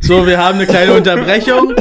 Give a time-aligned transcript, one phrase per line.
[0.00, 1.74] So, wir haben eine kleine Unterbrechung.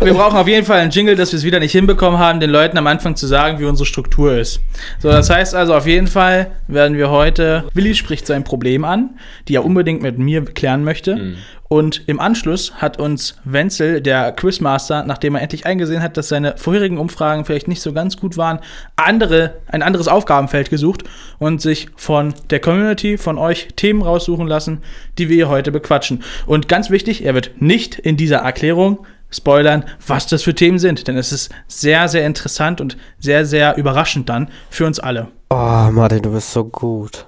[0.00, 2.50] Wir brauchen auf jeden Fall einen Jingle, dass wir es wieder nicht hinbekommen haben, den
[2.50, 4.60] Leuten am Anfang zu sagen, wie unsere Struktur ist.
[4.98, 9.10] So, das heißt also, auf jeden Fall werden wir heute, Willi spricht sein Problem an,
[9.48, 11.16] die er unbedingt mit mir klären möchte.
[11.16, 11.36] Mhm.
[11.72, 16.56] Und im Anschluss hat uns Wenzel, der Quizmaster, nachdem er endlich eingesehen hat, dass seine
[16.56, 18.58] vorherigen Umfragen vielleicht nicht so ganz gut waren,
[18.96, 21.04] andere, ein anderes Aufgabenfeld gesucht
[21.38, 24.82] und sich von der Community, von euch Themen raussuchen lassen,
[25.16, 26.24] die wir hier heute bequatschen.
[26.44, 31.06] Und ganz wichtig, er wird nicht in dieser Erklärung spoilern, was das für Themen sind,
[31.06, 35.28] denn es ist sehr, sehr interessant und sehr, sehr überraschend dann für uns alle.
[35.50, 37.26] Oh, Martin, du bist so gut.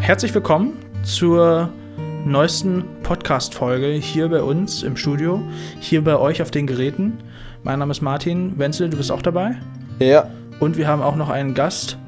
[0.00, 1.70] Herzlich willkommen zur
[2.24, 5.42] neuesten Podcast-Folge hier bei uns im Studio,
[5.80, 7.18] hier bei euch auf den Geräten.
[7.64, 9.56] Mein Name ist Martin Wenzel, du bist auch dabei.
[9.98, 10.28] Ja.
[10.60, 11.98] Und wir haben auch noch einen Gast,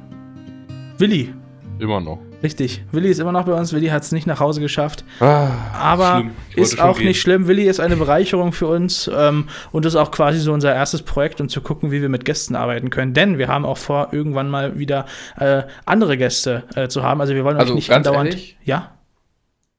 [0.99, 1.35] Willi.
[1.79, 2.19] Immer noch.
[2.43, 3.73] Richtig, Willi ist immer noch bei uns.
[3.73, 5.03] Willi hat es nicht nach Hause geschafft.
[5.19, 6.25] Ah, Aber
[6.55, 7.07] ist auch gehen.
[7.07, 7.49] nicht schlimm.
[7.49, 11.41] Willi ist eine Bereicherung für uns ähm, und ist auch quasi so unser erstes Projekt,
[11.41, 13.15] um zu gucken, wie wir mit Gästen arbeiten können.
[13.15, 15.07] Denn wir haben auch vor, irgendwann mal wieder
[15.39, 17.23] äh, andere Gäste äh, zu haben.
[17.23, 18.29] Also wir wollen euch Also nicht ganz andauernd.
[18.31, 18.59] ehrlich?
[18.63, 18.91] Ja,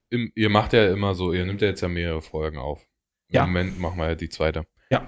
[0.09, 2.81] Im, ihr macht ja immer so, ihr nimmt ja jetzt ja mehrere Folgen auf.
[3.29, 3.45] Im Ja.
[3.45, 4.65] Moment machen wir ja die zweite.
[4.89, 5.07] Ja.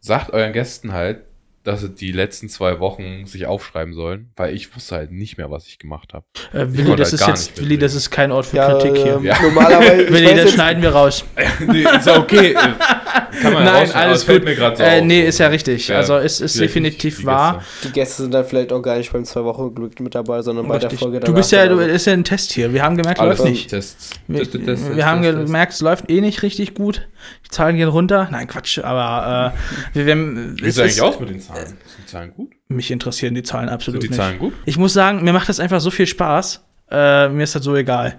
[0.00, 1.26] Sagt euren Gästen halt,
[1.64, 5.50] dass sie die letzten zwei Wochen sich aufschreiben sollen, weil ich wusste halt nicht mehr,
[5.50, 6.24] was ich gemacht habe.
[6.52, 9.14] äh, Willi, das halt ist jetzt, Willi, das ist kein Ort für ja, Kritik hier.
[9.16, 9.40] ähm, Ja.
[9.42, 10.12] Normalerweise.
[10.12, 11.24] Willi, das jetzt- schneiden wir raus.
[11.66, 12.54] nee, ist ja okay.
[13.42, 14.44] Kann man Nein, alles gut.
[14.44, 15.04] mir gerade so äh, auf.
[15.06, 15.88] nee, ist ja richtig.
[15.88, 17.58] Ja, also es ist nicht definitiv die wahr.
[17.58, 17.88] Gäste.
[17.88, 20.68] Die Gäste sind dann vielleicht auch gar nicht beim zwei Wochen Glück mit dabei, sondern
[20.68, 21.00] bei der Richtig.
[21.00, 22.72] Folge Du bist ja, du ist ja ein Test hier.
[22.72, 23.70] Wir haben gemerkt, Alles läuft nicht.
[23.70, 24.10] Tests.
[24.28, 25.46] Wir, Test, Test, Test, wir haben Test, Test.
[25.46, 27.08] gemerkt, es läuft eh nicht richtig gut.
[27.54, 28.28] Zahlen gehen runter.
[28.30, 29.52] Nein, Quatsch, aber
[29.94, 31.66] äh, wir, wir, Wie es sieht eigentlich ist- aus mit den Zahlen?
[31.66, 32.50] Sind die Zahlen gut?
[32.68, 34.24] mich interessieren die Zahlen absolut Sind die nicht.
[34.24, 34.52] Zahlen gut?
[34.64, 36.64] Ich muss sagen, mir macht das einfach so viel Spaß.
[36.90, 38.18] Äh, mir ist das so egal.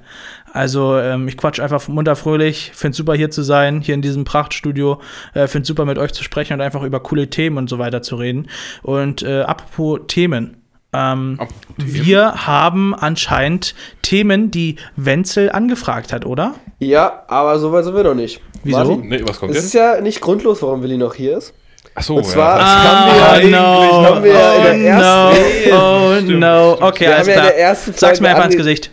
[0.53, 4.23] Also ähm, ich quatsch einfach munter fröhlich, finde super hier zu sein, hier in diesem
[4.23, 5.02] Prachtstudio,
[5.33, 8.02] äh, finde super mit euch zu sprechen und einfach über coole Themen und so weiter
[8.02, 8.47] zu reden.
[8.81, 10.57] Und äh, apropos Themen.
[10.94, 12.06] Ähm, Apropos Themen.
[12.06, 16.56] wir haben anscheinend Themen, die Wenzel angefragt hat, oder?
[16.79, 18.40] Ja, aber so weit sind wir noch nicht.
[18.66, 18.78] Wieso?
[18.80, 19.66] Martin, Nee, was kommt es jetzt?
[19.68, 21.53] ist ja nicht grundlos, warum Willi noch hier ist.
[21.94, 22.66] Achso, Und zwar- ja.
[22.66, 26.74] Haben wir ja eigentlich- haben wir ja in der ersten- no, oh Stimmt, no.
[26.76, 26.90] stimmt.
[26.90, 27.46] Okay, Wir alles ja klar.
[27.46, 28.92] der ersten Sag's mir Folge einfach ins Gesicht.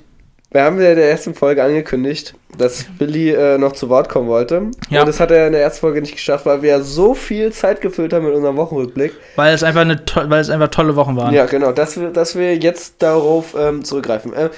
[0.53, 4.29] Wir haben ja in der ersten Folge angekündigt, dass Willi äh, noch zu Wort kommen
[4.29, 4.71] wollte.
[4.91, 5.01] Ja.
[5.01, 7.51] Und das hat er in der ersten Folge nicht geschafft, weil wir ja so viel
[7.53, 9.15] Zeit gefüllt haben mit unserem Wochenrückblick.
[9.37, 11.33] Weil es einfach eine to weil es einfach tolle Wochen waren.
[11.35, 14.35] Ja, genau, dass wir, dass wir jetzt darauf ähm, zurückgreifen.
[14.35, 14.51] Äh,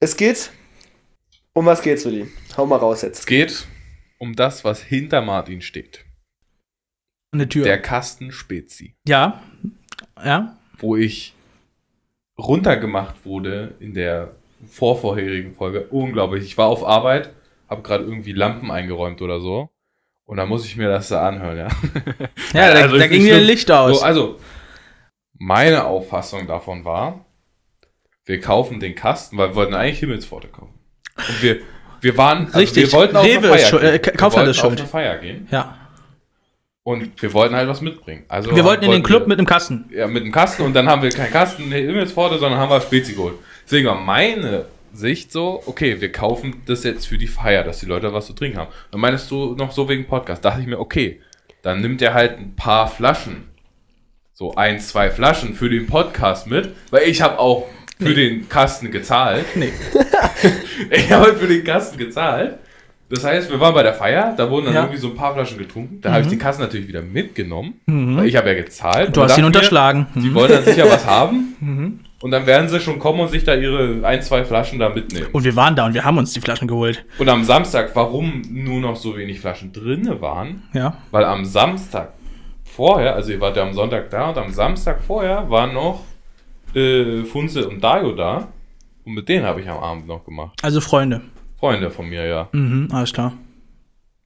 [0.00, 0.50] es geht.
[1.52, 2.26] Um was geht's, Willi?
[2.56, 3.26] Hau mal raus Es jetzt.
[3.28, 3.66] geht
[4.20, 6.04] um das, was hinter Martin steht.
[7.32, 7.64] Eine Tür.
[7.64, 8.94] Der Kasten Spezi.
[9.06, 9.42] ja.
[10.22, 10.56] Ja.
[10.78, 11.34] Wo ich
[12.38, 14.34] runtergemacht wurde in der
[14.66, 15.86] vorvorherigen Folge.
[15.88, 16.44] Unglaublich.
[16.44, 17.30] Ich war auf Arbeit,
[17.68, 19.70] habe gerade irgendwie Lampen eingeräumt oder so.
[20.26, 21.68] Und dann muss ich mir das da anhören, ja.
[22.52, 23.46] Ja, da, Also da ging schlimm.
[23.46, 24.00] Licht aus.
[24.00, 24.38] So, also,
[25.38, 27.24] meine Auffassung davon war,
[28.26, 30.78] wir kaufen den Kasten, weil wir wollten eigentlich Himmelspforte kaufen.
[31.16, 31.60] Und wir,
[32.00, 32.84] wir waren, also Richtig.
[32.86, 34.72] wir wollten auf Rewe eine Feier äh, Kaufland ist schuld.
[34.74, 35.48] auf eine Feier gehen.
[35.50, 35.76] ja.
[36.82, 38.24] Und wir wollten halt was mitbringen.
[38.28, 39.84] Also Wir wollten in den Club wir- mit einem Kasten.
[39.94, 42.80] ja, mit dem Kasten und dann haben wir keinen Kasten in Himmelspforte, sondern haben wir
[42.80, 43.34] Spezi geholt.
[43.66, 47.86] Deswegen war meine Sicht so, okay, wir kaufen das jetzt für die Feier, dass die
[47.86, 48.70] Leute was zu trinken haben.
[48.90, 50.42] Dann meinst du noch so wegen Podcast.
[50.44, 51.20] Dachte ich mir, okay,
[51.62, 53.48] dann nimmt er halt ein paar Flaschen.
[54.32, 57.66] So ein, zwei Flaschen für den Podcast mit, weil ich habe auch
[58.00, 59.44] für den Kasten gezahlt.
[59.54, 59.72] Nee.
[60.90, 62.58] Ich habe für den Kasten gezahlt.
[63.10, 64.80] Das heißt, wir waren bei der Feier, da wurden dann Ja.
[64.82, 66.00] irgendwie so ein paar Flaschen getrunken.
[66.00, 68.16] Da habe ich den Kasten natürlich wieder mitgenommen, Mhm.
[68.16, 69.16] weil ich habe ja gezahlt.
[69.16, 70.06] Du hast ihn mir, unterschlagen.
[70.14, 70.34] Sie Mhm.
[70.34, 71.54] wollen dann sicher was haben.
[71.60, 72.00] Mhm.
[72.22, 75.26] Und dann werden sie schon kommen und sich da ihre ein, zwei Flaschen da mitnehmen.
[75.32, 77.04] Und wir waren da und wir haben uns die Flaschen geholt.
[77.18, 80.96] Und am Samstag, warum nur noch so wenig Flaschen drinne waren, Ja.
[81.10, 82.12] weil am Samstag
[82.64, 86.04] vorher, also ihr wart ja am Sonntag da und am Samstag vorher waren noch
[86.74, 88.48] äh, Funze und Dario da.
[89.04, 90.58] Und mit denen habe ich am Abend noch gemacht.
[90.62, 91.22] Also Freunde.
[91.58, 92.48] Freunde von mir, ja.
[92.52, 93.32] Mhm, alles klar.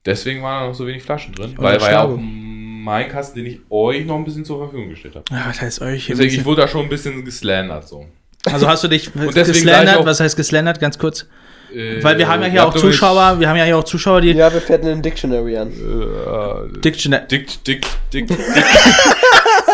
[0.05, 1.51] Deswegen waren da noch so wenig Flaschen drin.
[1.51, 4.89] Und weil war ja auch mein Kasten, den ich euch noch ein bisschen zur Verfügung
[4.89, 5.25] gestellt habe.
[5.31, 6.07] Ja, was heißt euch?
[6.07, 8.05] Deswegen, ich wurde da schon ein bisschen geslandert so.
[8.45, 10.05] Also hast du dich geslandert?
[10.05, 10.79] Was heißt geslandert?
[10.79, 11.25] Ganz kurz.
[11.73, 14.31] Äh, Weil wir haben ja hier auch Zuschauer, wir haben ja hier auch Zuschauer, die
[14.31, 15.71] Ja, wir fetten den Dictionary an.
[15.71, 17.27] Äh, Dictionary.
[17.27, 18.37] Dick, dick, dick, dick.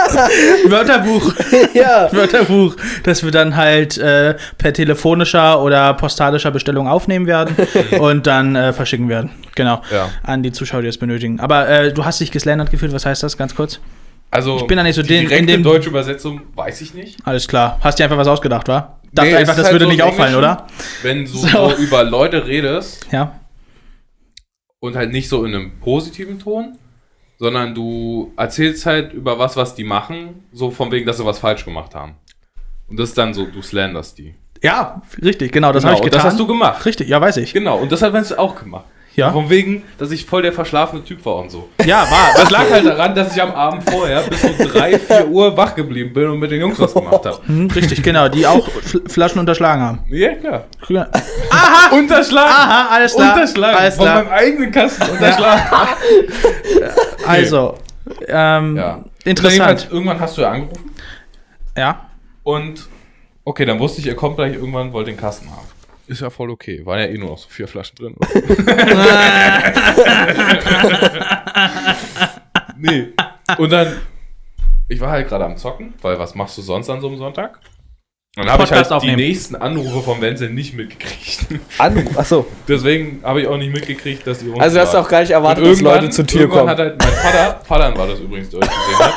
[0.69, 1.33] Wörterbuch.
[1.74, 2.09] ja.
[2.13, 7.56] Wörterbuch, das wir dann halt äh, per telefonischer oder postalischer Bestellung aufnehmen werden
[8.00, 9.31] und dann äh, verschicken werden.
[9.56, 9.81] Genau.
[9.92, 10.09] Ja.
[10.24, 11.39] An die Zuschauer, die es benötigen.
[11.39, 13.38] Aber äh, du hast dich geslandert gefühlt, was heißt das?
[13.38, 13.80] Ganz kurz.
[14.33, 17.18] Also, Ich bin da nicht so die den- in dem- deutsche Übersetzung weiß ich nicht.
[17.25, 17.77] Alles klar.
[17.81, 18.97] Hast dir einfach was ausgedacht, wa?
[19.12, 20.68] Dachte Nee, einfach, das halt würde so nicht auffallen, oder?
[21.01, 21.47] Wenn du So.
[21.47, 23.33] so über Leute redest, Ja.
[24.80, 26.77] und halt nicht so in einem positiven Ton,
[27.42, 31.40] sondern du erzählst halt über was, was die machen, so von wegen, dass sie was
[31.40, 32.14] falsch gemacht haben.
[32.88, 34.36] Und das ist dann so, du slanderst die.
[34.62, 36.20] Ja, richtig, genau, das Genau, habe ich und getan.
[36.24, 36.86] das hast du gemacht.
[36.86, 37.52] Richtig, ja, weiß ich.
[37.52, 38.86] Genau, und das hat Wenzel auch gemacht.
[39.16, 39.31] Ja.
[39.31, 41.68] Von wegen, dass ich voll der verschlafene Typ war und so.
[41.86, 42.30] Ja, war.
[42.36, 45.75] Das lag halt daran, dass ich am Abend vorher bis um 3, 4 Uhr wach
[45.75, 47.38] geblieben bin und mit den Jungs was gemacht habe.
[47.46, 50.00] Hm, richtig, genau, die auch Fl Flaschen unterschlagen haben.
[50.10, 50.63] Ja, klar.
[50.88, 51.08] Ja.
[51.92, 52.52] Unterschlagen!
[52.54, 53.34] Aha, alles klar.
[53.34, 53.78] Unterschlagen!
[53.78, 54.24] Alles Von klar.
[54.24, 55.62] meinem eigenen Kasten unterschlagen.
[57.28, 57.78] Also,
[58.28, 59.04] ähm, Ja.
[59.25, 59.88] interessant.
[59.92, 60.92] Irgendwann hast du ja angerufen
[61.78, 62.10] Ja,
[62.44, 62.88] und
[63.46, 65.68] okay, dann wusste ich, ihr kommt gleich irgendwann, wollt den Kasten haben.
[66.12, 66.86] Ist ja voll okay.
[66.86, 68.16] Waren ja eh nur noch so vier Flaschen drin.
[72.78, 73.13] nee.
[73.58, 73.96] Und dann,
[74.90, 77.62] ich war halt gerade am Zocken, weil was machst du sonst an so einem Sonntag?
[78.36, 79.16] Und dann habe ich halt die aufnehmen.
[79.16, 81.46] nächsten Anrufe von Wenzel nicht mitgekriegt.
[81.78, 82.46] Anruf, achso.
[82.68, 85.31] Deswegen habe ich auch nicht mitgekriegt, dass die Jungs Also du hast auch gar nicht
[85.31, 86.72] erwartet, dass Leute zur Tür irgendwann kommen.
[86.72, 89.14] hat halt mein Vater, Vater war das übrigens, der euch gesehen hat,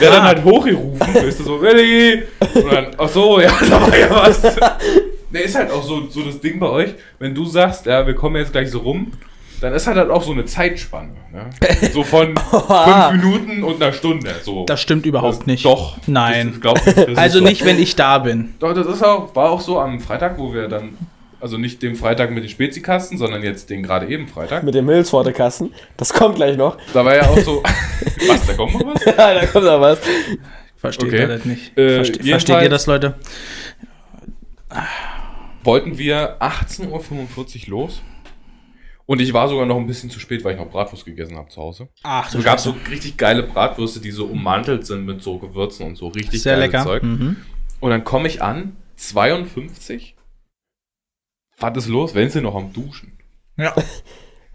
[0.00, 2.22] der dann halt hochgerufen, weißt du, so, Willi!
[2.54, 4.40] Und dann, ach so, ja, da war ja was.
[5.32, 8.14] Der ist halt auch so, so das Ding bei euch, wenn du sagst, ja, wir
[8.14, 9.12] kommen jetzt gleich so rum,
[9.60, 11.10] dann ist halt, halt auch so eine Zeitspanne.
[11.32, 11.50] Ne?
[11.92, 14.34] So von fünf Minuten und einer Stunde.
[14.42, 14.64] So.
[14.64, 15.64] das stimmt überhaupt Das- nicht.
[15.64, 15.96] Doch.
[16.06, 16.52] Nein.
[16.52, 17.44] Das, glaub ich, das ist also so.
[17.44, 18.54] nicht, wenn ich da bin.
[18.58, 20.96] Doch, das ist auch, war auch so am Freitag, wo wir dann,
[21.40, 24.62] also nicht den Freitag mit den Spezikasten, sondern jetzt den gerade eben Freitag.
[24.64, 25.72] Mit dem Hillsforte Kasten.
[25.96, 26.76] Das kommt gleich noch.
[26.94, 27.62] Da war ja auch so,
[28.28, 29.04] was, da kommt noch was?
[29.04, 29.98] Ja, da kommt noch was.
[30.76, 31.18] Versteht Okay.
[31.20, 31.76] ihr das nicht?
[31.78, 33.14] Äh, Verste versteht ihr das, Leute?
[35.64, 38.02] Wollten wir 18.45 Uhr los.
[39.06, 41.48] Und ich war sogar noch ein bisschen zu spät, weil ich noch Bratwurst gegessen habe
[41.48, 41.88] zu Hause.
[42.04, 45.96] Ach, Es gab so richtig geile Bratwürste, die so ummantelt sind mit so Gewürzen und
[45.96, 46.84] so richtig Sehr geiles lecker.
[46.84, 47.02] Zeug.
[47.02, 47.36] Mhm.
[47.80, 50.14] Und dann komme ich an, 52.
[51.58, 52.14] Was ist los?
[52.14, 53.18] Wenzel noch am Duschen.
[53.56, 53.74] Ja.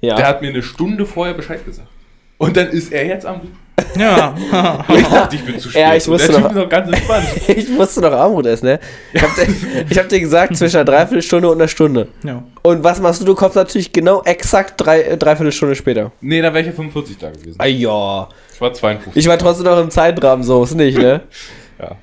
[0.01, 0.15] Ja.
[0.15, 1.89] Der hat mir eine Stunde vorher Bescheid gesagt.
[2.37, 3.59] Und dann ist er jetzt am Duschen.
[3.97, 4.35] Ja.
[4.95, 5.81] Ich dachte, ich bin zu spät.
[5.81, 7.27] Ja, ich Typ noch- ist noch ganz entspannt.
[7.47, 8.79] Ich musste noch Armut essen, ne?
[9.13, 9.47] Ich hab, dir,
[9.89, 12.07] ich hab dir gesagt, zwischen einer Dreiviertelstunde und einer Stunde.
[12.23, 12.43] ja.
[12.63, 13.25] Und was machst du?
[13.25, 16.11] Du kommst natürlich genau exakt drei, äh, Dreiviertelstunde später.
[16.21, 17.55] Nee, da wäre ich ja 45 da gewesen.
[17.59, 18.27] Ah ja.
[18.53, 19.15] Ich war 52.
[19.21, 21.21] Ich war trotzdem noch im Zeitrahmen, so ist nicht, ne?
[21.79, 21.95] ja.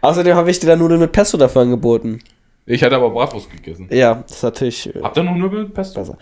[0.00, 2.20] Außerdem habe ich dir dann Nudeln mit Pesto dafür angeboten.
[2.64, 3.88] Ich hatte aber Bratwurst gegessen.
[3.90, 4.94] Ja, das ist natürlich.
[4.94, 6.00] Äh, Habt ihr noch Nudeln mit Pesto?
[6.00, 6.16] besser.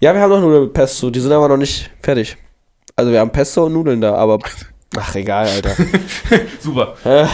[0.00, 2.36] Ja, wir haben noch Nudeln mit Pesto, die sind aber noch nicht fertig.
[2.98, 4.40] Also wir haben Pesto und Nudeln da, aber.
[4.98, 5.70] Ach, egal, Alter.
[6.60, 6.96] Super.
[7.04, 7.24] äh,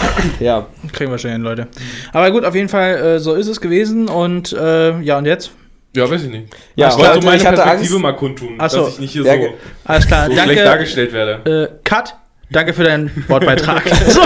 [0.44, 0.66] ja.
[0.93, 1.69] Kriegen wir schon hin, Leute.
[2.12, 4.08] Aber gut, auf jeden Fall, äh, so ist es gewesen.
[4.11, 5.52] Und äh, ja, und jetzt?
[5.96, 6.52] Ja, weiß ich nicht.
[6.75, 8.84] Ja, ich wollte so meine Perspektive Angst- mal kundtun, Ach so.
[8.84, 9.55] dass ich nicht hier Ja, so,
[9.87, 10.64] Alles klar, so schlecht danke.
[10.64, 11.70] dargestellt werde.
[11.72, 12.14] Äh, Cut.
[12.50, 13.82] Danke für deinen Wortbeitrag.
[14.08, 14.20] so.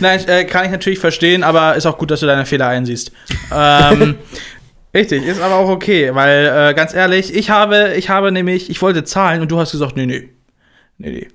[0.00, 3.12] Nein, äh, kann ich natürlich verstehen, aber ist auch gut, dass du deine Fehler einsiehst.
[3.54, 4.16] Ähm,
[4.94, 8.80] richtig, ist aber auch okay, weil äh, ganz ehrlich, ich habe, ich habe nämlich, ich
[8.82, 10.30] wollte zahlen und du hast gesagt, nee, nee.
[10.98, 11.28] Nee, nee.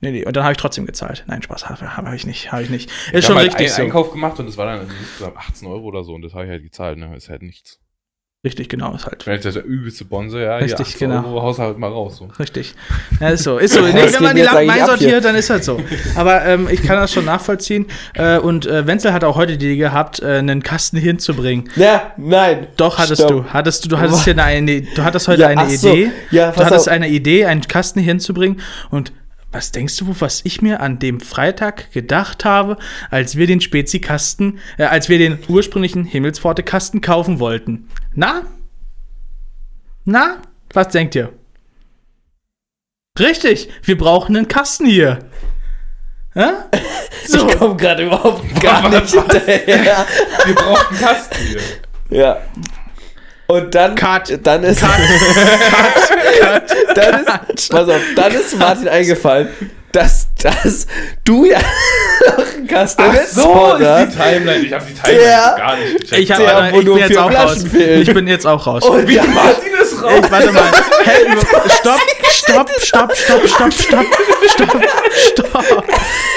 [0.00, 0.26] Nee, nee.
[0.26, 1.24] Und dann habe ich trotzdem gezahlt.
[1.26, 2.90] Nein, Spaß, habe hab ich nicht, habe ich nicht.
[2.90, 3.82] Ist Ich schon habe halt richtig einen so.
[3.82, 6.50] Einkauf gemacht und das war dann insgesamt 18 Euro oder so und das habe ich
[6.50, 7.16] halt gezahlt, ne?
[7.16, 7.80] Ist halt nichts.
[8.46, 9.26] Richtig, genau, ist halt.
[9.26, 11.26] Wenn ich das der übelste Bonze, ja, Richtig, 18 genau.
[11.26, 12.18] Euro Haushalt mal raus.
[12.18, 12.28] So.
[12.38, 12.76] Richtig.
[13.18, 13.58] Ja, ist so.
[13.58, 13.80] Ist so.
[13.86, 15.80] Nee, wenn man die Lampen einsortiert, dann ist halt so.
[16.14, 17.86] Aber ähm, ich kann das schon nachvollziehen.
[18.14, 21.68] Äh, und äh, Wenzel hat auch heute die Idee gehabt, äh, einen Kasten hinzubringen.
[21.74, 22.68] Ja, nein.
[22.76, 23.46] Doch, hattest Stopp.
[23.46, 23.52] du.
[23.52, 25.92] Hattest du, du hattest hier eine, du hattest heute Ja, eine ach so.
[25.92, 26.12] Idee.
[26.30, 26.94] Ja, du hattest auf.
[26.94, 28.60] eine Idee, einen Kasten hinzubringen.
[28.90, 29.10] Und
[29.56, 32.76] was denkst du, was ich mir an dem Freitag gedacht habe,
[33.10, 37.88] als wir den Spezi-Kasten, äh, als wir den ursprünglichen Himmelspforte-Kasten kaufen wollten?
[38.16, 38.42] Na?
[40.06, 40.38] Na?
[40.72, 41.32] Was denkt ihr?
[43.18, 45.18] Richtig, wir brauchen einen Kasten hier.
[46.34, 46.50] Hä?
[47.26, 47.48] So.
[47.48, 50.06] Ich komme gerade überhaupt gar nicht hinterher.
[50.44, 51.60] Wir brauchen einen Kasten hier.
[52.08, 52.40] Ja.
[53.48, 54.46] Und dann, Cut.
[54.46, 54.80] dann ist,
[56.94, 59.48] dann ist, pass auf, dann ist Martin eingefallen,
[59.96, 60.86] dass, dass
[61.24, 64.64] du ja noch einen Kasten Ach mit so, ist die Timeline.
[64.66, 66.20] Ich habe die Timeline Der- gar nicht gecheckt.
[66.22, 67.52] Ich, hab, Der, wo ich bin jetzt auch raus.
[67.52, 68.02] Flaschen fehlen.
[68.02, 68.84] Ich bin jetzt auch raus.
[68.84, 70.12] Und ja, Martin ist raus.
[70.22, 70.70] Ich, warte mal.
[71.04, 71.12] Hä,
[71.80, 72.00] stopp,
[72.30, 74.06] stopp, stopp, stopp, stopp, stopp,
[74.46, 74.84] stopp,
[75.32, 75.84] stopp,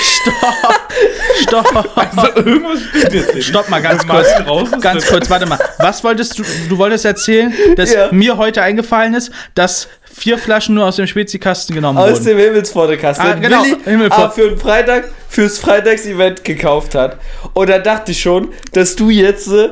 [0.01, 1.93] stopp, stopp.
[1.95, 3.47] Also, irgendwas stimmt jetzt nicht.
[3.47, 4.27] Stopp mal ganz kurz.
[4.47, 5.59] Raus Ganz kurz, warte mal.
[5.79, 6.43] Was wolltest du?
[6.69, 8.07] Du wolltest erzählen, dass Ja.
[8.11, 9.87] mir heute eingefallen ist, dass
[10.19, 12.25] vier Flaschen nur aus dem Spezikasten genommen aus wurden.
[12.25, 13.25] dem Himmelspforte-Kasten.
[13.25, 17.17] Ah, genau, Willi ah, für den Freitag, fürs Freitagsevent gekauft hat.
[17.53, 19.69] Und da dachte ich schon, dass du jetzt äh,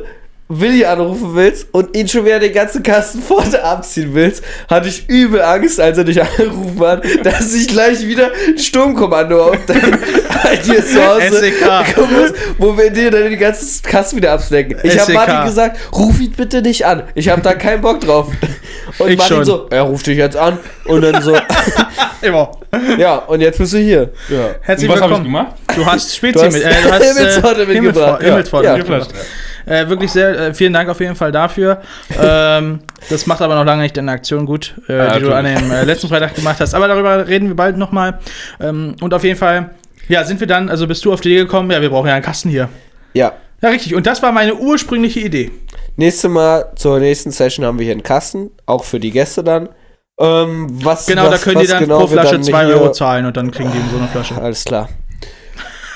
[0.49, 5.07] Willi anrufen willst und ihn schon wieder den ganzen Kasten Pforte abziehen willst, hatte ich
[5.09, 9.81] übel Angst, als er dich angerufen hat, dass ich gleich wieder ein Sturmkommando auf dein,
[10.65, 11.51] dir zu Hause
[11.93, 14.77] kommen muss, wo wir dir dann den ganzen Kasten wieder absnacken.
[14.83, 15.13] Ich habe.
[15.13, 17.03] Martin gesagt, ruf ihn bitte nicht an.
[17.15, 18.27] Ich habe da keinen Bock drauf.
[18.99, 19.45] Und Ich Martin schon.
[19.45, 20.59] so, er ruft dich jetzt an.
[20.85, 21.35] Und dann so,
[22.21, 22.51] Immer.
[22.97, 24.11] ja, und jetzt bist du hier.
[24.29, 24.55] Ja.
[24.61, 25.23] Herzlich Und was habe ich willkommen.
[25.25, 25.55] gemacht?
[25.75, 28.21] Du hast Spezi mit, äh, du hast Himmelspforte mitgebracht.
[28.23, 28.77] Himmelspforte Ja.
[28.77, 29.09] mitgebracht.
[29.67, 31.81] Äh, wirklich sehr, äh, vielen Dank auf jeden Fall dafür.
[32.21, 35.45] ähm, das macht aber noch lange nicht deine Aktion gut, äh, Ja, die du an
[35.45, 36.73] dem äh, letzten Freitag gemacht hast.
[36.73, 38.19] Aber darüber reden wir bald nochmal.
[38.59, 39.71] Ähm, und auf jeden Fall,
[40.07, 42.13] ja, sind wir dann, also bist du auf die Idee gekommen, ja, wir brauchen ja
[42.15, 42.69] einen Kasten hier.
[43.13, 43.33] ja.
[43.59, 43.95] Ja, richtig.
[43.95, 45.49] Und das war meine ursprüngliche Idee.
[45.95, 49.69] Nächstes Mal zur nächsten Session haben wir hier einen Kasten, auch für die Gäste dann.
[50.19, 52.91] Ähm, was, Genau, was, da können die dann genau pro Flasche dann 2 hier- Euro
[52.91, 54.39] zahlen und dann kriegen die so eine Flasche.
[54.39, 54.89] Alles klar.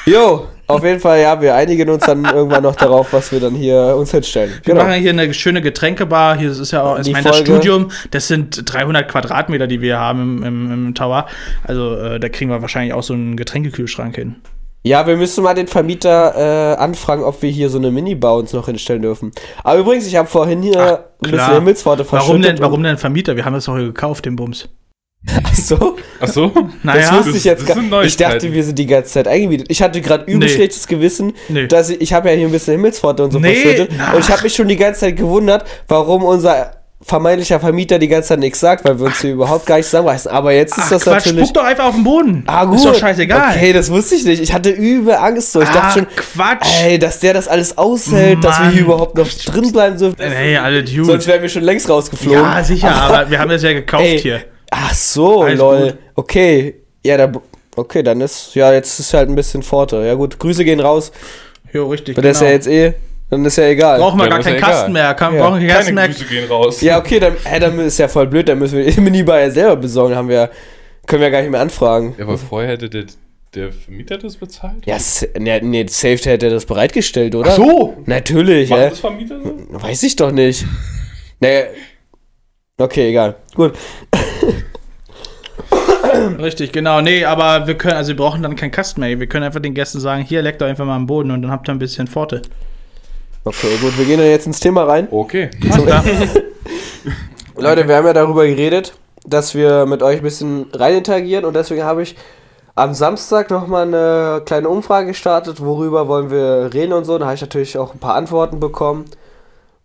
[0.08, 3.56] Jo, auf jeden Fall, ja, wir einigen uns dann irgendwann noch darauf, was wir dann
[3.56, 4.52] hier uns hinstellen.
[4.64, 6.38] Wir machen ja hier eine schöne Getränkebar.
[6.38, 10.22] Hier ist ja auch, ich meine, das Studium, das sind 300 Quadratmeter, die wir haben
[10.22, 11.28] im, im, im Tower.
[11.64, 14.36] Also äh, da kriegen wir wahrscheinlich auch so einen Getränkekühlschrank hin.
[14.84, 18.52] Ja, wir müssen mal den Vermieter äh, anfragen, ob wir hier so eine Minibar uns
[18.52, 19.32] noch hinstellen dürfen.
[19.64, 21.54] Aber übrigens, ich habe vorhin hier Ach, ein bisschen klar.
[21.54, 22.30] Himmelspforte verschüttet.
[22.30, 23.36] Warum denn, warum denn Vermieter?
[23.36, 24.70] Wir haben das doch hier gekauft, den Bums.
[25.44, 26.48] Ach so, Ach so?
[26.50, 29.28] das Naja, wusste ich jetzt das gar sind Ich dachte, wir sind die ganze Zeit
[29.28, 29.68] eingemietet.
[29.70, 30.50] Ich hatte gerade übel Nee.
[30.56, 31.68] schlechtes Gewissen, Nee.
[31.68, 33.92] dass ich, ich habe ja hier ein bisschen Himmelspforte und so Nee, verschüttet.
[33.96, 34.14] na.
[34.14, 36.72] Und ich habe mich schon die ganze Zeit gewundert, warum unser
[37.04, 40.30] vermeintlicher Vermieter die ganze Zeit nichts sagt, weil wir uns hier überhaupt gar nicht zusammenreißen.
[40.32, 41.46] Aber jetzt ist Ach, das Quatsch, natürlich.
[41.46, 42.44] spuck doch einfach auf den Boden.
[42.48, 42.76] Ah, gut.
[42.78, 43.56] Ist doch scheißegal.
[43.56, 44.42] Okay, das wusste ich nicht.
[44.42, 45.62] Ich hatte übel Angst so.
[45.62, 46.68] Ich ah, dachte schon, Quatsch.
[46.84, 48.74] ey, dass der das alles aushält, dass wir Mann.
[48.74, 50.16] hier überhaupt noch drin bleiben dürfen.
[50.20, 51.06] Hey, alle Dude.
[51.06, 52.40] Sonst wären wir schon längst rausgeflogen.
[52.42, 54.42] Ja, sicher, aber wir haben das ja gekauft Ey, hier.
[54.72, 55.82] Ach so, Alles lol.
[55.92, 55.98] gut.
[56.16, 56.76] Okay.
[57.04, 57.32] Ja, da,
[57.76, 59.98] okay, dann ist, ja, jetzt ist halt ein bisschen Forte.
[60.06, 61.12] Ja gut, Grüße gehen raus.
[61.74, 62.16] Jo, richtig.
[62.18, 62.94] Weil das ist ja jetzt eh,
[63.30, 64.00] dann ist ja egal.
[64.00, 65.04] Brauchen wir Ja, gar keinen ja Kasten egal.
[65.08, 65.14] mehr.
[65.14, 65.42] Kann, Ja.
[65.44, 66.08] Brauchen keinen Kasten Keine mehr.
[66.10, 66.82] Grüße gehen raus.
[66.82, 69.50] ja, okay, dann, hä, dann ist ja voll blöd, dann müssen wir die Minibar ja
[69.50, 70.50] selber besorgen, haben wir,
[71.08, 72.16] können wir gar nicht mehr anfragen.
[72.18, 73.06] Ja, aber vorher hätte der,
[73.56, 74.86] der Vermieter das bezahlt?
[74.86, 77.52] Ja, sa- nee, nee, Safe hätte das bereitgestellt, oder?
[77.52, 77.98] Ach so!
[78.06, 78.90] Natürlich, Macht hä?
[78.90, 79.56] das Vermieter so?
[79.82, 80.66] Weiß ich doch nicht.
[81.44, 81.64] Nee.
[82.82, 83.36] Okay, egal.
[83.56, 83.74] Gut.
[86.40, 87.02] Richtig, genau.
[87.02, 89.20] Nee, aber wir können, also wir brauchen dann keinen Kasten mehr.
[89.20, 91.52] Wir können einfach den Gästen sagen, hier, leckt doch einfach mal am Boden und dann
[91.52, 92.42] habt ihr ein bisschen Pforte.
[93.44, 95.08] Okay, gut, wir gehen dann jetzt ins Thema rein.
[95.10, 95.50] Okay.
[97.56, 98.94] Leute, wir haben ja darüber geredet,
[99.26, 102.16] dass wir mit euch ein bisschen rein interagieren und deswegen habe ich
[102.76, 107.18] am Samstag nochmal eine kleine Umfrage gestartet, worüber wollen wir reden und so.
[107.18, 109.06] Da habe ich natürlich auch ein paar Antworten bekommen.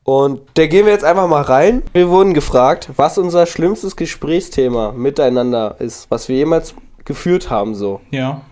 [0.07, 1.83] Und da gehen wir jetzt einfach mal rein.
[1.93, 8.01] Wir wurden gefragt, was unser schlimmstes Gesprächsthema miteinander ist, was wir jemals geführt haben, so,
[8.13, 8.43] Ja.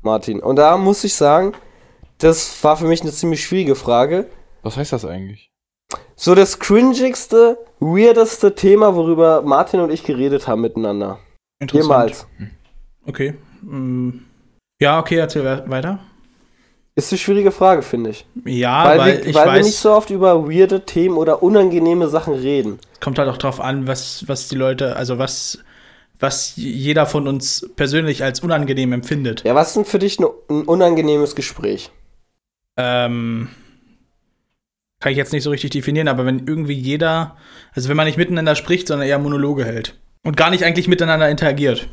[0.00, 0.38] Martin.
[0.40, 1.52] Und da muss ich sagen,
[2.18, 4.26] das war für mich eine ziemlich schwierige Frage.
[4.62, 5.50] Was heißt das eigentlich?
[6.14, 11.18] So das cringigste, weirdeste Thema, worüber Martin und ich geredet haben miteinander.
[11.58, 11.84] Interessant.
[11.84, 12.26] Jemals.
[13.06, 13.34] Okay.
[13.62, 14.10] Mm.
[14.80, 15.98] Ja, okay, erzähl we- weiter.
[16.94, 18.26] Ist eine schwierige Frage, finde ich.
[18.44, 21.42] Ja, weil weil, wir, ich weil wir weiß, nicht so oft über weirde Themen oder
[21.42, 22.78] unangenehme Sachen reden.
[23.00, 25.58] kommt halt auch drauf an, was, was die Leute, also was,
[26.20, 29.42] was jeder von uns persönlich als unangenehm empfindet.
[29.44, 30.26] Ja, was ist denn für dich ein,
[30.64, 31.90] unangenehmes Gespräch?
[32.76, 33.48] Ähm,
[35.00, 37.36] kann ich jetzt nicht so richtig definieren, aber wenn irgendwie jeder,
[37.74, 41.28] also wenn man nicht miteinander spricht, sondern eher Monologe hält und gar nicht eigentlich miteinander
[41.30, 41.88] interagiert.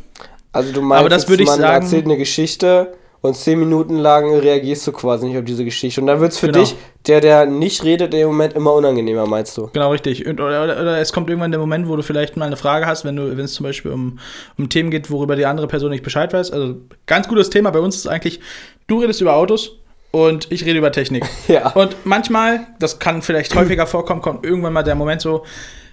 [0.51, 3.98] Also du meinst, Aber das würde ich man sagen- erzählt eine Geschichte und zehn Minuten
[3.98, 6.00] lang reagierst du quasi nicht auf diese Geschichte.
[6.00, 6.60] Und dann wird es für Genau.
[6.60, 6.76] dich,
[7.08, 9.70] der, der nicht redet, im Moment immer unangenehmer, meinst du?
[9.74, 10.26] Genau, richtig.
[10.26, 13.04] Und, oder, oder, es kommt irgendwann der Moment, wo du vielleicht mal eine Frage hast,
[13.04, 14.20] wenn du, wenn es zum Beispiel um,
[14.58, 16.52] um Themen geht, worüber die andere Person nicht Bescheid weiß.
[16.52, 16.76] Also
[17.08, 18.40] ganz gutes Thema bei uns ist eigentlich,
[18.88, 19.80] du redest über Autos
[20.12, 21.26] und ich rede über Technik.
[21.50, 21.72] Ja.
[21.72, 25.44] Und manchmal, das kann vielleicht häufiger vorkommen, kommt irgendwann mal der Moment so,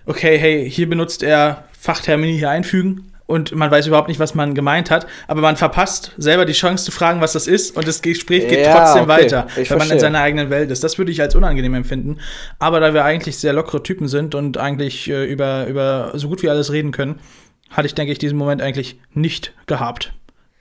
[0.07, 4.55] okay, hey, hier benutzt er Fachtermini hier einfügen und man weiß überhaupt nicht, was man
[4.55, 8.01] gemeint hat, aber man verpasst selber die Chance zu fragen, was das ist und das
[8.03, 10.01] Gespräch geht Ja, trotzdem okay, weiter, ich wenn man in verstehe.
[10.01, 10.85] seiner eigenen Welt ist.
[10.85, 12.19] Das würde ich als unangenehm empfinden,
[12.59, 16.43] aber da wir eigentlich sehr lockere Typen sind und eigentlich äh, über, über so gut
[16.43, 17.19] wie alles reden können,
[17.71, 20.13] hatte ich, denke ich, diesen Moment eigentlich nicht gehabt,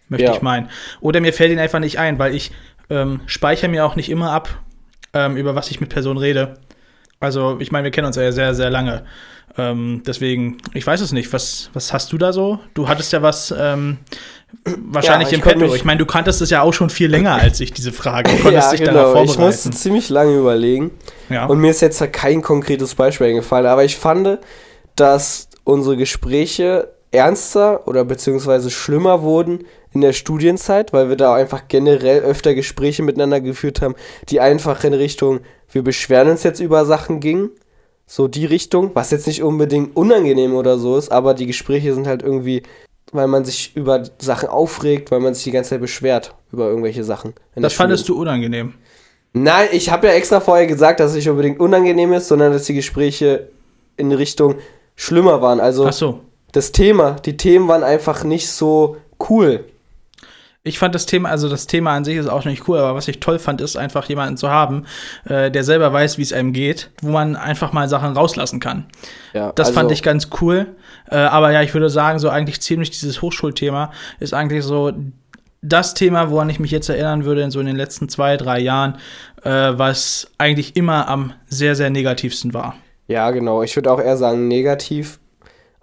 [0.09, 0.33] möchte Ja.
[0.33, 0.69] ich meinen.
[1.01, 2.51] Oder mir fällt ihn einfach nicht ein, weil ich
[2.89, 4.49] ähm, speichere mir auch nicht immer ab,
[5.13, 6.55] ähm, über was ich mit Personen rede.
[7.19, 9.05] Also, ich meine, wir kennen uns ja sehr, sehr lange.
[9.57, 11.31] Ähm, deswegen, ich weiß es nicht.
[11.31, 12.59] Was, was hast du da so?
[12.73, 13.97] Du hattest ja was ähm,
[14.65, 15.73] wahrscheinlich Ja, im Petto.
[15.73, 18.31] Ich meine, du kanntest es ja auch schon viel länger als ich, diese Frage.
[18.31, 19.23] Du konntest dich darauf genau.
[19.23, 19.71] Ich musste vorbereiten.
[19.73, 20.91] ziemlich lange überlegen.
[21.29, 21.45] Ja.
[21.45, 24.39] Und mir ist jetzt kein konkretes Beispiel eingefallen, aber ich fand,
[24.95, 29.59] dass unsere Gespräche ernster oder beziehungsweise schlimmer wurden
[29.93, 33.95] in der Studienzeit, weil wir da einfach generell öfter Gespräche miteinander geführt haben,
[34.27, 35.39] die einfach in Richtung,
[35.71, 37.51] wir beschweren uns jetzt über Sachen gingen.
[38.07, 42.05] So die Richtung, was jetzt nicht unbedingt unangenehm oder so ist, aber die Gespräche sind
[42.05, 42.63] halt irgendwie,
[43.11, 47.03] weil man sich über Sachen aufregt, weil man sich die ganze Zeit beschwert über irgendwelche
[47.03, 47.33] Sachen.
[47.55, 48.73] das fandest du unangenehm.
[49.33, 52.63] Nein, ich habe ja extra vorher gesagt, dass es nicht unbedingt unangenehm ist, sondern dass
[52.63, 53.49] die Gespräche
[53.97, 54.55] in Richtung,
[54.95, 55.59] schlimmer waren.
[55.59, 56.21] Also Ach so.
[56.51, 58.97] das Thema, die Themen waren einfach nicht so
[59.29, 59.65] cool.
[60.67, 63.07] Ich fand das Thema, also das Thema an sich ist auch nicht cool, aber was
[63.07, 64.85] ich toll fand, ist einfach jemanden zu haben,
[65.29, 68.87] äh, der selber weiß, wie es einem geht, wo man einfach mal Sachen rauslassen kann.
[69.33, 70.75] Ja, Das also, fand ich ganz cool.
[71.09, 74.91] Äh, aber ja, ich würde sagen, so eigentlich ziemlich dieses Hochschulthema ist eigentlich so
[75.61, 78.59] das Thema, woran ich mich jetzt erinnern würde, in so in den letzten zwei, drei
[78.59, 78.97] Jahren,
[79.43, 82.75] äh, was eigentlich immer am sehr, sehr negativsten war.
[83.07, 83.61] Ja, genau.
[83.61, 85.19] Ich würde auch eher sagen negativ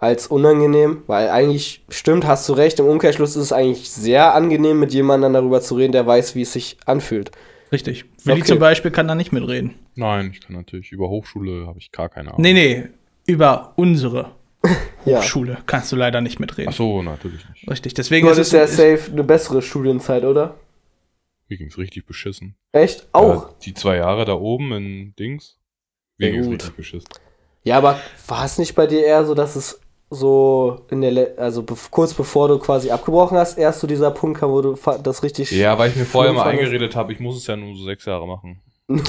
[0.03, 2.79] als unangenehm, weil eigentlich stimmt, hast du recht.
[2.79, 6.41] Im Umkehrschluss ist es eigentlich sehr angenehm, mit jemandem darüber zu reden, der weiß, wie
[6.41, 7.31] es sich anfühlt.
[7.71, 8.05] Richtig.
[8.23, 8.47] Willi Okay.
[8.49, 9.75] zum Beispiel kann da nicht mitreden.
[9.95, 10.91] Nein, ich kann natürlich.
[10.91, 12.41] Über Hochschule habe ich gar keine Ahnung.
[12.41, 12.83] Nee, nee,
[13.25, 14.31] über unsere
[15.05, 15.21] Ja.
[15.21, 16.69] Schule kannst du leider nicht mitreden.
[16.71, 17.69] Ach so, natürlich nicht.
[17.69, 20.55] Richtig, deswegen ist es ja safe eine bessere Studienzeit, oder?
[21.49, 22.55] Mir ging's richtig beschissen.
[22.71, 23.07] Echt?
[23.11, 23.49] Auch?
[23.49, 25.57] Äh, die zwei Jahre da oben in Dings.
[26.17, 26.55] Mir Ja, ging's gut.
[26.55, 27.09] richtig beschissen.
[27.65, 29.79] Ja, aber war es nicht bei dir eher so, dass es
[30.13, 34.11] so in der, Le also bev- kurz bevor du quasi abgebrochen hast, erst so dieser
[34.11, 35.51] Punkt kam, wo du das richtig.
[35.51, 38.05] Ja, weil ich mir vorher mal eingeredet habe, ich muss es ja nur so sechs
[38.05, 38.61] Jahre machen.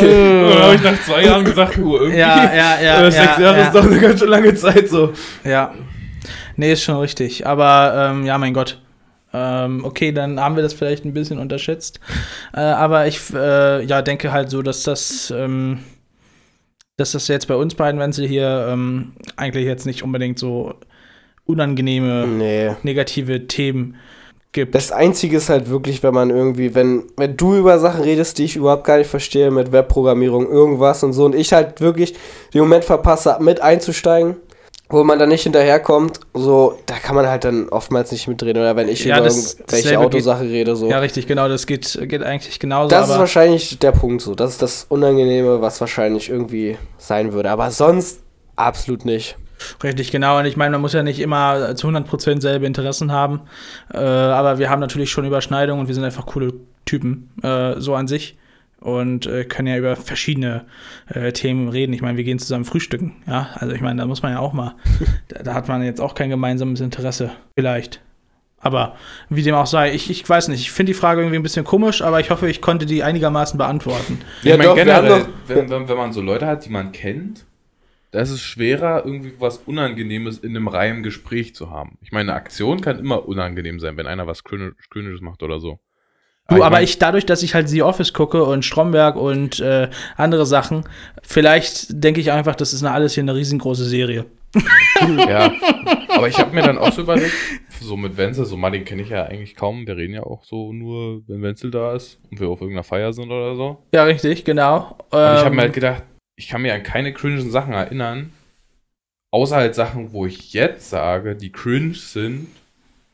[0.00, 2.18] Äh, Dann habe ich nach zwei Jahren gesagt, oh, irgendwie.
[2.18, 3.02] Ja, ja, ja.
[3.06, 3.66] äh, sechs ja, Jahre ja.
[3.66, 5.12] ist doch eine ganz schön lange Zeit so.
[5.44, 5.74] Ja.
[6.56, 7.46] Nee, ist schon richtig.
[7.46, 8.80] Aber ähm, ja, mein Gott.
[9.32, 12.00] Ähm, okay, dann haben wir das vielleicht ein bisschen unterschätzt.
[12.52, 15.80] Äh, aber ich äh, ja, denke halt so, dass das, ähm,
[16.96, 20.74] dass das jetzt bei uns beiden Wenzel hier ähm, eigentlich jetzt nicht unbedingt so
[21.46, 22.70] unangenehme, Nee.
[22.82, 23.96] negative Themen
[24.52, 24.74] gibt.
[24.74, 28.44] Das Einzige ist halt wirklich, wenn man irgendwie, wenn, wenn du über Sachen redest, die
[28.44, 32.14] ich überhaupt gar nicht verstehe, mit Webprogrammierung, irgendwas und so, und ich halt wirklich
[32.52, 34.36] den Moment verpasse, mit einzusteigen,
[34.90, 38.60] wo man dann nicht hinterherkommt, so, da kann man halt dann oftmals nicht mitreden.
[38.60, 40.88] Oder wenn ich Ja, über das- irgendwelche Autosache rede, so.
[40.90, 42.88] ja, richtig, genau, das geht, geht eigentlich genauso.
[42.90, 44.34] das ist wahrscheinlich der Punkt so.
[44.34, 47.50] Das ist das Unangenehme, was wahrscheinlich irgendwie sein würde.
[47.50, 48.20] Aber sonst
[48.56, 49.36] absolut nicht.
[49.84, 50.38] Richtig, genau.
[50.38, 53.42] Und ich meine, man muss ja nicht immer zu 100% selbe Interessen haben.
[53.92, 56.52] Äh, aber wir haben natürlich schon Überschneidungen und wir sind einfach coole
[56.86, 58.36] Typen, äh, so an sich.
[58.80, 60.64] Und äh, können ja über verschiedene
[61.08, 61.92] äh, Themen reden.
[61.92, 63.16] Ich meine, wir gehen zusammen frühstücken.
[63.26, 64.74] Ja, also ich meine, da muss man ja auch mal.
[65.28, 67.30] da, da hat man jetzt auch kein gemeinsames Interesse.
[67.54, 68.00] Vielleicht.
[68.58, 68.96] Aber
[69.28, 70.60] wie dem auch sei, ich, ich weiß nicht.
[70.60, 73.56] Ich finde die Frage irgendwie ein bisschen komisch, aber ich hoffe, ich konnte die einigermaßen
[73.58, 74.18] beantworten.
[74.42, 76.92] Ja, ich meine, doch, generell, doch- wenn, wenn, wenn man so Leute hat, die man
[76.92, 77.46] kennt,
[78.10, 81.96] da ist es schwerer, irgendwie was Unangenehmes in einem reinen Gespräch zu haben.
[82.02, 85.78] Ich meine, eine Aktion kann immer unangenehm sein, wenn einer was Klönisches macht oder so.
[86.50, 89.88] Du, aber mein- ich, dadurch, dass ich halt The Office gucke und Stromberg und äh,
[90.16, 90.84] andere Sachen,
[91.22, 94.26] vielleicht denke ich einfach, das ist eine, alles hier eine riesengroße Serie.
[95.16, 95.52] Ja,
[96.08, 97.32] aber ich habe mir dann auch so überlegt,
[97.80, 100.72] so mit Wenzel, so Martin kenne ich ja eigentlich kaum, wir reden ja auch so
[100.72, 103.78] nur, wenn Wenzel da ist und wir auf irgendeiner Feier sind oder so.
[103.94, 104.96] Ja, richtig, genau.
[105.10, 106.02] Und ich habe Ähm, mir halt gedacht,
[106.36, 108.32] ich kann mir an keine cringen Sachen erinnern,
[109.32, 112.48] außer halt Sachen, wo ich jetzt sage, die cringe sind,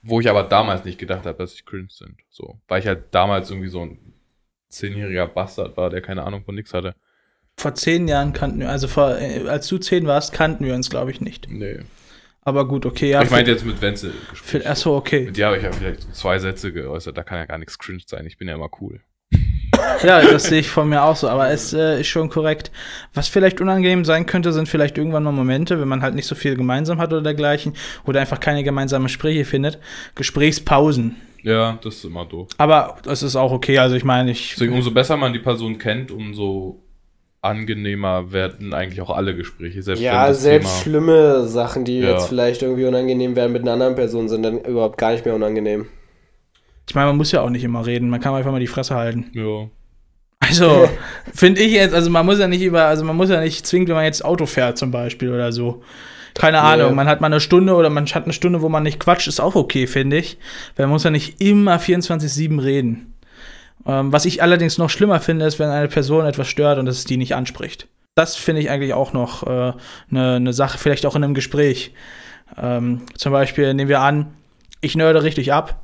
[0.06, 2.16] wo ich aber damals nicht gedacht habe, dass sie cringe sind.
[2.28, 4.14] So, weil ich halt damals irgendwie so ein
[4.68, 6.94] zehnjähriger Bastard war, der keine Ahnung von nix hatte.
[7.58, 10.90] vor zehn Jahren kannten wir, also vor, äh, als du zehn warst, kannten wir uns,
[10.90, 11.48] glaube ich, nicht.
[11.50, 11.80] Nee.
[12.42, 13.22] Aber gut, okay, ja.
[13.22, 14.66] ich meinte jetzt mit Wenzel gesprochen.
[14.66, 15.24] achso, okay.
[15.24, 17.78] Mit dir habe ich ja vielleicht so zwei Sätze geäußert, da kann ja gar nichts
[17.78, 18.24] cringe sein.
[18.26, 19.00] Ich bin ja immer cool.
[20.02, 22.70] Ja, das sehe ich von mir auch so, aber es äh, ist schon korrekt.
[23.14, 26.34] Was vielleicht unangenehm sein könnte, sind vielleicht irgendwann mal Momente, wenn man halt nicht so
[26.34, 27.72] viel gemeinsam hat oder dergleichen
[28.04, 29.78] oder einfach keine gemeinsamen Gespräche findet.
[30.14, 31.16] Gesprächspausen.
[31.42, 32.48] Ja, das ist immer doof.
[32.58, 34.50] Aber es ist auch okay, also ich meine, ich.
[34.54, 36.82] Deswegen, umso besser man die Person kennt, umso
[37.40, 39.82] angenehmer werden eigentlich auch alle Gespräche.
[39.82, 42.10] Selbst Ja, selbst Thema, schlimme Sachen, die Ja.
[42.12, 45.34] jetzt vielleicht irgendwie unangenehm wären mit einer anderen Person, sind dann überhaupt gar nicht mehr
[45.34, 45.86] unangenehm.
[46.88, 48.94] Ich meine, man muss ja auch nicht immer reden, man kann einfach mal die Fresse
[48.94, 49.30] halten.
[49.32, 49.68] Ja.
[50.40, 50.88] Also,
[51.34, 53.88] finde ich jetzt, also man muss ja nicht über, also man muss ja nicht zwingend,
[53.88, 55.82] wenn man jetzt Auto fährt zum Beispiel oder so.
[56.34, 56.64] Keine Nee.
[56.64, 59.26] Ahnung, man hat mal eine Stunde oder man hat eine Stunde, wo man nicht quatscht,
[59.26, 60.38] ist auch okay, finde ich.
[60.76, 63.14] Weil man muss ja nicht immer 24-7 reden.
[63.86, 67.04] Ähm, was ich allerdings noch schlimmer finde, ist, wenn eine Person etwas stört und es
[67.04, 67.88] die nicht anspricht.
[68.14, 69.76] Das finde ich eigentlich auch noch eine
[70.10, 71.92] äh, ne Sache, vielleicht auch in einem Gespräch.
[72.60, 74.34] Ähm, zum Beispiel nehmen wir an,
[74.80, 75.82] ich nörde richtig ab.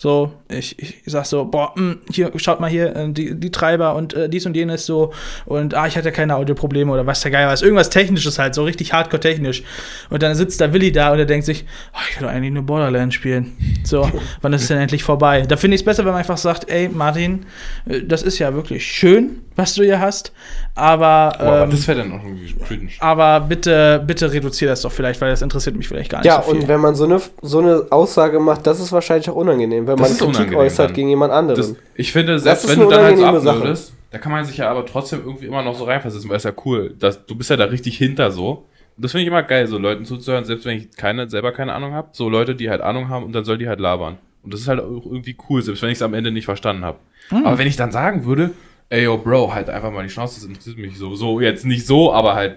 [0.00, 3.94] So, ich, ich sag so, boah, mh, hier, schaut mal hier, äh, die, die Treiber
[3.96, 5.12] und äh, dies und jenes so.
[5.44, 7.60] Und ah, ich hatte keine Audioprobleme oder was der Geil was.
[7.60, 9.62] Irgendwas Technisches halt, so richtig hardcore technisch.
[10.08, 12.50] Und dann sitzt da Willi da und er denkt sich, oh, ich will doch eigentlich
[12.50, 13.52] nur Borderlands spielen.
[13.84, 14.10] So,
[14.40, 15.42] wann ist es denn endlich vorbei?
[15.42, 17.44] Da finde ich es besser, wenn man einfach sagt, ey, Martin,
[17.86, 20.32] äh, das ist ja wirklich schön, was du hier hast.
[20.74, 22.90] Aber, Oh, aber ähm, das wäre dann auch irgendwie cringe.
[23.00, 26.42] aber bitte, bitte reduziere das doch vielleicht, weil das interessiert mich vielleicht gar nicht Ja,
[26.42, 26.60] so viel.
[26.62, 29.96] und wenn man so eine, so eine Aussage macht, das ist wahrscheinlich auch unangenehm, wenn
[29.96, 30.94] Das man Kritik äußert dann.
[30.94, 31.60] gegen jemand anderen.
[31.60, 33.60] Das, ich finde, Das selbst wenn du dann halt Sache.
[33.60, 36.44] würdest, da kann man sich ja aber trotzdem irgendwie immer noch so reinversetzen, weil es
[36.44, 38.66] ja cool, dass, du bist ja da richtig hinter so.
[38.96, 41.72] Und das finde ich immer geil, so Leuten zuzuhören, selbst wenn ich keine, selber keine
[41.74, 42.08] Ahnung habe.
[42.12, 44.18] So Leute, die halt Ahnung haben und dann soll die halt labern.
[44.42, 46.84] Und das ist halt auch irgendwie cool, selbst wenn ich es am Ende nicht verstanden
[46.84, 46.98] habe.
[47.28, 47.46] Hm.
[47.46, 48.50] Aber wenn ich dann sagen würde,
[48.90, 51.86] ey yo, Bro, halt einfach mal die Chance, das interessiert mich so, so, jetzt nicht
[51.86, 52.56] so, aber halt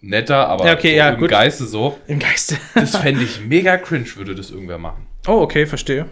[0.00, 1.30] netter, aber Ja, okay, so ja, im gut.
[1.30, 1.96] Geiste so.
[2.06, 2.56] Im Geiste.
[2.74, 5.06] Das fände ich mega cringe, würde das irgendwer machen.
[5.26, 6.06] oh, okay, verstehe.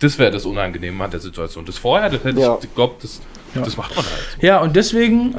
[0.00, 1.64] Das wäre das Unangenehme an der Situation.
[1.64, 2.54] Das vorher, das hätte Ja.
[2.56, 3.20] ich geglaubt, das,
[3.54, 3.62] Ja.
[3.62, 4.36] das macht man halt.
[4.40, 5.32] Ja, und deswegen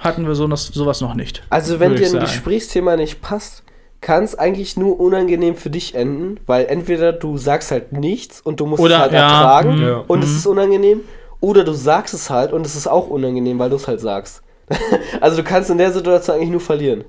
[0.00, 1.42] hatten wir so, sowas noch nicht.
[1.50, 2.24] Also wenn dir ein sagen.
[2.24, 3.64] Gesprächsthema nicht passt,
[4.00, 8.60] kann es eigentlich nur unangenehm für dich enden, weil entweder du sagst halt nichts und
[8.60, 11.00] du musst Oder, es halt ja, ertragen mhm, und es ist unangenehm,
[11.44, 14.42] oder du sagst es halt und es ist auch unangenehm, weil du es halt sagst.
[15.20, 17.04] also du kannst in der Situation eigentlich nur verlieren.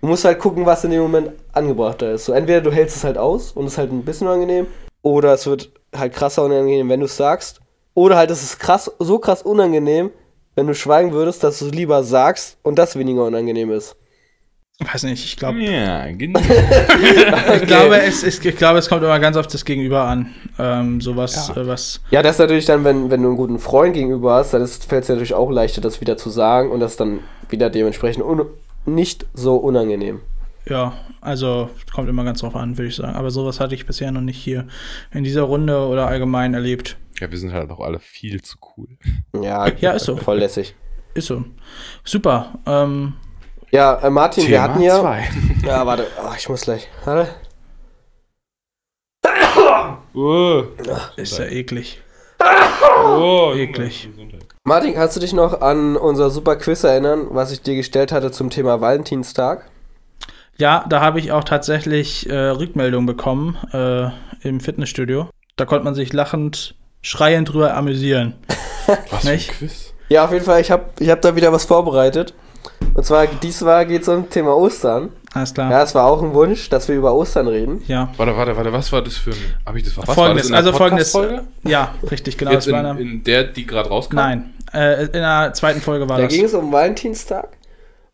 [0.00, 2.24] Du musst halt gucken, was in dem Moment angebrachter ist.
[2.24, 4.68] So entweder du hältst es halt aus und es ist halt ein bisschen unangenehm,
[5.02, 7.60] oder es wird halt krasser unangenehm, wenn du es sagst,
[7.92, 10.12] oder halt es ist krass, so krass unangenehm,
[10.54, 13.96] wenn du schweigen würdest, dass du es lieber sagst und das weniger unangenehm ist.
[14.80, 16.38] Weiß nicht, ich glaube, Ja, genau.
[17.56, 20.32] ich, glaube, es, ist, ich glaube, es kommt immer ganz auf das Gegenüber an.
[20.56, 21.62] Ähm, sowas, Ja.
[21.62, 22.00] äh, was.
[22.12, 25.00] Ja, das ist natürlich dann, wenn, wenn du einen guten Freund gegenüber hast, dann fällt
[25.02, 28.42] es dir natürlich auch leichter, das wieder zu sagen und das dann wieder dementsprechend un
[28.86, 30.20] nicht so unangenehm.
[30.66, 33.16] Ja, also kommt immer ganz drauf an, würde ich sagen.
[33.16, 34.68] Aber sowas hatte ich bisher noch nicht hier
[35.12, 36.96] in dieser Runde oder allgemein erlebt.
[37.20, 38.86] ja, wir sind halt auch alle viel zu cool.
[39.42, 40.16] Ja, Ja, ist so.
[40.16, 40.76] voll lässig.
[41.14, 41.44] Ist so.
[42.04, 42.58] Super.
[42.64, 43.14] Ähm,
[43.70, 45.00] Ja, äh, Martin, wir hatten ja.
[45.00, 45.28] zwei.
[45.64, 46.06] Ja, warte.
[46.22, 46.88] Oh, ich muss gleich.
[47.04, 47.28] Warte.
[50.14, 50.64] Oh,
[51.16, 52.00] ist ja eklig.
[53.04, 54.08] oh, Eklig.
[54.64, 58.32] Martin, kannst du dich noch an unser super Quiz erinnern, was ich dir gestellt hatte
[58.32, 59.70] zum Thema Valentinstag?
[60.56, 64.08] Ja, da habe ich auch tatsächlich äh, Rückmeldung bekommen äh,
[64.46, 65.28] im Fitnessstudio.
[65.56, 68.34] Da konnte man sich lachend, schreiend drüber amüsieren.
[69.10, 69.38] Was für ein?
[69.38, 69.94] Quiz?
[70.08, 72.32] Ja, auf jeden Fall, ich habe ich hab da wieder was vorbereitet.
[72.98, 75.10] Und zwar, diesmal geht es um Thema Ostern.
[75.32, 75.70] Alles klar.
[75.70, 77.80] Ja, es war auch ein Wunsch, dass wir über Ostern reden.
[77.86, 78.12] Ja.
[78.16, 79.36] Warte, warte, warte, was war das für ein.
[79.64, 81.12] Hab ich das was Folgendes, war das in der also folgendes.
[81.12, 81.48] Podcast-Folge?
[81.62, 82.50] Ja, richtig, genau.
[82.50, 84.16] Jetzt das war in, eine, in der, die gerade rauskam?
[84.16, 86.32] nein, äh, in der zweiten Folge war Da das.
[86.34, 87.50] ging es um Valentinstag.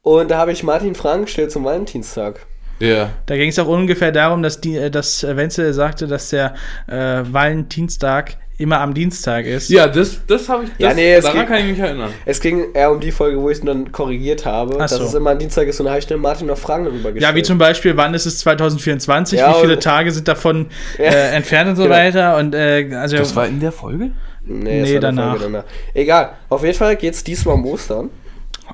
[0.02, 2.40] Und da habe ich Martin Fragen gestellt zum Valentinstag.
[2.78, 3.08] Ja.
[3.24, 6.56] Da ging es auch ungefähr darum, dass, die, äh, dass äh, Wenzel sagte, dass der
[6.88, 9.68] äh, Valentinstag immer am Dienstag ist.
[9.70, 10.70] Ja, das, das habe ich.
[10.70, 12.10] Das, Ja, nee, es daran geht- kann ich mich erinnern.
[12.24, 15.04] Es ging eher um die Folge, wo ich ihn dann korrigiert habe, Ach dass so.
[15.04, 17.22] es immer ein Dienstag ist und da habe ich dann Martin noch Fragen darüber gestellt.
[17.22, 20.66] Ja, wie zum Beispiel, wann ist es 2024, Ja, wie viele Tage sind davon
[20.98, 21.04] Ja.
[21.04, 21.94] äh, entfernt und so Genau.
[21.96, 22.36] weiter.
[22.36, 24.12] Und äh, also Das war in der Folge?
[24.46, 25.30] Nee, Nee, danach.
[25.38, 25.64] Folge danach.
[25.94, 28.10] Egal, auf jeden Fall geht es diesmal um Ostern.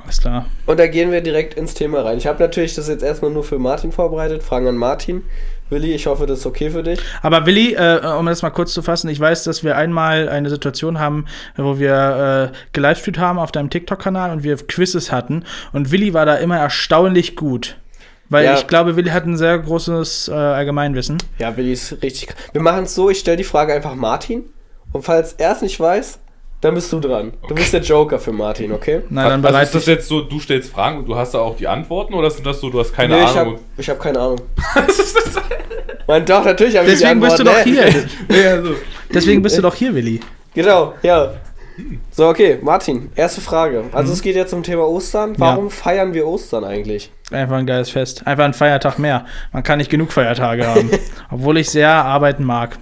[0.04, 0.46] alles klar.
[0.66, 2.18] Und da gehen wir direkt ins Thema rein.
[2.18, 4.42] Ich habe natürlich das jetzt erstmal nur für Martin vorbereitet.
[4.42, 5.22] Fragen an Martin.
[5.70, 7.00] Willi, ich hoffe, das ist okay für dich.
[7.22, 10.50] Aber Willi, äh, um das mal kurz zu fassen, ich weiß, dass wir einmal eine
[10.50, 15.44] Situation haben, wo wir äh, gelivestreamt haben auf deinem TikTok-Kanal und wir Quizzes hatten.
[15.72, 17.76] Und Willi war da immer erstaunlich gut.
[18.28, 18.54] Weil Ja.
[18.54, 21.18] ich glaube, Willi hat ein sehr großes äh, Allgemeinwissen.
[21.38, 22.34] Ja, Willi ist richtig.
[22.52, 24.44] Wir machen es so, ich stelle die Frage einfach Martin.
[24.92, 26.18] Und falls er es nicht weiß,
[26.60, 27.32] dann bist du dran.
[27.48, 29.02] Du bist der Joker für Martin, okay?
[29.08, 31.56] Na, dann also ist das jetzt so, du stellst Fragen und du hast da auch
[31.56, 33.54] die Antworten oder sind das so, du hast keine nee, ich Ahnung?
[33.54, 34.40] habe ich hab keine Ahnung.
[36.06, 38.08] Nein, doch, natürlich habe ich die Deswegen bist du doch Antworten.
[38.28, 38.42] hier.
[38.42, 38.74] Ja, so.
[39.14, 40.20] Deswegen bist du doch hier, Willi.
[40.54, 41.34] Genau, ja.
[42.10, 43.84] So, okay, Martin, erste Frage.
[43.92, 45.34] Also es geht jetzt um Thema Ostern.
[45.38, 47.10] Warum feiern wir Ostern eigentlich?
[47.30, 48.26] Einfach ein geiles Fest.
[48.26, 49.24] Einfach ein Feiertag mehr.
[49.52, 50.90] Man kann nicht genug Feiertage haben.
[51.30, 52.78] Obwohl ich sehr arbeiten mag.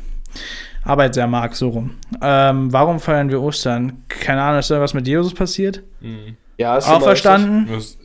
[0.88, 1.90] Arbeit sehr mag, so rum.
[2.22, 4.02] Ähm, warum feiern wir Ostern?
[4.08, 5.82] Keine Ahnung, ist da was mit Jesus passiert?
[6.00, 6.36] Mhm.
[6.56, 7.68] Ja, ist Auferstanden?
[7.70, 7.98] Das-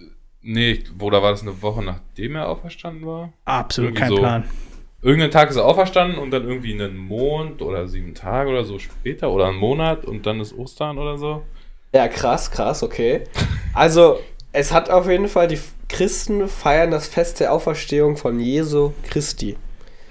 [0.45, 3.31] Nee, oder war das eine Woche nachdem er auferstanden war?
[3.45, 4.17] Absolut Irgendwie kein so.
[4.17, 4.43] Plan.
[5.01, 8.77] Irgendeinen Tag ist er auferstanden und dann irgendwie einen Monat oder sieben Tage oder so
[8.77, 11.43] später oder einen Monat und dann ist Ostern oder so.
[11.95, 13.21] Ja, krass, krass, okay.
[13.73, 14.19] Also,
[14.51, 19.55] es hat auf jeden Fall, die Christen feiern das Fest der Auferstehung von Jesu Christi.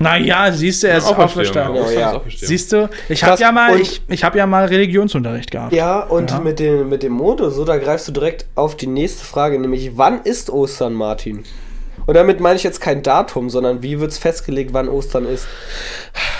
[0.02, 1.74] Naja, siehst du, er ist auferstanden.
[1.74, 2.20] Genau, ja.
[2.28, 5.72] Siehst du, ich habe ja mal, ich, ich habe ja mal Religionsunterricht gehabt.
[5.72, 6.40] Ja, und Ja.
[6.40, 9.58] Mit, dem, mit dem Mond und so, da greifst du direkt auf die nächste Frage,
[9.58, 11.44] nämlich wann ist Ostern, Martin?
[12.04, 15.46] Und damit meine ich jetzt kein Datum, sondern wie wird es festgelegt, wann Ostern ist?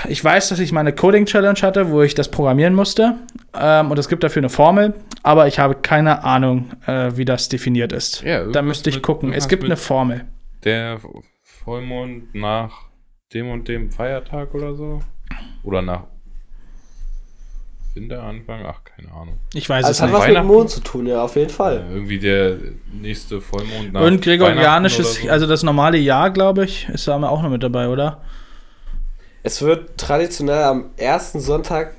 [0.09, 3.15] Ich weiß, dass ich mal eine Coding-Challenge hatte, wo ich das programmieren musste.
[3.57, 7.49] Ähm, und es gibt dafür eine Formel, aber ich habe keine Ahnung, äh, wie das
[7.49, 8.23] definiert ist.
[8.23, 9.33] Ja, da müsste ich mit- gucken.
[9.33, 10.25] Es gibt eine Formel.
[10.65, 10.99] Der
[11.65, 12.73] Vollmond nach
[13.35, 15.01] dem und dem Feiertag oder so?
[15.63, 16.05] Oder nach
[17.95, 18.63] Winteranfang?
[18.67, 19.39] Ach, keine Ahnung.
[19.55, 20.19] Ich weiß Also es es hat nicht.
[20.19, 20.47] was mit dem?
[20.47, 21.79] Mond zu tun, ja, auf jeden Fall.
[21.91, 22.57] Äh, irgendwie der
[22.93, 25.29] nächste Vollmond nach Und gregorianisches, so.
[25.29, 28.23] also das normale Jahr, glaube ich, ist da auch noch mit dabei, oder?
[29.43, 31.95] Es wird traditionell am ersten Sonntag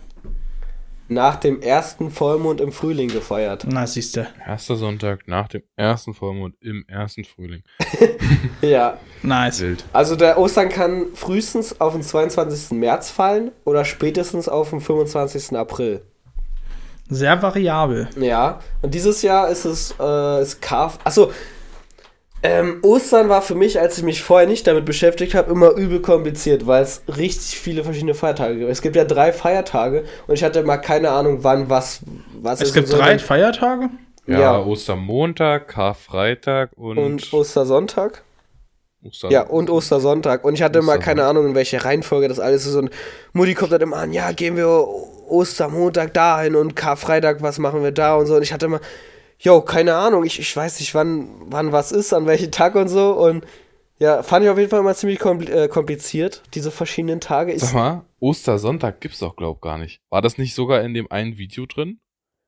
[1.13, 3.65] nach dem ersten Vollmond im Frühling gefeiert.
[3.69, 4.27] Na, siehst du.
[4.45, 7.63] Erster Sonntag nach dem ersten Vollmond im ersten Frühling.
[8.61, 8.97] Ja.
[9.21, 9.61] Nice.
[9.61, 9.83] Wild.
[9.91, 12.71] Also der Ostern kann frühestens auf den 22.
[12.77, 15.55] März fallen oder spätestens auf den 25.
[15.57, 16.01] April.
[17.09, 18.09] Sehr variabel.
[18.17, 18.59] Ja.
[18.81, 20.97] Und dieses Jahr ist es äh, ist Karf.
[21.03, 21.31] Achso.
[22.45, 26.01] Ähm, Ostern war für mich, als ich mich vorher nicht damit beschäftigt habe, immer übel
[26.01, 28.69] kompliziert, weil es richtig viele verschiedene Feiertage gibt.
[28.69, 32.01] Es gibt ja drei Feiertage und ich hatte mal keine Ahnung, wann was
[32.41, 32.97] was Es ist gibt so.
[32.97, 33.89] drei Feiertage.
[34.27, 34.59] Ja, Ja.
[34.59, 38.23] Ostermontag, Karfreitag und, und Ostersonntag.
[39.05, 40.43] Oster Ja, und Ostersonntag.
[40.43, 41.05] Und ich hatte mal Ostersonntag.
[41.05, 42.75] keine Ahnung, in welche Reihenfolge das alles ist.
[42.75, 42.89] Und
[43.33, 44.67] Mutti kommt dann immer an, ja, gehen wir
[45.27, 48.35] Ostermontag dahin und Karfreitag, was machen wir da und so.
[48.35, 48.79] Und ich hatte immer,
[49.39, 52.87] yo, keine Ahnung, ich, ich weiß nicht, wann, wann was ist, an welchem Tag und
[52.87, 53.11] so.
[53.13, 53.45] Und
[53.99, 57.57] ja, fand ich auf jeden Fall immer ziemlich äh, kompliziert, diese verschiedenen Tage.
[57.59, 59.99] Sag mal, Ostersonntag gibt's doch, glaub gar nicht.
[60.09, 61.99] War das nicht sogar in dem einen Video drin?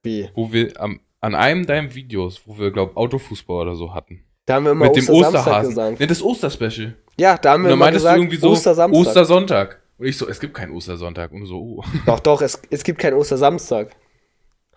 [0.06, 0.30] wie?
[0.36, 4.24] Wo wir am, an einem deinem Videos, wo wir, glaub, Autofußball oder so hatten.
[4.46, 5.70] Da haben wir immer Mit dem Ostersamstag Osterhasen.
[5.70, 6.00] gesagt.
[6.00, 6.96] Ne, das Osterspecial.
[7.18, 9.08] Ja, da haben Und wir dann immer meintest gesagt, du irgendwie so Ostersamstag.
[9.08, 9.82] Ostersonntag.
[9.98, 11.32] Und ich so, es gibt keinen Ostersonntag.
[11.32, 11.84] Und so, oh.
[12.06, 13.96] Doch, doch, es, es gibt keinen Ostersamstag.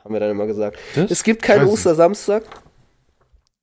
[0.08, 0.78] Haben wir dann immer gesagt.
[0.94, 1.10] Das?
[1.10, 1.68] Es gibt keinen.
[1.68, 2.42] Ostersamstag.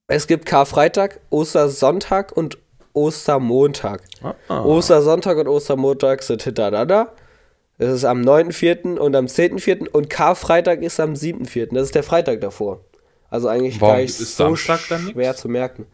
[0.06, 2.60] Es gibt Karfreitag, Ostersonntag und
[2.94, 4.04] Ostermontag.
[4.48, 4.62] Ah.
[4.62, 7.14] Ostersonntag und Ostermontag sind hintereinander.
[7.80, 9.00] Es ist am 9.4.
[9.00, 9.90] und am 10.4.
[9.90, 11.74] und Karfreitag ist am 7.4.
[11.74, 12.82] Das ist der Freitag davor.
[13.32, 15.14] Also eigentlich Warum gar nicht ist so Samstag dann nix?
[15.14, 15.88] schwer zu merken.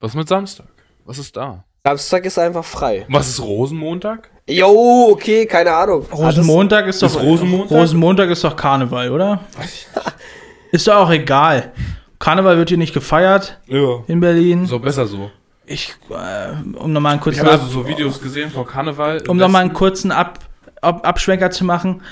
[0.00, 0.66] Was mit Samstag?
[1.04, 1.62] Was ist da?
[1.84, 3.06] Samstag ist einfach frei.
[3.08, 4.28] Was ist Rosenmontag?
[4.48, 6.04] Jo, okay, keine Ahnung.
[6.12, 7.70] Rosenmontag ist doch ist Rosenmontag?
[7.70, 9.40] Rosenmontag ist doch Karneval, oder?
[10.70, 11.70] Ist doch auch egal.
[12.18, 14.02] Karneval wird hier nicht gefeiert Ja.
[14.08, 14.66] in Berlin.
[14.66, 15.30] So besser so.
[15.66, 19.22] Ich, äh, um nochmal einen Ich kurzen, habe also so Videos gesehen von Karneval.
[19.28, 20.40] um noch mal einen kurzen Ab,
[20.80, 22.02] Ab, Abschwenker zu machen.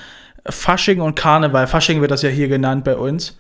[0.49, 1.67] Fasching und Karneval.
[1.67, 3.37] Fasching wird das ja hier genannt bei uns.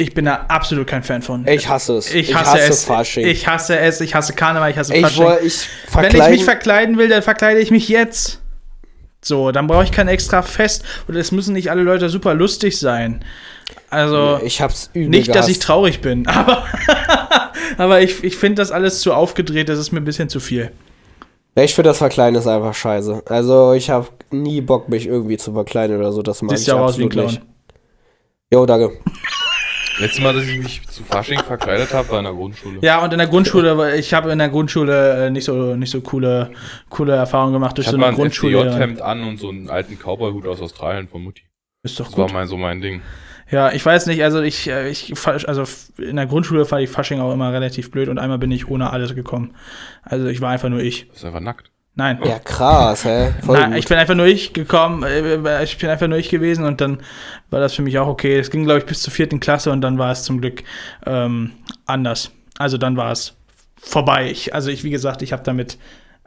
[0.00, 1.46] Ich bin da absolut kein Fan von.
[1.46, 2.12] Ich hasse es.
[2.14, 2.84] Ich hasse, es.
[2.84, 3.26] Fasching.
[3.26, 4.00] Ich hasse es.
[4.00, 4.70] Ich hasse Karneval.
[4.70, 5.24] Ich hasse ich, Fasching.
[5.24, 8.40] woll- ich Wenn ich mich verkleiden will, dann verkleide ich mich jetzt.
[9.22, 10.84] So, dann brauche ich kein extra Fest.
[11.06, 13.22] Und es müssen nicht alle Leute super lustig sein.
[13.90, 16.64] Also, Ich hab's übel nicht, dass ich traurig bin, aber,
[17.76, 19.68] aber ich, ich finde das alles zu aufgedreht.
[19.68, 20.70] Das ist mir ein bisschen zu viel.
[21.56, 23.24] Ich finde das Verkleiden ist einfach scheiße.
[23.26, 26.22] Also ich habe nie Bock, mich irgendwie zu verkleiden oder so.
[26.22, 27.26] Das Siehst ich ja auch aus wie ein absolut Clown.
[27.26, 27.42] nicht.
[28.52, 28.92] Jo, danke.
[29.98, 32.78] Letztes Mal, dass ich mich zu Fasching verkleidet habe, war in der Grundschule.
[32.82, 36.00] Ja, und in der Grundschule, ich habe in der Grundschule äh, nicht so, nicht so
[36.00, 36.52] coole,
[36.88, 38.58] coole Erfahrungen gemacht durch Ich so hatte mal eine ein Grundschule.
[38.70, 41.42] FDJ-Hemd an und so einen alten Cowboy-Hut aus Australien von Mutti.
[41.82, 42.34] Ist doch Das war gut.
[42.34, 43.02] mal so mein Ding.
[43.50, 45.64] Ja, ich weiß nicht, also ich, äh, ich, also
[45.98, 48.90] in der Grundschule fand ich Fasching auch immer relativ blöd und einmal bin ich ohne
[48.92, 49.56] alles gekommen.
[50.02, 51.08] Also ich war einfach nur ich.
[51.08, 51.72] Das ist einfach nackt.
[51.96, 52.18] Nein.
[52.24, 53.32] Ja, krass, hä?
[53.44, 53.78] Voll Nein, gut.
[53.80, 57.02] ich bin einfach nur ich gekommen, äh, ich bin einfach nur ich gewesen und dann
[57.50, 58.38] war das für mich auch okay.
[58.38, 60.62] Es ging, glaube ich, bis zur vierten Klasse und dann war es zum Glück
[61.04, 61.52] ähm,
[61.86, 62.30] anders.
[62.58, 63.34] Also dann war es
[63.76, 64.30] vorbei.
[64.30, 65.78] Ich, also ich, wie gesagt, ich habe damit,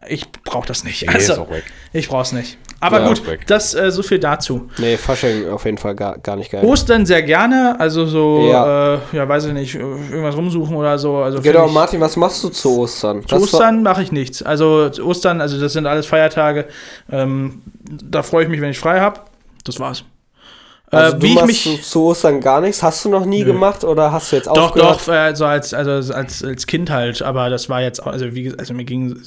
[0.07, 1.07] ich brauche das nicht.
[1.07, 1.63] Nee, ist Also, auch weg.
[1.93, 2.57] ich brauche es nicht.
[2.83, 4.69] Aber Ja, gut, das äh, so viel dazu.
[4.77, 6.65] nee, Fasching auf jeden Fall gar, gar nicht geil.
[6.65, 8.95] Ostern sehr gerne, also so, Ja.
[8.95, 11.17] äh, ja weiß ich nicht, äh, irgendwas rumsuchen oder so.
[11.17, 13.25] Also Genau, ich- Martin, was machst du zu Ostern?
[13.25, 14.43] Zu Ostern mache ich nichts.
[14.43, 16.65] Also Ostern, also das sind alles Feiertage.
[17.09, 19.21] Ähm, da freue ich mich, wenn ich frei habe.
[19.63, 20.03] Das war's.
[20.91, 21.83] Also äh, du wie ich machst mich.
[21.83, 22.83] zu, Ostern gar nichts?
[22.83, 23.45] Hast du noch nie Nö.
[23.53, 25.07] gemacht oder hast du jetzt Doch, aufgehört?
[25.07, 28.35] doch, äh, so als, also als, als Kind halt, aber das war jetzt, auch- also
[28.35, 29.17] wie gesagt, also mir ging,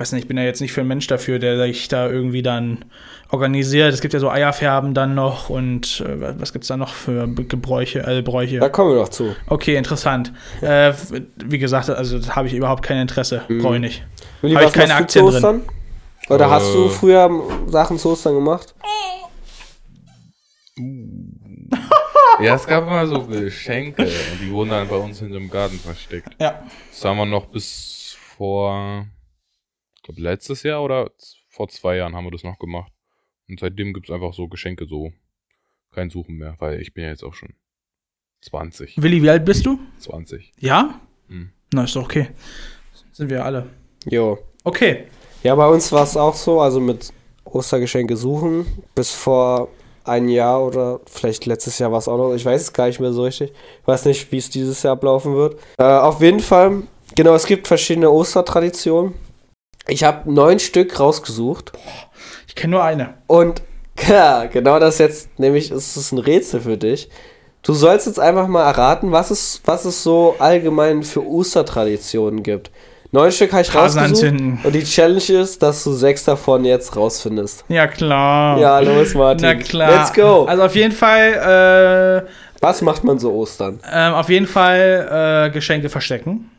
[0.00, 2.42] weiß nicht, ich bin ja jetzt nicht für ein Mensch dafür, der sich da irgendwie
[2.42, 2.84] dann
[3.30, 3.92] organisiert.
[3.92, 8.00] Es gibt ja so Eierfärben dann noch und äh, was gibt's da noch für Gebräuche,
[8.00, 8.58] äh, Bräuche?
[8.58, 9.34] Da kommen wir doch zu.
[9.46, 10.32] Okay, interessant.
[10.62, 10.92] Äh,
[11.44, 13.62] wie gesagt, also da habe ich überhaupt kein Interesse, Mhm.
[13.62, 14.04] brauche ich nicht.
[14.40, 15.62] Willi, Hab was ich keine Aktien zu Ostern?
[16.28, 16.88] Oder hast du Äh.
[16.90, 17.30] früher
[17.66, 18.74] Sachen zu Ostern gemacht?
[22.42, 26.30] Ja, es gab immer so Geschenke und die wurden dann bei uns hinterm Garten versteckt.
[26.40, 26.62] Ja.
[26.90, 29.04] Das haben wir noch bis vor,
[30.00, 31.10] ich glaube letztes Jahr oder
[31.48, 32.90] vor zwei Jahren haben wir das noch gemacht.
[33.48, 35.12] Und seitdem gibt es einfach so Geschenke so.
[35.92, 37.52] Kein Suchen mehr, weil ich bin ja jetzt auch schon
[38.42, 39.02] 20.
[39.02, 39.78] Willi, wie alt bist du?
[39.98, 40.52] 20.
[40.58, 41.00] Ja?
[41.28, 41.50] Hm.
[41.74, 42.28] Na, ist doch okay.
[43.12, 43.66] Sind wir alle.
[44.06, 44.38] Jo.
[44.64, 45.04] Okay.
[45.42, 47.12] Ja, bei uns war es auch so, also mit
[47.44, 48.66] Ostergeschenke suchen.
[48.94, 49.68] Bis vor
[50.04, 52.34] ein Jahr oder vielleicht letztes Jahr war es auch noch.
[52.34, 53.50] Ich weiß es gar nicht mehr so richtig.
[53.50, 55.60] Ich weiß nicht, wie es dieses Jahr ablaufen wird.
[55.76, 56.84] Äh, auf jeden Fall,
[57.14, 59.14] genau, es gibt verschiedene Ostertraditionen.
[59.88, 61.72] Ich habe neun Stück rausgesucht.
[62.46, 63.14] Ich kenne nur eine.
[63.26, 63.62] Und
[64.08, 67.08] ja, genau das jetzt, nämlich ist es ein Rätsel für dich.
[67.62, 72.70] Du sollst jetzt einfach mal erraten, was es, was es so allgemein für Ostertraditionen gibt.
[73.12, 74.30] Neun Stück habe ich Hasen rausgesucht.
[74.32, 74.60] anzünden.
[74.62, 77.64] Und die Challenge ist, dass du sechs davon jetzt rausfindest.
[77.68, 78.56] Ja, klar.
[78.58, 79.46] Ja, los, Martin.
[79.48, 79.90] Na klar.
[79.90, 80.44] Let's go.
[80.44, 82.30] Also auf jeden Fall, äh,
[82.62, 83.80] Was macht man so Ostern?
[83.92, 86.50] ähm, auf jeden Fall äh, Geschenke verstecken.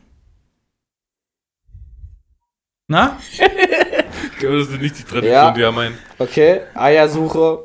[2.92, 3.16] Na?
[3.30, 5.50] Ich glaube, das ist nicht die Tradition, Ja.
[5.50, 5.96] die haben ein.
[6.18, 7.60] Okay, Eiersuche.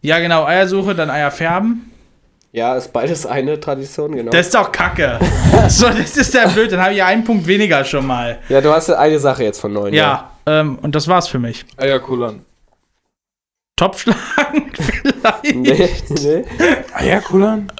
[0.00, 1.92] Ja, genau, Eiersuche, dann Eier färben.
[2.50, 4.32] Ja, ist beides eine Tradition, genau.
[4.32, 5.20] Das ist doch kacke.
[5.68, 8.38] so, das ist ja blöd, dann habe ich ja einen Punkt weniger schon mal.
[8.48, 9.94] ja, du hast ja eine Sache jetzt von neun.
[9.94, 11.64] Ja, ähm, und das war's für mich.
[11.76, 12.44] Eierkullern.
[13.76, 15.54] Topfschlagen vielleicht.
[15.54, 16.44] Nee, nee,
[16.94, 17.70] Eierkullern?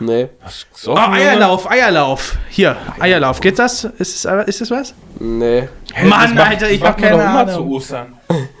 [0.00, 0.28] Nee,
[0.72, 2.36] So Oh, Eierlauf, Eierlauf.
[2.48, 3.40] Hier, Eierlauf.
[3.40, 3.84] Geht das?
[3.84, 4.94] Ist es, ist es was?
[5.18, 5.68] nee.
[6.04, 7.54] Mann, Alter, ich hab keine Ahnung.
[7.54, 8.14] zu Ostern.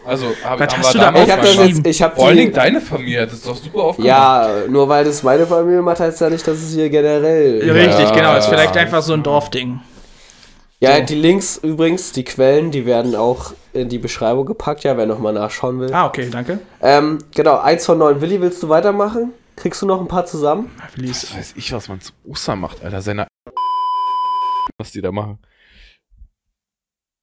[0.06, 2.36] Also, hab, Was hast du da Ich habe das mal- jetzt, ich habe Vor allen
[2.36, 4.06] Dingen deine Familie hat das doch super aufgemacht.
[4.06, 7.70] Ja, nur weil das meine Familie macht, heißt ja nicht, dass es hier generell.
[7.70, 8.14] Richtig, Ja.
[8.14, 8.36] genau.
[8.36, 9.80] Ist vielleicht einfach so ein Dorfding.
[10.80, 11.02] Ja, So.
[11.04, 15.32] die Links übrigens, die Quellen, die werden auch in die Beschreibung gepackt, ja, wer nochmal
[15.32, 15.94] nachschauen will.
[15.94, 16.58] Ah, okay, danke.
[16.82, 18.20] Ähm, genau, eins von neun.
[18.20, 19.32] Willi, willst du weitermachen?
[19.56, 20.70] Kriegst du noch ein paar zusammen?
[20.96, 23.02] Was weiß ich, was man zu Ostern macht, Alter.
[23.02, 23.26] Seine.
[24.78, 25.38] Was die da machen.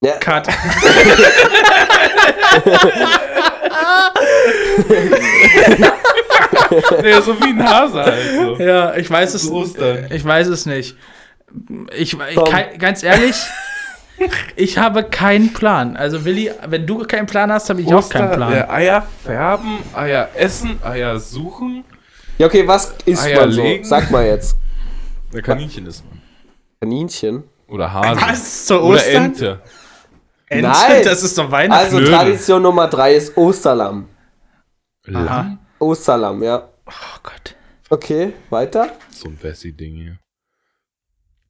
[0.04, 0.48] Ja, Cut.
[7.02, 8.36] nee, so wie ein Hase halt.
[8.36, 8.56] So.
[8.58, 9.50] Ja, ich weiß es.
[9.50, 10.08] Ostern.
[10.12, 10.96] Ich weiß es nicht.
[11.98, 13.36] Ich, ich kein, ganz ehrlich,
[14.56, 15.98] ich habe keinen Plan.
[15.98, 18.54] Also Willi, wenn du keinen Plan hast, habe ich auch keinen Plan.
[18.54, 21.84] Äh, Eier färben, Eier essen, Eier suchen.
[22.40, 23.62] Ja okay, was isst Eier man so?
[23.62, 23.84] legen.
[23.84, 24.58] Sag mal jetzt.
[25.32, 26.20] Oder Kaninchen ist man.
[26.82, 27.44] Kaninchen.
[27.68, 28.22] Oder Hase.
[28.22, 28.66] Was?
[28.66, 29.26] Zur Oder Ostern?
[29.26, 29.62] Ente.
[30.48, 30.68] Ente?
[30.70, 31.04] Nein.
[31.04, 31.96] Das ist doch Weihnachten.
[31.96, 32.10] Also.
[32.12, 34.08] Tradition Nummer drei ist Osterlamm.
[35.06, 35.60] Lamm?
[35.78, 36.68] Osterlamm, ja.
[36.88, 37.56] oh Gott.
[37.90, 38.92] Okay, weiter.
[39.12, 40.18] So ein Bessie-Ding hier.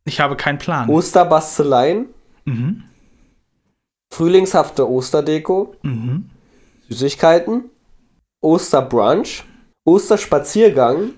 [0.05, 0.89] Ich habe keinen Plan.
[0.89, 2.07] Osterbasteleien.
[2.45, 2.83] Mhm.
[4.11, 5.75] Frühlingshafte Osterdeko.
[5.83, 6.29] Mhm.
[6.89, 7.69] Süßigkeiten.
[8.41, 9.43] Osterbrunch.
[9.85, 11.11] Osterspaziergang.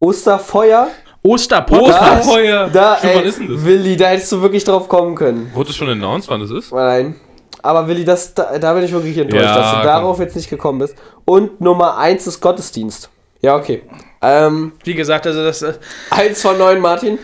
[0.00, 0.88] Osterfeuer.
[1.22, 2.20] Osterpodcast.
[2.28, 2.68] Osterfeuer.
[2.70, 3.64] Da, wann ey, ist denn das?
[3.64, 5.50] Willi, da hättest du wirklich drauf kommen können.
[5.54, 6.72] Wurde schon announced, wann das ist?
[6.72, 7.14] Nein.
[7.62, 9.86] Aber Willi, das, da, da bin ich wirklich enttäuscht, Ja, dass du komm.
[9.86, 10.94] darauf jetzt nicht gekommen bist.
[11.24, 13.08] Und Nummer eins ist Gottesdienst.
[13.40, 13.82] Ja, okay.
[14.20, 15.62] Ähm, Wie gesagt, also das.
[15.62, 15.74] äh,
[16.10, 17.18] eins von neun, Martin.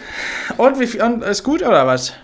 [0.56, 1.02] Und wie viel?
[1.02, 2.14] Und ist gut oder was?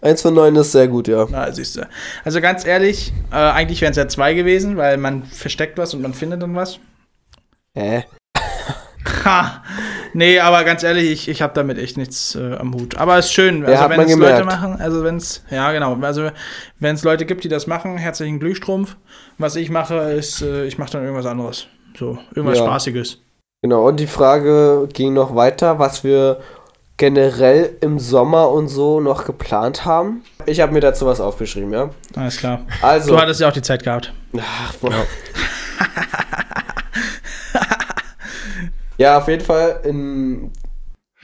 [0.00, 1.26] Eins von neun ist sehr gut, ja.
[1.30, 1.86] Na, siehst du.
[2.24, 6.00] Also ganz ehrlich, äh, eigentlich wären es ja zwei gewesen, weil man versteckt was und
[6.02, 6.78] man findet dann was.
[7.78, 8.04] Hä?
[9.24, 9.62] Ha!
[10.14, 12.96] Nee, aber ganz ehrlich, ich, ich habe damit echt nichts äh, am Hut.
[12.96, 15.70] Aber es ist schön, Ja, also hat wenn es Leute machen, also wenn es, ja
[15.70, 16.30] genau, also
[16.80, 18.96] wenn es Leute gibt, die das machen, herzlichen Glühstrumpf.
[19.38, 21.68] Was ich mache, ist, äh, ich mache dann irgendwas anderes.
[21.96, 22.64] So, irgendwas Ja.
[22.64, 23.18] Spaßiges.
[23.62, 26.40] Genau, und die Frage ging noch weiter, was wir
[26.96, 30.24] generell im Sommer und so noch geplant haben.
[30.46, 31.90] Ich habe mir dazu was aufgeschrieben, ja.
[32.16, 32.60] Alles klar.
[32.82, 34.12] Also, Du hattest ja auch die Zeit gehabt.
[34.36, 34.92] Ach, boah.
[38.98, 40.50] ja, auf jeden Fall in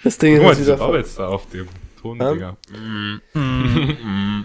[0.02, 0.87] das Ding Guck mal, ist diese wieder voll.
[0.88, 1.68] Bubbles da auf dem
[2.00, 2.32] Ton, Ja?
[2.32, 2.56] Digga.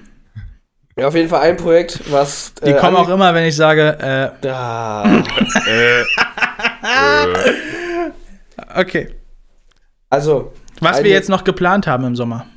[0.97, 3.97] Ja, auf jeden Fall ein Projekt, was Die äh, kommen auch immer, wenn ich sage,
[3.99, 5.05] äh, da.
[5.65, 6.03] äh,
[8.75, 9.15] okay.
[10.09, 12.47] Also, Was wir jetzt noch geplant haben im Sommer.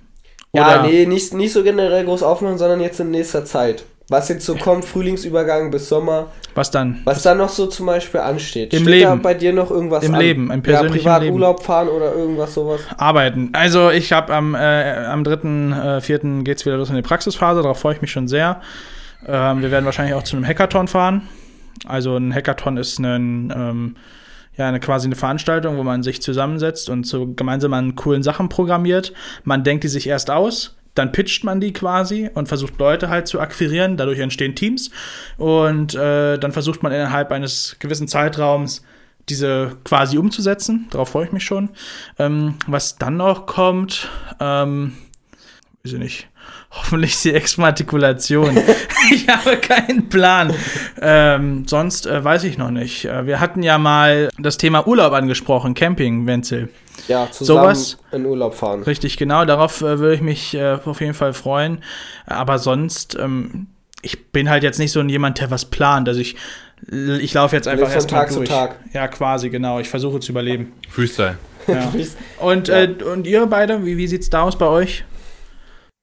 [0.53, 3.85] ja, Oder- nee, nicht, nicht so generell groß aufmachen, sondern jetzt in nächster Zeit.
[4.13, 7.01] Was jetzt so kommt, Frühlingsübergang bis Sommer, Was dann?
[7.05, 8.75] was da noch so zum Beispiel ansteht.
[8.75, 9.23] Im Steht da Leben.
[9.23, 10.21] bei dir noch irgendwas Im an?
[10.21, 11.35] Leben, im ja, persönlichen privat Leben.
[11.35, 12.81] Urlaub fahren oder irgendwas sowas.
[12.99, 13.51] Arbeiten.
[13.55, 14.59] Also ich habe am, äh,
[15.07, 16.41] am 3.4.
[16.41, 18.61] Äh, geht's wieder los in die Praxisphase, darauf freue ich mich schon sehr.
[19.27, 21.23] Ähm, wir werden wahrscheinlich auch zu einem Hackathon fahren.
[21.87, 23.97] Also ein Hackathon ist ein, ähm,
[24.57, 28.51] ja, eine, quasi eine Veranstaltung, wo man sich zusammensetzt und so gemeinsam an coolen Sachen
[28.51, 29.15] programmiert.
[29.45, 33.27] Man denkt die sich erst aus, dann pitcht man die quasi und versucht Leute halt
[33.27, 33.97] zu akquirieren.
[33.97, 34.91] Dadurch entstehen Teams
[35.39, 38.83] und äh, dann versucht man innerhalb eines gewissen Zeitraums
[39.29, 40.89] diese quasi umzusetzen.
[40.91, 41.71] Darauf freue ich mich schon.
[42.19, 44.09] Ähm, was dann noch kommt,
[44.41, 44.93] ähm,
[45.83, 46.29] weiß ich nicht.
[46.75, 48.57] Hoffentlich die Exmatrikulation.
[49.13, 50.55] ich habe keinen Plan.
[51.01, 53.05] Ähm, sonst äh, weiß ich noch nicht.
[53.05, 56.71] Äh, wir hatten ja mal das Thema Urlaub angesprochen, Camping, Wenzel.
[57.09, 57.99] Ja, zusammen Sowas?
[58.13, 58.83] in Urlaub fahren.
[58.85, 59.45] Richtig, genau.
[59.45, 61.83] Darauf äh, würde ich mich äh, auf jeden Fall freuen.
[62.27, 63.67] Aber sonst, ähm,
[64.01, 66.09] ich bin halt jetzt nicht so ein jemand, der was plant.
[66.09, 66.37] Also ich,
[66.91, 68.49] ich laufe jetzt einfach erstmal Tag zu durch.
[68.49, 68.77] Tag.
[68.95, 69.79] Ja, quasi, genau.
[69.79, 70.73] Ich versuche zu überleben.
[70.89, 71.37] Freestyle.
[71.67, 71.93] Ja.
[72.41, 72.83] Und, Ja.
[72.83, 75.05] äh, und ihr beide, wie, wie sieht's da aus bei euch?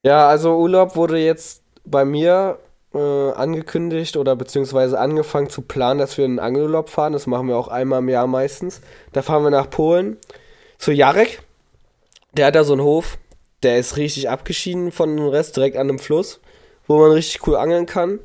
[0.04, 2.60] Ja, also Urlaub wurde jetzt bei mir
[2.93, 7.14] äh, angekündigt oder beziehungsweise angefangen zu planen, dass wir in einen Angelurlaub fahren.
[7.14, 8.82] Das machen wir auch einmal im Jahr meistens.
[9.14, 10.18] Da fahren wir nach Polen
[10.78, 11.41] zu Jarek.
[12.34, 13.18] Der hat da so einen Hof
[13.64, 16.39] der ist richtig abgeschieden von dem Rest, direkt an einem Fluss,
[16.88, 18.20] wo man richtig cool angeln kann.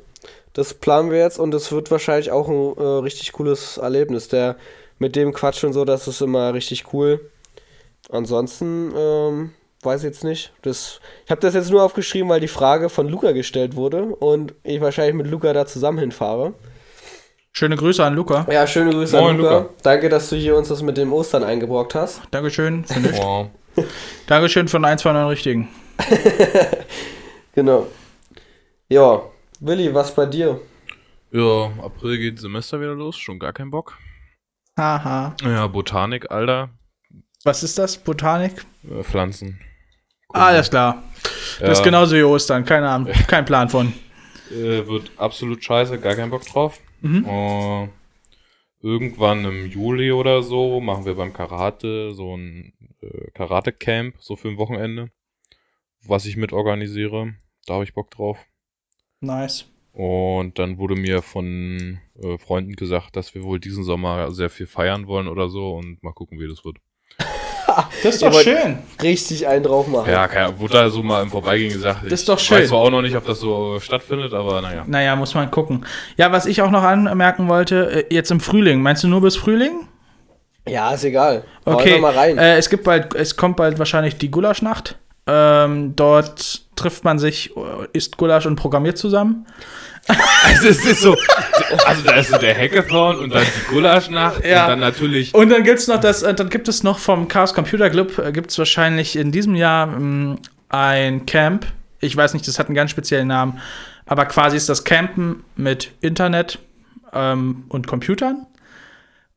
[0.53, 4.29] Das planen wir jetzt und es wird wahrscheinlich auch ein äh, richtig cooles Erlebnis.
[4.29, 4.55] Der
[4.97, 7.29] mit dem Quatsch und so, das ist immer richtig cool.
[8.09, 9.51] Ansonsten, ähm,
[9.85, 10.51] weiß ich jetzt nicht.
[10.63, 14.53] Das, ich habe das jetzt nur aufgeschrieben, weil die Frage von Luca gestellt wurde und
[14.63, 16.53] ich wahrscheinlich mit Luca da zusammen hinfahre.
[17.51, 18.45] Schöne Grüße an Luca.
[18.51, 19.57] Ja, schöne Grüße Moin, an Luca.
[19.59, 19.69] Luca.
[19.83, 22.21] Danke, dass du hier uns das mit dem Ostern eingebrockt hast.
[22.31, 22.83] Dankeschön.
[22.85, 23.17] Für.
[23.17, 23.47] Wow.
[24.27, 25.69] Dankeschön von ein, zwei neuen Richtigen.
[27.55, 27.87] Genau.
[28.89, 29.21] Ja,
[29.61, 30.59] Willi, was bei dir?
[31.31, 33.97] Ja, April geht Semester wieder los, schon gar kein Bock.
[34.77, 35.35] Haha.
[35.41, 36.69] Ja, Botanik, Alter.
[37.45, 37.97] Was ist das?
[37.97, 38.65] Botanik?
[38.83, 39.61] Äh, Pflanzen.
[40.35, 41.03] Alles klar.
[41.59, 42.65] Ja, Das ist genauso wie Ostern.
[42.65, 43.11] Keine Ahnung.
[43.27, 43.93] Kein Plan von.
[44.51, 46.79] äh, wird absolut scheiße, gar keinen Bock drauf.
[47.01, 47.25] Mhm.
[47.25, 47.87] Äh,
[48.81, 54.49] irgendwann im Juli oder so machen wir beim Karate so ein äh, Karate-Camp, so für
[54.49, 55.09] ein Wochenende,
[56.03, 57.33] was ich mit organisiere.
[57.65, 58.37] Da habe ich Bock drauf.
[59.21, 59.65] Nice.
[59.93, 64.67] Und dann wurde mir von äh, Freunden gesagt, dass wir wohl diesen Sommer sehr viel
[64.67, 66.77] feiern wollen oder so und mal gucken, wie das wird.
[68.03, 68.79] Das ist doch schön.
[69.01, 70.09] Richtig einen drauf machen.
[70.09, 72.03] Ja, keine, wurde da so mal im Vorbeigehen gesagt.
[72.05, 72.57] Das ist doch schön.
[72.57, 74.83] Ich weiß zwar auch noch nicht, ob das so stattfindet, aber naja.
[74.85, 75.85] Naja, muss man gucken.
[76.17, 78.81] Ja, was ich auch noch anmerken wollte, äh, jetzt im Frühling.
[78.81, 79.87] Meinst du nur bis Frühling?
[80.67, 81.43] Ja, ist egal.
[81.63, 81.99] Okay.
[81.99, 82.37] mal rein.
[82.37, 84.97] Äh, es gibt bald, es kommt bald wahrscheinlich die Gulaschnacht.
[85.27, 89.45] Ähm, dort trifft man sich, äh, isst Gulasch und programmiert zusammen.
[90.47, 91.17] Also es ist so,
[91.87, 94.65] also da ist so der Hackathon und dann die Gulaschnacht Ja.
[94.65, 97.55] und dann natürlich Und dann gibt's noch das, äh, dann gibt es noch vom Chaos
[97.55, 100.37] Computer Club, äh, gibt es wahrscheinlich in diesem Jahr ähm,
[100.69, 101.65] ein Camp.
[102.01, 103.59] Ich weiß nicht, das hat einen ganz speziellen Namen,
[104.05, 106.59] aber quasi ist das Campen mit Internet
[107.11, 108.45] ähm, und Computern.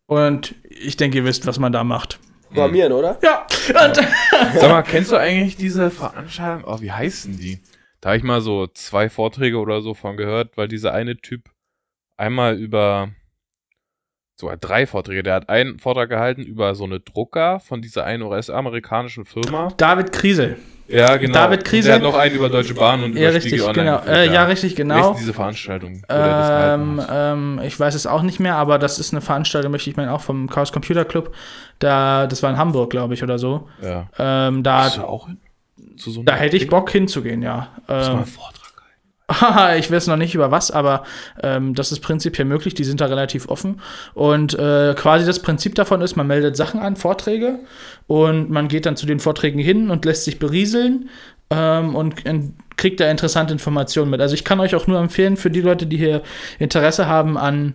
[0.04, 2.18] Und ich denke, ihr wisst, was man da macht.
[2.48, 3.18] Programmieren, oder?
[3.22, 3.46] Ja,
[3.86, 3.96] und,
[4.60, 6.64] Sag mal, kennst du eigentlich diese Veranstaltung?
[6.66, 7.60] Oh, wie heißen die?
[8.00, 11.50] Da habe ich mal so zwei Vorträge oder so von gehört, weil dieser eine Typ
[12.16, 13.10] einmal über
[14.36, 18.22] sogar drei Vorträge, der hat einen Vortrag gehalten über so eine Drucker von dieser einen
[18.22, 19.72] US-amerikanischen Firma.
[19.76, 20.56] David Kriesel.
[20.86, 21.34] Ja, genau.
[21.34, 21.88] David Und Kriesel?
[21.88, 24.00] Der hat noch einen über Deutsche Bahn und Ja, über richtig, Spiegel Online.
[24.00, 24.16] genau.
[24.16, 25.10] Äh, ja, richtig, Wie genau.
[25.10, 26.02] heißt diese Veranstaltung?
[26.08, 29.96] Ähm, ähm, ich weiß es auch nicht mehr, aber das ist eine Veranstaltung, möchte ich
[29.96, 31.34] meinen, auch vom Chaos Computer Club.
[31.78, 33.68] Da, das war in Hamburg, glaube ich, oder so.
[33.82, 34.08] ja.
[34.18, 35.38] Ähm, da, du auch hin?
[35.96, 36.68] So da hätte ich?
[36.68, 37.68] Bock hinzugehen, ja.
[37.86, 38.68] Mal Ähm, einen Vortrag
[39.78, 41.04] ich weiß noch nicht über was, aber
[41.42, 42.72] ähm, das ist prinzipiell möglich.
[42.72, 43.80] Die sind da relativ offen.
[44.14, 47.58] Und äh, quasi das Prinzip davon ist, man meldet Sachen an, Vorträge,
[48.06, 51.10] und man geht dann zu den Vorträgen hin und lässt sich berieseln
[51.50, 52.14] ähm, und
[52.76, 54.22] kriegt da interessante Informationen mit.
[54.22, 56.22] Also ich kann euch auch nur empfehlen, für die Leute, die hier
[56.58, 57.74] Interesse haben an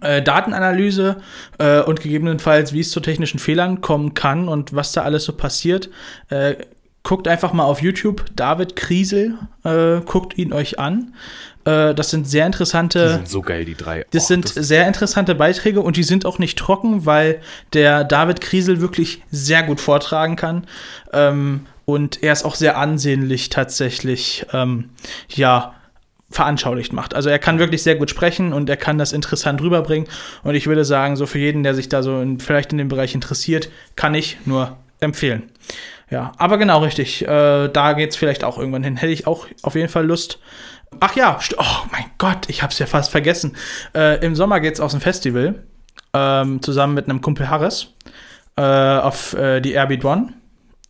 [0.00, 1.16] äh, Datenanalyse
[1.58, 5.32] äh, und gegebenenfalls, wie es zu technischen Fehlern kommen kann und was da alles so
[5.32, 5.90] passiert.
[6.30, 6.56] Äh,
[7.02, 9.34] guckt einfach mal auf YouTube David Kriesel,
[9.64, 11.14] äh, guckt ihn euch an.
[11.66, 13.10] Äh, das sind sehr Die interessante.
[13.10, 14.06] sind so geil, die drei.
[14.10, 17.40] Das Oh, sind sehr interessante Beiträge und die sind auch nicht trocken, weil
[17.74, 20.66] der David Kriesel wirklich sehr gut vortragen kann.
[21.12, 24.88] Ähm, und er ist auch sehr ansehnlich tatsächlich, ähm,
[25.28, 25.74] ja,
[26.34, 27.14] veranschaulicht macht.
[27.14, 30.08] Also er kann wirklich sehr gut sprechen und er kann das interessant rüberbringen.
[30.42, 32.88] Und ich würde sagen, so für jeden, der sich da so in, vielleicht in dem
[32.88, 35.44] Bereich interessiert, kann ich nur empfehlen.
[36.10, 37.22] Ja, aber genau richtig.
[37.22, 38.96] Äh, da geht's vielleicht auch irgendwann hin.
[38.96, 40.40] Hätte ich auch auf jeden Fall Lust.
[40.98, 43.56] Ach ja, oh mein Gott, ich hab's ja fast vergessen.
[43.94, 45.62] Äh, Im Sommer geht's aus dem Festival
[46.12, 47.94] ähm, zusammen mit einem Kumpel Harris
[48.56, 50.32] äh, auf äh, die Airbeat One.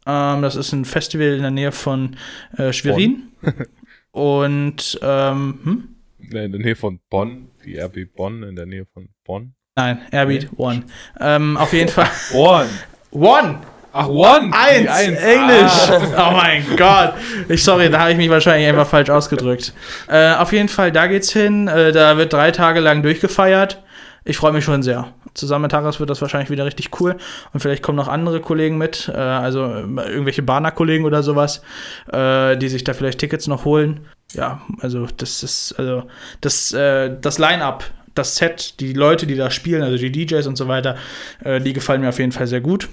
[0.07, 2.17] Ähm, das ist ein Festival in der Nähe von
[2.57, 3.29] äh, Schwerin.
[4.15, 5.89] Und ähm, hm?
[6.21, 9.55] In der Nähe von Bonn, die RB Bonn, in der Nähe von Bonn.
[9.75, 10.85] nein, Airbeat One.
[11.19, 12.09] Ähm, auf jeden Fall.
[12.33, 12.69] Bonn!
[13.11, 13.59] One!
[13.93, 14.53] Ach, One!
[14.53, 15.91] Die Eins, Englisch.
[16.17, 16.29] Ah.
[16.31, 17.15] Oh mein Gott.
[17.49, 19.73] Ich sorry, da habe ich mich wahrscheinlich einfach falsch ausgedrückt.
[20.09, 21.67] Äh, auf jeden Fall, da geht's hin.
[21.67, 23.83] Äh, da wird drei Tage lang durchgefeiert.
[24.25, 25.13] Ich freue mich schon sehr.
[25.35, 27.17] Zusammen mit Taras wird das wahrscheinlich wieder richtig cool.
[27.53, 31.63] Und vielleicht kommen noch andere Kollegen mit, äh, also äh, irgendwelche Bahner-Kollegen oder sowas,
[32.13, 34.01] äh, die sich da vielleicht Tickets noch holen.
[34.33, 36.05] Ja, also das ist, also
[36.41, 40.57] das, äh, das Line-Up, das Set, die Leute, die da spielen, also die DJs und
[40.57, 40.97] so weiter,
[41.43, 42.89] äh, die gefallen mir auf jeden Fall sehr gut.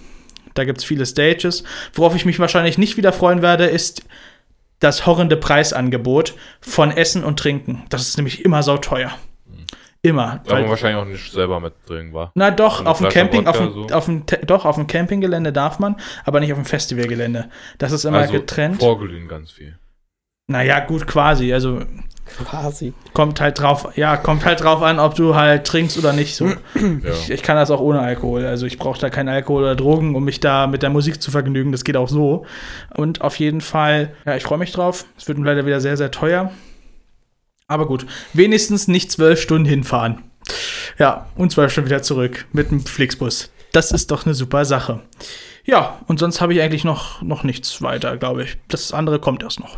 [0.53, 1.63] Da gibt es viele Stages.
[1.93, 4.03] Worauf ich mich wahrscheinlich nicht wieder freuen werde, ist
[4.79, 7.83] das horrende Preisangebot von Essen und Trinken.
[7.89, 9.11] Das ist nämlich immer sauteuer.
[10.03, 10.41] Immer.
[10.45, 12.31] Weil, wahrscheinlich auch nicht selber mit drin war.
[12.33, 13.87] na doch, auf dem Camping, auf dem, so.
[13.95, 15.95] auf dem, doch, auf dem Campinggelände darf man,
[16.25, 17.49] aber nicht auf dem Festivalgelände.
[17.77, 18.79] Das ist immer also getrennt.
[18.79, 19.77] vorglühen ganz viel.
[20.47, 21.53] Naja, gut, quasi.
[21.53, 21.81] Also
[22.37, 22.93] Quasi.
[23.13, 26.47] kommt halt drauf, ja, kommt halt drauf an, ob du halt trinkst oder nicht so.
[27.03, 27.11] Ja.
[27.11, 28.45] Ich, ich kann das auch ohne Alkohol.
[28.45, 31.31] Also ich brauche da keinen Alkohol oder Drogen, um mich da mit der Musik zu
[31.31, 31.71] vergnügen.
[31.71, 32.45] Das geht auch so.
[32.95, 35.05] Und auf jeden Fall, ja, ich freue mich drauf.
[35.17, 36.51] Es wird leider wieder sehr, sehr teuer.
[37.71, 40.21] Aber gut, wenigstens nicht zwölf Stunden hinfahren.
[40.99, 43.49] Ja, und zwölf Stunden wieder zurück mit dem Flixbus.
[43.71, 44.99] Das ist doch eine super Sache.
[45.63, 48.57] Ja, und sonst habe ich eigentlich noch, noch nichts weiter, glaube ich.
[48.67, 49.77] Das andere kommt erst noch.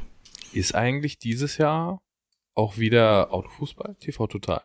[0.54, 2.02] Ist eigentlich dieses Jahr
[2.56, 3.96] auch wieder Autofußball?
[4.00, 4.62] TV Total.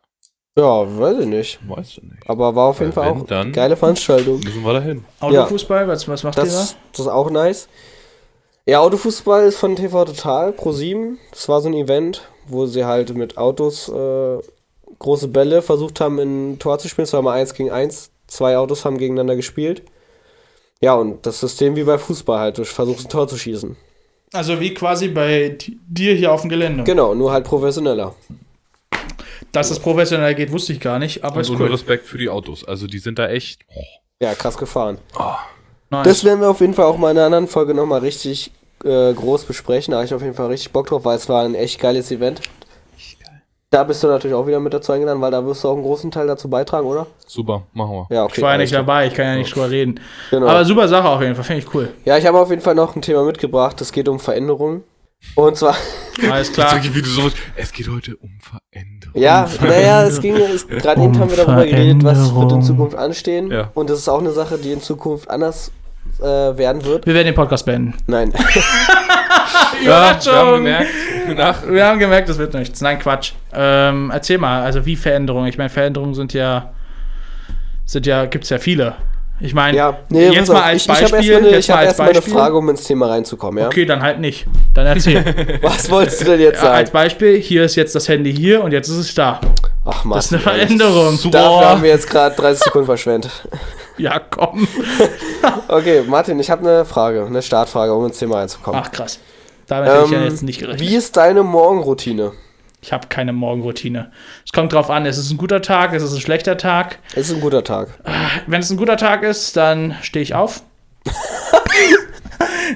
[0.56, 1.58] Ja, weiß ich nicht.
[1.68, 2.28] Weißt du nicht.
[2.28, 4.40] Aber war auf jeden Weil Fall wenn, auch dann- eine geile Veranstaltung.
[4.40, 5.04] Müssen wir dahin.
[5.20, 6.48] Autofußball, was, was macht ihr da?
[6.48, 7.68] Das, das ist auch nice.
[8.64, 11.18] Ja, Autofußball ist von TV Total, Pro 7.
[11.30, 14.38] Das war so ein Event, wo sie halt mit Autos äh,
[14.99, 17.05] große Bälle versucht haben, in ein Tor zu spielen.
[17.05, 18.11] Es war mal 1 gegen 1.
[18.26, 19.82] Zwei Autos haben gegeneinander gespielt.
[20.80, 22.59] Ja, und das System wie bei Fußball halt.
[22.59, 23.76] Du versuchst ein Tor zu schießen.
[24.32, 26.84] Also wie quasi bei di- dir hier auf dem Gelände.
[26.84, 28.14] Genau, nur halt professioneller.
[29.53, 31.61] Dass es professionell geht, wusste ich gar nicht, aber Und ist so cool.
[31.61, 32.64] nur Respekt für die Autos.
[32.66, 33.62] Also die sind da echt.
[34.20, 34.99] Ja, krass gefahren.
[35.90, 36.05] Nice.
[36.05, 38.51] Das werden wir auf jeden Fall auch mal in einer anderen Folge nochmal richtig
[38.84, 39.92] äh, groß besprechen.
[39.92, 42.10] Da habe ich auf jeden Fall richtig Bock drauf, weil es war ein echt geiles
[42.10, 42.40] Event.
[43.70, 45.82] Da bist du natürlich auch wieder mit dazu eingeladen, weil da wirst du auch einen
[45.82, 47.06] großen Teil dazu beitragen, oder?
[47.26, 48.06] Super, machen wir.
[48.16, 48.34] Ja, okay.
[48.36, 50.00] ich war ja nicht dabei, ich kann ja nicht drüber reden.
[50.30, 50.46] Genau.
[50.46, 51.90] Aber super Sache auf jeden Fall, finde ich cool.
[52.06, 53.78] Ja, ich habe auf jeden Fall noch ein Thema mitgebracht.
[53.82, 54.84] Es geht um Veränderungen.
[55.34, 55.76] Und zwar,
[56.30, 56.80] Alles klar.
[56.82, 57.30] wie du so.
[57.56, 59.20] Es geht heute um Veränderung.
[59.20, 62.62] ja, naja, es ging, es, gerade eben Um haben wir darüber geredet, was wird in.
[62.62, 63.50] Zukunft anstehen.
[63.50, 63.70] Ja.
[63.74, 65.72] Und das ist auch eine Sache, die in Zukunft anders
[66.20, 67.07] äh, werden wird.
[67.07, 67.94] Wir werden den Podcast beenden.
[68.07, 68.32] Nein.
[69.84, 70.90] Ja, wir haben gemerkt,
[71.36, 72.80] nach, Wir haben gemerkt, das wird nichts.
[72.80, 73.32] Nein, Quatsch.
[73.53, 75.49] Ähm, erzähl mal, also wie Veränderungen?
[75.49, 76.70] Ich meine, Veränderungen sind ja,
[77.84, 78.94] sind ja, gibt's ja viele.
[79.40, 81.68] Ich meine, Ja, nee, jetzt mal als ich, ich habe Beispiel, erstmal eine, jetzt ich
[81.68, 82.32] mal hab als erst mal eine Beispiel.
[82.34, 83.66] Frage, um ins Thema reinzukommen, ja?
[83.68, 84.46] Okay, dann halt nicht.
[84.74, 85.24] Dann erzähl.
[85.62, 86.92] Was wolltest du denn jetzt Ja, als sagen?
[86.92, 89.40] Beispiel, hier ist jetzt das Handy hier und jetzt ist es da.
[89.91, 90.16] Ach, Mann.
[90.18, 91.18] Das ist eine Veränderung.
[91.30, 93.32] Dafür haben wir jetzt gerade 30 Sekunden verschwendet.
[93.97, 94.68] Ja, komm.
[95.66, 98.80] Okay, Martin, ich habe eine Frage, eine Startfrage, um ins Thema reinzukommen.
[98.80, 99.18] Ach krass.
[99.66, 100.80] Damit hätte ich ja Ähm, jetzt nicht gerechnet.
[100.89, 102.30] Wie ist deine Morgenroutine?
[102.80, 104.12] Ich habe keine Morgenroutine.
[104.47, 107.01] Es kommt drauf an, ist es ein guter Tag, ist es ein schlechter Tag.
[107.16, 107.89] Es ist ein guter Tag.
[108.47, 110.62] Wenn es ein guter Tag ist, dann stehe ich auf.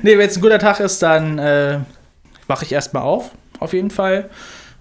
[0.02, 1.78] nee, wenn es ein guter Tag ist, dann äh,
[2.48, 4.28] wache ich erstmal auf, auf jeden Fall.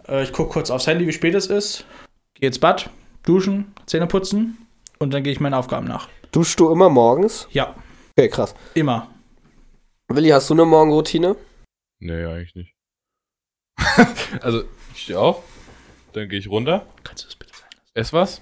[0.07, 1.85] Äh, ich gucke kurz aufs Handy, wie spät es ist.
[2.41, 2.89] Gehe ins Bad,
[3.23, 4.57] duschen, Zähne putzen
[4.97, 6.09] und dann gehe ich meinen Aufgaben nach.
[6.31, 7.47] Duschst du immer morgens?
[7.51, 7.75] Ja,
[8.17, 8.55] Okay, krass.
[8.73, 9.09] immer.
[10.07, 11.35] Willi, hast du eine Morgenroutine?
[11.99, 12.73] Nee, eigentlich nicht.
[14.41, 14.63] also,
[14.95, 15.43] ich stehe auf,
[16.13, 17.69] dann gehe ich runter, Kannst du das bitte sein?
[17.93, 18.41] ess was.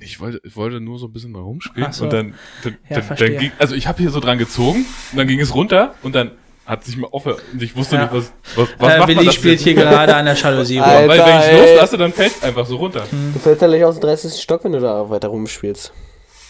[0.00, 2.04] Ich wollte, ich wollte nur so ein bisschen rumspielen Ach so.
[2.04, 5.18] und dann, dann, Ja, dann, dann ging, also ich habe hier so dran gezogen und
[5.18, 6.32] dann ging es runter und dann
[6.70, 8.02] hat sich mal aufgehört und ich wusste Ja.
[8.04, 9.64] nicht, was, was, was Äh, macht man Willi das spielt jetzt?
[9.64, 10.86] hier gerade an der Jalousie rum.
[10.88, 13.04] Alter, Weil wenn ich loslasse, dann fällt es einfach so runter.
[13.10, 14.40] Du fällst ja gleich aus dem 30.
[14.40, 15.92] Stock, wenn du da weiter rumspielst.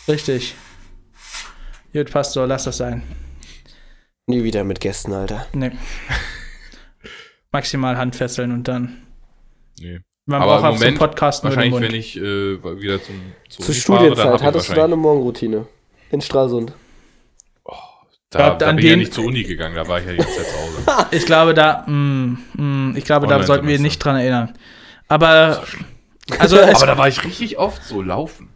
[0.08, 0.54] Richtig.
[1.92, 3.02] Gut, passt so, lass das sein.
[4.26, 5.46] Nie wieder mit Gästen, Alter.
[5.52, 5.72] Nee.
[7.52, 9.02] Maximal Handfesseln und dann.
[9.80, 10.00] Nee.
[10.26, 12.22] Man Aber braucht im auch zum Moment Podcast Wahrscheinlich, wenn ich äh,
[12.80, 13.16] wieder zum
[13.48, 15.66] zur Zur fahre, Studienzeit hattest du da eine Morgenroutine?
[16.12, 16.72] In Stralsund.
[18.30, 20.18] Da, da an bin ich ja nicht zur Uni gegangen, da war ich ja die
[20.18, 21.06] ganze Zeit zu Hause.
[21.16, 24.56] Ich glaube, da, mm, mm, ich glaube, da sollten wir nicht dran erinnern.
[25.08, 25.64] Aber,
[26.38, 28.50] also, Aber da war ich richtig oft so laufen.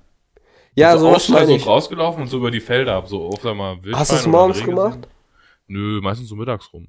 [0.77, 1.67] Ja, so so aus was meine Stralsund ich.
[1.67, 4.27] rausgelaufen und so über die Felder, hab so auf sag mal Wildschwein Hast du es
[4.27, 5.09] morgens gemacht?
[5.67, 6.89] Nö, meistens so mittags rum.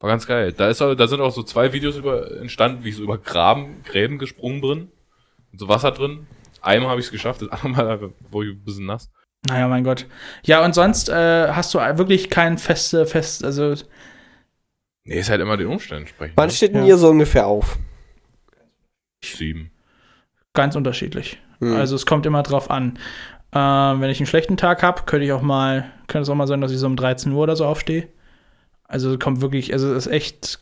[0.00, 0.52] War ganz geil.
[0.52, 3.82] Da, ist, da sind auch so zwei Videos über, entstanden, wie ich so über Graben,
[3.84, 4.92] Gräben gesprungen bin.
[5.50, 6.26] Mit so Wasser drin.
[6.60, 8.00] Einmal habe ich es geschafft, das andere Mal
[8.30, 9.10] wurde ich ein bisschen nass.
[9.48, 10.06] Naja, mein Gott.
[10.44, 13.74] Ja, und sonst äh, hast du wirklich kein feste, fest, also,
[15.06, 16.36] Nee, ist halt immer den Umständen entsprechend.
[16.36, 16.52] Wann ne?
[16.52, 16.88] steht denn Ja.
[16.90, 17.76] ihr so ungefähr auf?
[19.22, 19.70] Sieben.
[20.54, 21.40] ganz unterschiedlich.
[21.60, 21.76] Hm.
[21.76, 22.98] Also, es kommt immer drauf an.
[23.52, 26.46] Ähm, wenn ich einen schlechten Tag habe, könnte ich auch mal, könnte es auch mal
[26.46, 28.08] sein, dass ich so um 13 Uhr oder so aufstehe.
[28.84, 30.60] Also, es kommt wirklich, also, es ist echt.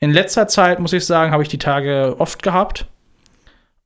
[0.00, 2.86] In letzter Zeit, muss ich sagen, habe ich die Tage oft gehabt.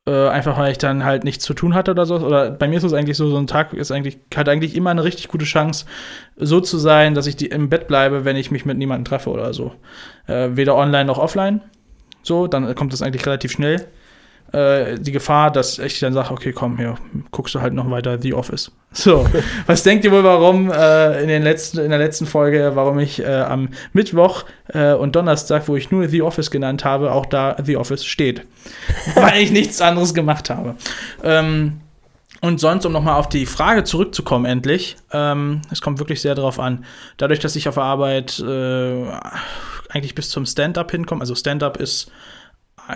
[0.05, 2.17] Äh, einfach weil ich dann halt nichts zu tun hatte oder so.
[2.17, 4.91] Oder bei mir ist es eigentlich so, so ein Tag ist eigentlich, hat eigentlich immer
[4.91, 5.87] eine richtig gute Chance,
[6.37, 9.31] so zu sein, dass ich die im Bett bleibe, wenn ich mich mit niemandem treffe
[9.31, 9.73] oder so.
[10.27, 11.61] Äh, weder online noch offline.
[12.25, 13.87] So, dann kommt das eigentlich relativ schnell.
[14.53, 16.97] Äh, die Gefahr, dass ich dann sage, okay, komm, hier,
[17.31, 18.71] guckst du halt noch weiter The Office.
[18.95, 19.27] So,
[19.67, 23.21] was denkt ihr wohl, warum äh, in, den letzten, in der letzten Folge, warum ich
[23.21, 27.57] äh, am Mittwoch äh, und Donnerstag, wo ich nur The Office genannt habe, auch da
[27.65, 28.43] The Office steht?
[29.15, 30.75] Weil ich nichts anderes gemacht habe.
[31.25, 31.81] Ähm,
[32.43, 36.61] und sonst, um nochmal auf die Frage zurückzukommen, endlich, ähm, es kommt wirklich sehr darauf
[36.61, 36.85] an.
[37.17, 39.05] Dadurch, dass ich auf der Arbeit äh,
[39.89, 41.23] eigentlich bis zum Stand-up hinkommen.
[41.23, 42.11] Also Stand-up ist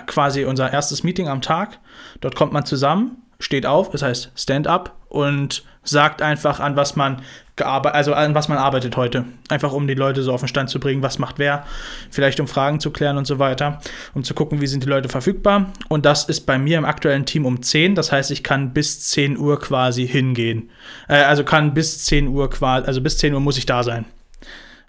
[0.07, 1.79] quasi unser erstes Meeting am Tag.
[2.21, 7.23] Dort kommt man zusammen, steht auf, das heißt Stand-up und sagt einfach an was man
[7.65, 9.25] also an was man arbeitet heute.
[9.49, 11.65] Einfach um die Leute so auf den Stand zu bringen, was macht wer,
[12.11, 13.79] vielleicht um Fragen zu klären und so weiter,
[14.13, 15.73] um zu gucken, wie sind die Leute verfügbar.
[15.89, 19.09] Und das ist bei mir im aktuellen Team um 10, das heißt, ich kann bis
[19.09, 20.71] 10 Uhr quasi hingehen.
[21.09, 24.05] Äh, also kann bis 10 Uhr quasi, also bis 10 Uhr muss ich da sein.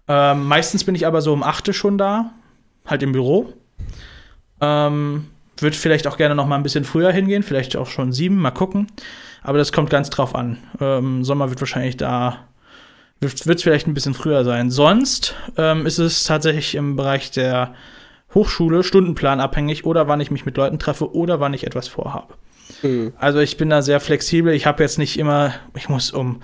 [0.09, 2.31] Ähm, meistens bin ich aber so um 8 Uhr schon da,
[2.85, 3.53] halt im Büro.
[4.61, 5.27] Ähm,
[5.59, 8.51] würde vielleicht auch gerne noch mal ein bisschen früher hingehen, vielleicht auch schon sieben, mal
[8.51, 8.87] gucken.
[9.41, 10.57] Aber das kommt ganz drauf an.
[10.79, 12.45] Ähm, Sommer wird wahrscheinlich da,
[13.19, 14.69] wird es vielleicht ein bisschen früher sein.
[14.69, 17.73] Sonst ähm, ist es tatsächlich im Bereich der
[18.33, 22.33] Hochschule stundenplanabhängig oder wann ich mich mit Leuten treffe oder wann ich etwas vorhabe.
[22.83, 23.13] Mhm.
[23.17, 24.53] Also ich bin da sehr flexibel.
[24.53, 26.41] Ich habe jetzt nicht immer, ich muss um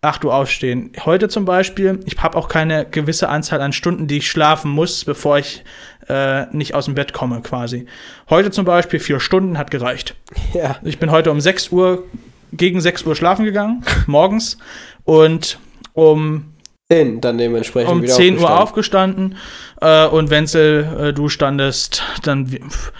[0.00, 0.92] 8 Uhr aufstehen.
[1.04, 5.04] Heute zum Beispiel, ich habe auch keine gewisse Anzahl an Stunden, die ich schlafen muss,
[5.04, 5.64] bevor ich
[6.08, 7.86] äh, nicht aus dem Bett komme quasi.
[8.30, 10.14] Heute zum Beispiel vier Stunden hat gereicht.
[10.54, 10.76] Ja.
[10.82, 12.04] Ich bin heute um 6 Uhr,
[12.52, 14.58] gegen 6 Uhr schlafen gegangen, morgens.
[15.04, 15.58] Und
[15.92, 16.54] um,
[16.88, 19.34] In, dann dementsprechend um wieder 10 Uhr aufgestanden.
[19.80, 20.08] aufgestanden.
[20.10, 22.92] Äh, und Wenzel, äh, du standest dann pf,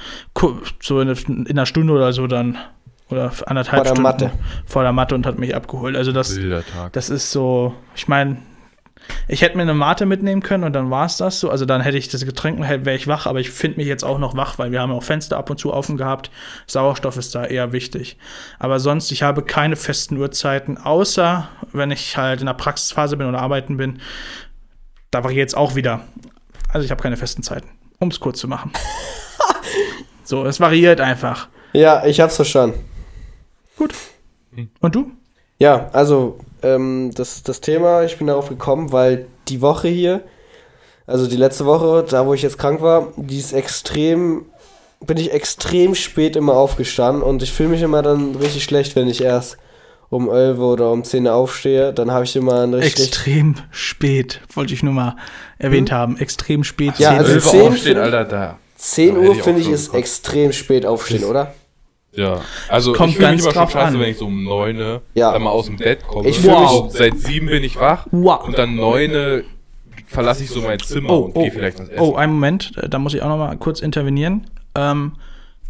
[0.81, 2.59] so in, in einer Stunde oder so dann.
[3.11, 4.31] Oder anderthalb Vor der Stunden Matte.
[4.67, 5.97] vor der Matte und hat mich abgeholt.
[5.97, 6.39] Also das,
[6.93, 8.37] das ist so, ich meine,
[9.27, 11.51] ich hätte mir eine Mate mitnehmen können und dann war es das so.
[11.51, 14.19] Also dann hätte ich das Getränk, wäre ich wach, aber ich finde mich jetzt auch
[14.19, 16.31] noch wach, weil wir haben auch Fenster ab und zu offen gehabt.
[16.67, 18.17] Sauerstoff ist da eher wichtig.
[18.59, 23.27] Aber sonst, ich habe keine festen Uhrzeiten, außer wenn ich halt in der Praxisphase bin
[23.27, 24.01] oder arbeiten bin.
[25.11, 26.01] Da variiert es auch wieder.
[26.73, 28.73] Also ich habe keine festen Zeiten, um es kurz zu machen.
[30.25, 31.49] so, es variiert einfach.
[31.73, 32.85] Ja, ich hab's verstanden.
[34.81, 35.13] Und du?
[35.59, 40.23] Ja, also ähm, das, das Thema, ich bin darauf gekommen, weil die Woche hier,
[41.07, 44.47] also die letzte Woche, da wo ich jetzt krank war, die ist extrem,
[45.05, 49.09] bin ich extrem spät immer aufgestanden und ich fühle mich immer dann richtig schlecht, wenn
[49.09, 49.57] ich erst
[50.11, 53.09] um 11 oder um 10 Uhr aufstehe, dann habe ich immer ein richtig...
[53.09, 55.17] Extrem spät, wollte ich nur mal
[55.59, 56.17] erwähnt haben.
[56.19, 56.95] Extrem spät.
[56.99, 57.35] Ja, 10 also Uhr.
[57.35, 58.59] Elf Uhr 10 aufstehen, finde- Alter, da.
[58.77, 61.53] 10 Da Uhr finde ich ist extrem spät aufstehen, oder?
[62.13, 64.01] Ja, also Kommt ich fühle mich immer schon scheiße, an.
[64.01, 65.33] wenn ich so um 9 Uhr Ja.
[65.33, 66.29] einmal aus dem Bett komme.
[66.29, 68.45] Ich fühl mich- So Seit 7 bin ich wach Wow.
[68.47, 69.43] und dann 9 Uhr
[70.07, 72.01] verlasse ich so mein Zimmer Oh, und oh, gehe vielleicht ins Essen.
[72.01, 74.47] oh, einen Moment, äh, da muss ich auch noch mal kurz intervenieren.
[74.75, 75.13] Ähm,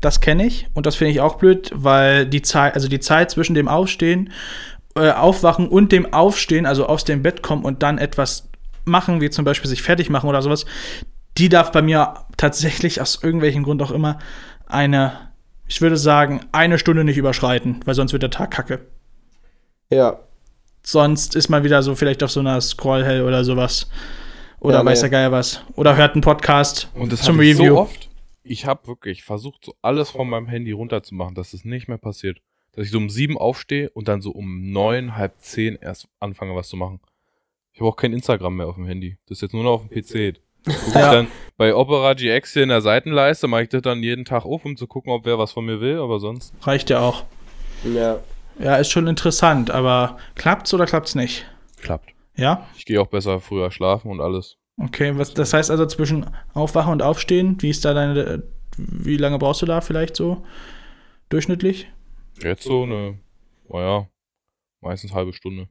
[0.01, 3.33] das kenne ich und das finde ich auch blöd, weil die Zeit, also die Zeit
[3.33, 4.33] zwischen dem Aufstehen,
[4.95, 8.49] äh, Aufwachen und dem Aufstehen, also aus dem Bett kommen und dann etwas
[8.85, 10.67] machen, wie zum Beispiel sich fertig machen oder sowas,
[11.37, 14.19] die darf bei mir tatsächlich aus irgendwelchen Grund auch immer
[14.67, 15.13] eine,
[15.69, 18.81] ich würde sagen, eine Stunde nicht überschreiten, weil sonst wird der Tag kacke.
[19.91, 20.19] Ja.
[20.83, 23.91] Sonst ist man wieder so vielleicht auf so einer Scrollhell oder sowas.
[24.61, 25.11] Oder Ja, weiß nee.
[25.11, 25.63] der Geier was.
[25.77, 27.75] Oder hört einen Podcast Und das zum hatte ich Review.
[27.75, 28.09] so oft.
[28.43, 32.41] Ich habe wirklich versucht, so alles von meinem Handy runterzumachen, dass es nicht mehr passiert.
[32.73, 36.55] Dass ich so um sieben aufstehe und dann so um neun, halb zehn erst anfange,
[36.55, 37.01] was zu machen.
[37.73, 39.19] Ich habe auch kein Instagram mehr auf dem Handy.
[39.27, 40.41] Das ist jetzt nur noch auf dem PC.
[40.95, 41.13] Ja.
[41.13, 44.65] dann bei Opera GX hier in der Seitenleiste, mache ich das dann jeden Tag auf,
[44.65, 46.55] um zu gucken, ob wer was von mir will, aber sonst.
[46.63, 47.25] Reicht ja auch.
[47.85, 48.21] Ja.
[48.59, 51.47] Ja, ist schon interessant, aber klappt's oder klappt's nicht?
[51.81, 52.11] Klappt.
[52.37, 52.67] Ja?
[52.77, 54.57] Ich gehe auch besser früher schlafen und alles.
[54.81, 58.45] Okay, was, das heißt also zwischen Aufwachen und Aufstehen, wie ist da deine,
[58.77, 60.45] wie lange brauchst du da vielleicht so
[61.29, 61.89] durchschnittlich?
[62.41, 63.19] Jetzt so eine,
[63.69, 64.07] naja,
[64.81, 65.69] meistens halbe Stunde.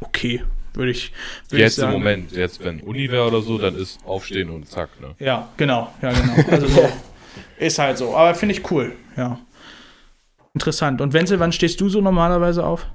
[0.00, 0.42] Okay,
[0.74, 1.12] würde ich,
[1.48, 1.92] würd Jetzt ich im sagen.
[1.98, 5.14] Moment, jetzt wenn Uni wäre oder so, dann ist aufstehen und zack, ne?
[5.18, 6.50] Ja, genau, ja, genau.
[6.50, 6.88] Also so,
[7.58, 8.14] ist halt so.
[8.14, 9.38] Aber finde ich cool, ja.
[10.54, 11.00] Interessant.
[11.00, 12.86] Und Wenzel, wann stehst du so normalerweise auf?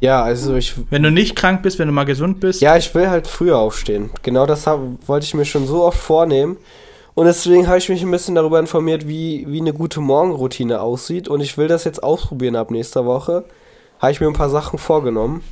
[0.00, 2.60] Ja, also ich Wenn du nicht krank bist, wenn du mal gesund bist?
[2.60, 4.10] Ja, ich will halt früher aufstehen.
[4.22, 6.56] Genau das hab, wollte ich mir schon so oft vornehmen.
[7.14, 11.28] Und deswegen habe ich mich ein bisschen darüber informiert, wie, wie eine gute Morgenroutine aussieht.
[11.28, 13.44] Und ich will das jetzt ausprobieren ab nächster Woche.
[13.98, 15.42] Habe ich mir ein paar Sachen vorgenommen.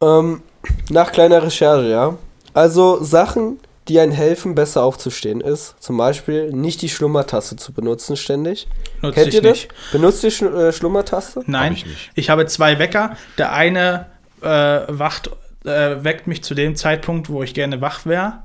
[0.00, 0.42] Ähm,
[0.90, 2.16] nach kleiner Recherche, ja.
[2.54, 8.16] Also Sachen, die einen helfen, besser aufzustehen, ist zum Beispiel nicht die Schlummertaste zu benutzen
[8.16, 8.66] ständig.
[9.02, 9.52] Nutze Kennt ich ihr das?
[9.52, 9.68] nicht.
[9.92, 11.42] Benutzt ihr Schl äh, Schlummertaste?
[11.46, 12.10] Nein, Hab ich nicht.
[12.14, 13.16] ich habe zwei Wecker.
[13.38, 14.06] Der eine
[14.42, 14.46] äh,
[14.88, 15.30] wacht,
[15.64, 18.40] äh, weckt mich zu dem Zeitpunkt, wo ich gerne wach wäre.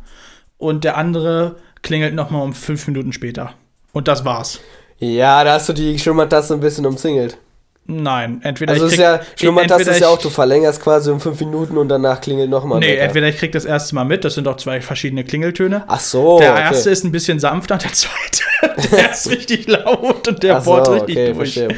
[0.57, 3.53] Und der andere klingelt noch mal um fünf Minuten später.
[3.93, 4.59] Und das war's.
[4.99, 7.37] Ja, da hast du die Schlummertaste ein bisschen umzingelt.
[7.85, 11.11] Nein, entweder Also ich ist krieg, ja, Schlummertaste entweder ist ja auch, du verlängerst quasi
[11.11, 12.79] um fünf Minuten und danach klingelt nochmal.
[12.79, 15.83] Nee, entweder ich krieg das erste Mal mit, das sind auch zwei verschiedene Klingeltöne.
[15.87, 16.39] Ach so.
[16.39, 16.61] der okay.
[16.61, 20.71] erste ist ein bisschen sanfter, der zweite, der ist richtig laut und der Ach so,
[20.71, 21.53] bohrt richtig okay, durch.
[21.53, 21.77] verstehe.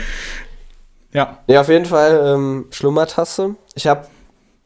[1.13, 3.55] Ja, Ja, auf jeden Fall ähm, Schlummertaste.
[3.75, 4.07] Ich habe,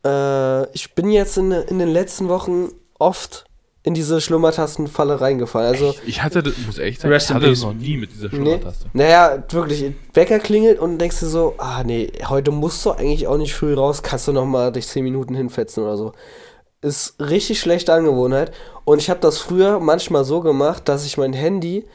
[0.06, 2.70] äh, ich bin jetzt in, in den letzten Wochen
[3.00, 3.46] oft
[3.88, 5.74] in diese Schlummertastenfalle reingefallen.
[5.74, 8.36] Also, Ich hatte, das, muss echt sagen, ich hatte das noch nie mit dieser nee,
[8.36, 8.86] Schlummertaste.
[8.92, 13.38] naja, wirklich, Wecker klingelt und denkst dir so, ah nee, heute musst du eigentlich auch
[13.38, 16.12] nicht früh raus, kannst du noch mal dich 10 Minuten hinfetzen oder so.
[16.82, 18.52] Ist richtig schlechte Angewohnheit.
[18.84, 21.86] Und ich habe das früher manchmal so gemacht, dass ich mein Handy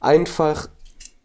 [0.00, 0.68] einfach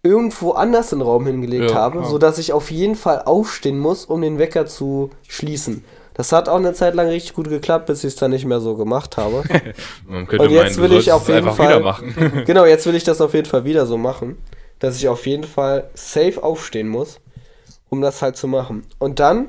[0.03, 2.09] irgendwo anders in den Raum hingelegt Ja, habe, klar.
[2.09, 5.83] sodass ich auf jeden Fall aufstehen muss, um den Wecker zu schließen.
[6.17, 8.59] Das hat auch eine Zeit lang richtig gut geklappt, bis ich es dann nicht mehr
[8.59, 9.43] so gemacht habe.
[10.07, 11.95] Man könnte Und jetzt will du ich auf jeden Fall-
[12.45, 14.37] genau, jetzt will ich das auf jeden Fall wieder so machen,
[14.79, 17.19] dass ich auf jeden Fall safe aufstehen muss,
[17.89, 18.83] um das halt zu machen.
[18.97, 19.47] Und dann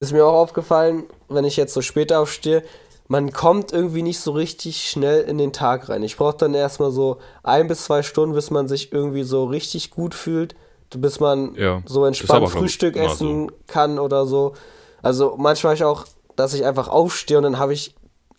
[0.00, 2.62] ist mir auch aufgefallen, wenn ich jetzt so später aufstehe,
[3.06, 6.02] man kommt irgendwie nicht so richtig schnell in den Tag rein.
[6.02, 9.90] Ich brauche dann erstmal so ein bis zwei Stunden, bis man sich irgendwie so richtig
[9.90, 10.56] gut fühlt,
[10.90, 14.54] bis man Ja, so entspannt Frühstück essen kann oder so.
[15.02, 17.94] Also manchmal ich auch, dass ich einfach aufstehe und dann habe ich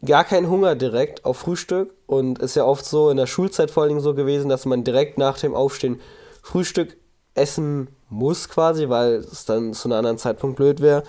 [0.05, 3.83] gar keinen Hunger direkt auf Frühstück und ist ja oft so in der Schulzeit vor
[3.83, 5.99] allen Dingen so gewesen, dass man direkt nach dem Aufstehen
[6.41, 6.97] Frühstück
[7.33, 11.03] essen muss quasi, weil es dann zu einem anderen Zeitpunkt blöd wäre.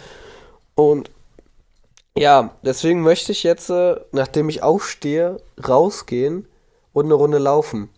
[0.74, 1.10] Und
[2.16, 6.46] ja, deswegen möchte ich jetzt, äh, nachdem ich aufstehe, rausgehen
[6.92, 7.88] und eine Runde laufen.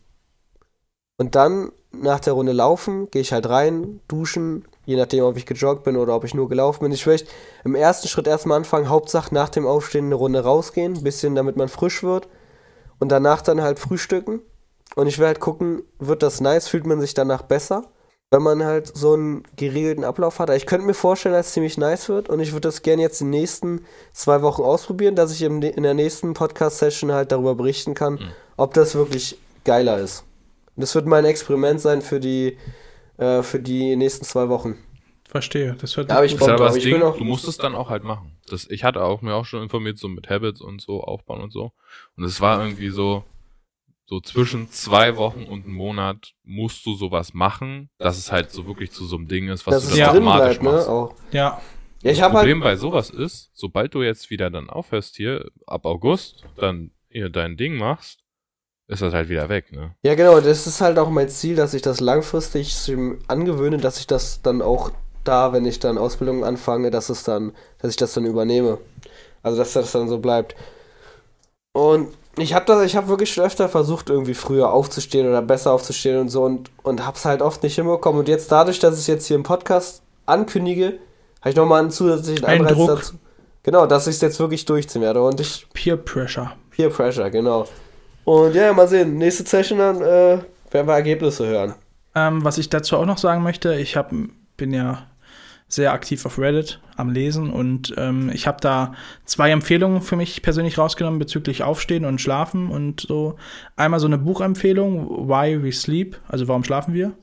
[1.17, 5.47] Und dann nach der Runde laufen, gehe ich halt rein, duschen, je nachdem, ob ich
[5.47, 6.93] gejoggt bin oder ob ich nur gelaufen bin.
[6.93, 7.31] Ich möchte
[7.65, 11.57] im ersten Schritt erstmal anfangen, Hauptsache nach dem Aufstehen eine Runde rausgehen, ein bisschen, damit
[11.57, 12.29] man frisch wird.
[12.99, 14.41] Und danach dann halt frühstücken.
[14.95, 17.85] Und ich will halt gucken, wird das nice, fühlt man sich danach besser,
[18.31, 20.51] wenn man halt so einen geregelten Ablauf hat.
[20.51, 23.21] Ich könnte mir vorstellen, dass es ziemlich nice wird und ich würde das gerne jetzt
[23.21, 28.21] die nächsten zwei Wochen ausprobieren, dass ich in der nächsten Podcast-Session halt darüber berichten kann,
[28.57, 30.25] ob das wirklich geiler ist.
[30.77, 32.59] Und Das wird mein Experiment sein für die,
[33.19, 34.77] äh, für die nächsten zwei Wochen.
[35.29, 35.77] Verstehe.
[35.81, 37.57] Das hört Ja, aber sich ich gut das Ich bin Ding, auch- du musst es
[37.57, 38.37] dann auch halt machen.
[38.49, 41.53] Das, ich hatte auch mir auch schon informiert, so mit Habits und so aufbauen und
[41.53, 41.73] so.
[42.17, 43.25] Und es war irgendwie so,
[44.05, 48.67] so zwischen zwei Wochen und einem Monat musst du sowas machen, dass es halt so
[48.67, 50.71] wirklich zu so einem Ding ist, was Dass du dann automatisch bleibt, ne?
[50.73, 50.89] machst.
[50.89, 51.15] Auch.
[51.33, 51.63] Ja,
[52.03, 52.43] Ja, ich das habe halt.
[52.45, 57.31] Problem bei sowas ist, sobald du jetzt wieder dann aufhörst hier, ab August, dann hier
[57.31, 58.22] dein Ding machst,
[58.89, 59.95] ist das halt wieder weg, ne?
[60.03, 62.77] Ja, genau, das ist halt auch mein Ziel, dass ich das langfristig
[63.29, 64.91] angewöhne, dass ich das dann auch
[65.25, 68.79] da, wenn ich dann Ausbildung anfange, dass es dann, dass ich das dann übernehme.
[69.43, 70.55] Also dass das dann so bleibt.
[71.73, 75.73] Und ich habe das, ich habe wirklich schon öfter versucht, irgendwie früher aufzustehen oder besser
[75.73, 78.21] aufzustehen und so und, und hab's halt oft nicht hinbekommen.
[78.21, 80.99] Und jetzt dadurch, dass ich es jetzt hier im Podcast ankündige,
[81.41, 82.89] habe ich nochmal einen zusätzlichen Ein Anreiz Druck.
[82.89, 83.15] dazu.
[83.65, 85.23] Genau, dass ich es jetzt wirklich durchziehen werde.
[85.23, 86.53] Und ich Peer Pressure.
[86.71, 87.67] Peer Pressure, genau.
[88.25, 89.19] Und ja, mal sehen.
[89.19, 90.39] Nächste Session dann äh,
[90.71, 91.75] werden wir Ergebnisse hören.
[92.15, 94.13] Ähm, was ich dazu auch noch sagen möchte, ich hab,
[94.57, 95.07] bin ja
[95.69, 98.93] sehr aktiv auf Reddit am Lesen und ähm, ich habe da
[99.25, 103.37] zwei Empfehlungen für mich persönlich rausgenommen bezüglich Aufstehen und Schlafen und so.
[103.75, 107.15] Einmal so eine Buchempfehlung, Why We Sleep, also warum schlafen wir?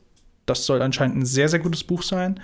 [0.47, 2.39] Das soll anscheinend ein sehr, sehr gutes Buch sein,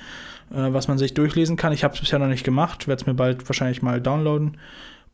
[0.52, 1.74] äh, was man sich durchlesen kann.
[1.74, 4.58] Ich habe es bisher noch nicht gemacht, werde es mir bald wahrscheinlich mal downloaden.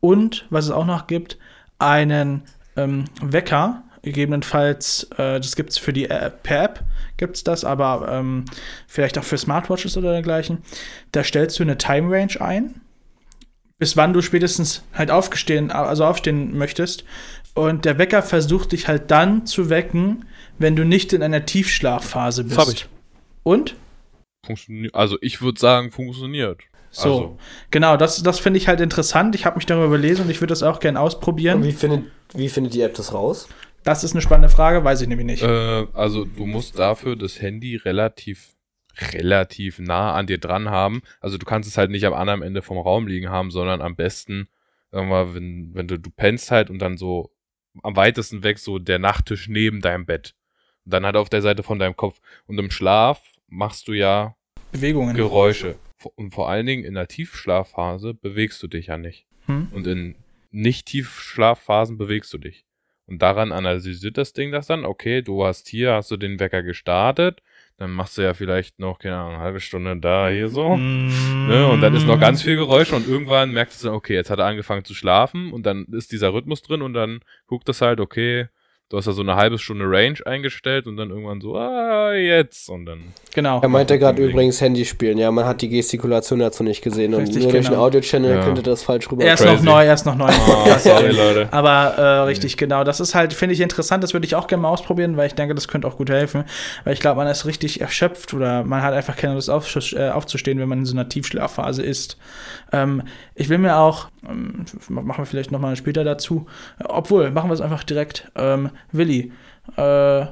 [0.00, 1.38] Und was es auch noch gibt,
[1.78, 2.42] einen
[2.76, 6.84] ähm, Wecker, gegebenenfalls, äh, das gibt es für die App, per App,
[7.16, 8.44] gibt es das, aber ähm,
[8.86, 10.58] vielleicht auch für Smartwatches oder dergleichen.
[11.12, 12.80] Da stellst du eine Time Range ein,
[13.78, 17.04] bis wann du spätestens halt aufgestehen, also aufstehen möchtest.
[17.54, 20.24] Und der Wecker versucht dich halt dann zu wecken,
[20.58, 22.56] wenn du nicht in einer Tiefschlafphase bist.
[22.56, 22.88] Das hab ich.
[23.42, 23.76] Und?
[24.46, 24.94] Funktioniert.
[24.94, 26.62] Also ich würde sagen, funktioniert.
[26.92, 27.38] So, Also,
[27.70, 29.34] genau, das, das finde ich halt interessant.
[29.34, 31.64] Ich habe mich darüber belesen und ich würde das auch gerne Und ausprobieren.
[31.64, 33.48] wie findet, wie findet die App das raus?
[33.82, 35.42] Das ist eine spannende Frage, weiß ich nämlich nicht.
[35.42, 38.50] äh, also du musst dafür das Handy relativ
[39.12, 41.02] relativ nah an dir dran haben.
[41.20, 43.96] Also du kannst es halt nicht am anderen Ende vom Raum liegen haben, sondern am
[43.96, 44.48] besten,
[44.90, 47.32] sagen wir mal, wenn, wenn du, du pennst halt und dann so
[47.82, 50.34] am weitesten weg so der Nachttisch neben deinem Bett.
[50.84, 52.20] Und dann halt auf der Seite von deinem Kopf.
[52.46, 54.36] Und im Schlaf machst du ja
[54.72, 55.16] Bewegungen.
[55.16, 55.76] Geräusche.
[56.06, 59.26] Und vor allen Dingen in der Tiefschlafphase bewegst du dich ja nicht.
[59.46, 59.68] Hm?
[59.72, 60.14] Und in
[60.50, 62.64] Nicht-Tiefschlafphasen bewegst du dich.
[63.06, 66.62] Und daran analysiert das Ding das dann, okay, du hast hier, hast du den Wecker
[66.62, 67.42] gestartet,
[67.76, 70.76] dann machst du ja vielleicht noch, keine Ahnung, eine halbe Stunde da, hier so.
[70.76, 71.46] Mm.
[71.48, 71.68] Ne?
[71.68, 74.38] Und dann ist noch ganz viel Geräusch und irgendwann merkst du dann, okay, jetzt hat
[74.38, 77.98] er angefangen zu schlafen und dann ist dieser Rhythmus drin und dann guckt das halt,
[77.98, 78.46] okay,
[78.92, 82.68] du hast da so eine halbe Stunde Range eingestellt und dann irgendwann so, ah, jetzt.
[82.68, 83.00] Und dann
[83.34, 83.60] Genau.
[83.62, 85.16] Er meinte gerade übrigens Handy spielen.
[85.16, 87.14] Ja, man hat die Gestikulation dazu nicht gesehen.
[87.14, 87.86] Und Richtig, nur durch einen genau.
[87.86, 88.44] Audio-Channel Ja.
[88.44, 89.24] könnte das falsch rüber.
[89.24, 89.56] Er ist Crazy.
[89.56, 90.26] noch neu, er ist noch neu.
[90.30, 90.84] Podcast.
[90.84, 91.48] sorry, Leute.
[91.50, 92.84] Aber äh, richtig, genau.
[92.84, 94.04] Das ist halt, finde ich interessant.
[94.04, 96.44] Das würde ich auch gerne mal ausprobieren, weil ich denke, das könnte auch gut helfen.
[96.84, 100.10] Weil ich glaube, man ist richtig erschöpft oder man hat einfach keine Lust auf, äh,
[100.10, 102.18] aufzustehen, wenn man in so einer Tiefschlafphase ist.
[102.72, 103.02] Ähm,
[103.34, 106.46] ich will mir auch Ähm, machen wir vielleicht nochmal später dazu.
[106.84, 108.30] Obwohl, machen wir es einfach direkt.
[108.36, 109.32] Ähm, Willi,
[109.76, 110.26] äh,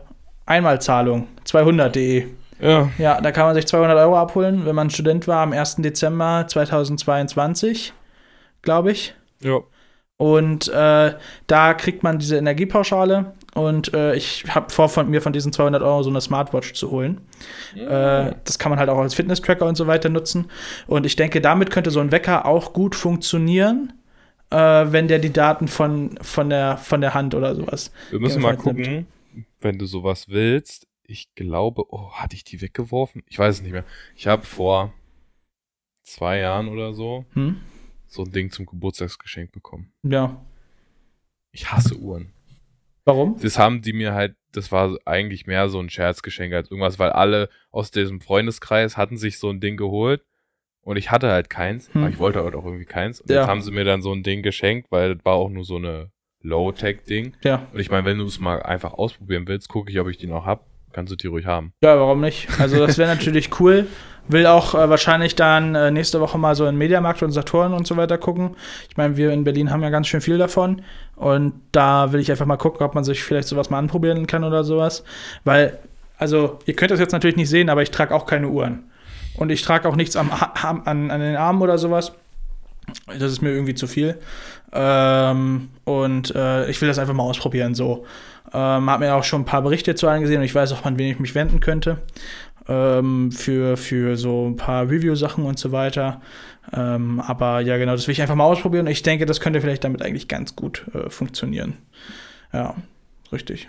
[0.47, 2.27] Einmalzahlung, 200.de.
[2.61, 2.91] Ja.
[2.99, 5.77] Ja, da kann man sich 200 Euro abholen, wenn man Student war am 1.
[5.77, 7.93] Dezember 2022,
[8.63, 9.15] glaube ich.
[9.43, 9.61] Ja.
[10.21, 11.15] Und äh,
[11.47, 13.33] da kriegt man diese Energiepauschale.
[13.55, 16.91] Und äh, ich habe vor, von mir von diesen 200 Euro so eine Smartwatch zu
[16.91, 17.23] holen.
[17.75, 20.51] Äh, das kann man halt auch als Fitness-Tracker und so weiter nutzen.
[20.87, 23.95] Und ich denke, damit könnte so ein Wecker auch gut funktionieren,
[24.51, 24.57] äh,
[24.93, 27.93] wenn der die Daten von, von, der, von der Hand oder sowas.
[28.11, 29.07] Wir müssen mal gucken,
[29.61, 30.87] wenn du sowas willst.
[31.03, 33.23] Ich glaube, oh, hatte ich die weggeworfen?
[33.27, 33.85] Ich weiß es nicht mehr.
[34.15, 34.93] Ich habe vor
[36.05, 37.61] zwei Jahren oder so Hm?
[38.07, 39.93] so ein Ding zum Geburtstagsgeschenk bekommen.
[40.03, 40.45] Ja.
[41.53, 42.33] Ich hasse Uhren.
[43.05, 43.39] Warum?
[43.41, 47.11] Das haben die mir halt, das war eigentlich mehr so ein Scherzgeschenk als irgendwas, weil
[47.11, 50.23] alle aus diesem Freundeskreis hatten sich so ein Ding geholt
[50.83, 52.03] und ich hatte halt keins, Hm.
[52.03, 53.21] aber ich wollte halt auch irgendwie keins.
[53.21, 53.41] Und Ja.
[53.41, 55.77] jetzt haben sie mir dann so ein Ding geschenkt, weil das war auch nur so
[55.77, 56.11] eine
[56.43, 57.35] Low-Tech-Ding.
[57.45, 57.67] Ja.
[57.73, 60.27] Und ich meine, wenn du es mal einfach ausprobieren willst, gucke ich, ob ich die
[60.27, 60.65] noch hab.
[60.93, 61.73] Kannst du die ruhig haben.
[61.85, 62.49] Ja, warum nicht?
[62.59, 63.87] Also das wäre natürlich cool.
[64.27, 67.87] Will auch äh, wahrscheinlich dann äh, nächste Woche mal so in Mediamarkt und Saturn und
[67.87, 68.57] so weiter gucken.
[68.89, 70.83] Ich meine, wir in Berlin haben ja ganz schön viel davon.
[71.15, 74.43] Und da will ich einfach mal gucken, ob man sich vielleicht sowas mal anprobieren kann
[74.43, 75.05] oder sowas.
[75.45, 75.79] Weil,
[76.19, 78.85] also, ihr könnt das jetzt natürlich nicht sehen, aber ich trage auch keine Uhren.
[79.37, 82.13] Und ich trage auch nichts am, am, an, an den Armen oder sowas.
[83.07, 84.19] Das ist mir irgendwie zu viel.
[84.73, 87.75] Ähm, und äh, ich will das einfach mal ausprobieren.
[87.75, 88.05] So.
[88.53, 90.99] Ähm, hab mir auch schon ein paar Berichte zu angesehen und ich weiß auch, an
[90.99, 91.99] wen ich mich wenden könnte.
[92.69, 96.21] Ähm, für, für so ein paar Review-Sachen und so weiter.
[96.73, 98.87] Ähm, aber ja, genau, das will ich einfach mal ausprobieren.
[98.87, 101.79] Ich denke, das könnte vielleicht damit eigentlich ganz gut äh, funktionieren.
[102.53, 102.75] Ja,
[103.33, 103.69] richtig.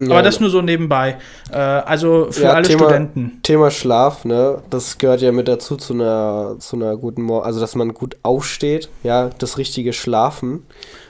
[0.00, 1.18] Aber das nur so nebenbei.
[1.50, 3.40] Äh, also für Ja, alle Thema- Studenten.
[3.42, 7.58] Thema Schlaf, ne, das gehört ja mit dazu zu einer, zu einer guten Mor also
[7.60, 10.64] dass man gut aufsteht, ja, das richtige Schlafen.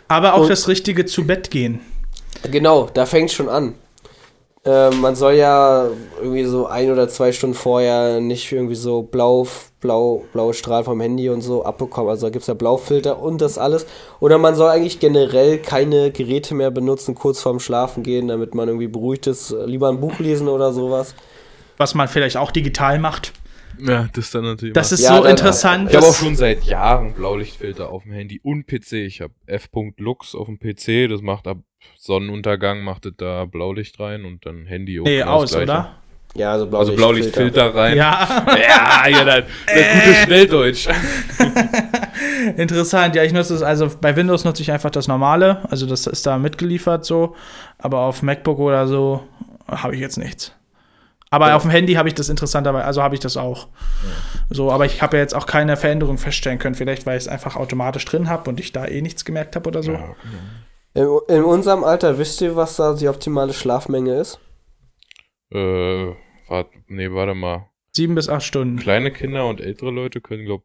[0.08, 1.80] Aber auch und- das richtige zu Bett gehen.
[2.50, 3.74] Genau, da fängt schon an.
[4.64, 5.86] Ähm, man soll ja
[6.20, 9.46] irgendwie so ein oder zwei Stunden vorher nicht irgendwie so blau,
[9.80, 12.10] blau, blaue Strahlen vom Handy und so abbekommen.
[12.10, 13.86] Also da gibt es ja Blaufilter und das alles.
[14.20, 18.68] Oder man soll eigentlich generell keine Geräte mehr benutzen, kurz vorm Schlafen gehen, damit man
[18.68, 19.54] irgendwie beruhigt ist.
[19.66, 21.14] Lieber ein Buch lesen oder sowas.
[21.76, 23.32] Was man vielleicht auch digital macht.
[23.80, 24.74] Ja, das ist dann natürlich.
[24.74, 25.90] Das ist Ja, so dann- interessant.
[25.90, 29.06] ich habe auch schon seit Jahren Blaulichtfilter auf dem Handy und PC.
[29.06, 31.58] Ich habe F.Lux auf dem PC, das macht ab
[31.96, 35.64] Sonnenuntergang, macht es da Blaulicht rein und dann Handy nee, aus, Gleiche.
[35.64, 35.94] oder?
[36.34, 37.96] Ja, also Also Blaulichtfilter rein.
[37.96, 38.44] Ja.
[38.46, 40.88] Ja, ja, das, das gute Schnelldeutsch.
[42.56, 46.06] Interessant, ja, ich nutze es, also bei Windows nutze ich einfach das normale, also das
[46.06, 47.34] ist da mitgeliefert so,
[47.78, 49.26] aber auf MacBook oder so
[49.68, 50.52] habe ich jetzt nichts.
[51.30, 51.56] Aber Ja.
[51.56, 53.68] auf dem Handy habe ich das interessanterweise, also habe ich das auch.
[54.48, 57.28] So, aber ich habe ja jetzt auch keine Veränderung feststellen können, vielleicht weil ich es
[57.28, 59.92] einfach automatisch drin habe und ich da eh nichts gemerkt habe oder so.
[59.92, 60.14] Ja.
[60.98, 64.40] In, in unserem Alter, wisst ihr, was da die optimale Schlafmenge ist?
[65.52, 66.08] Äh,
[66.48, 67.68] warte, nee, warte mal.
[67.92, 68.78] Sieben bis acht Stunden.
[68.78, 70.62] Kleine Kinder und ältere Leute können, glaub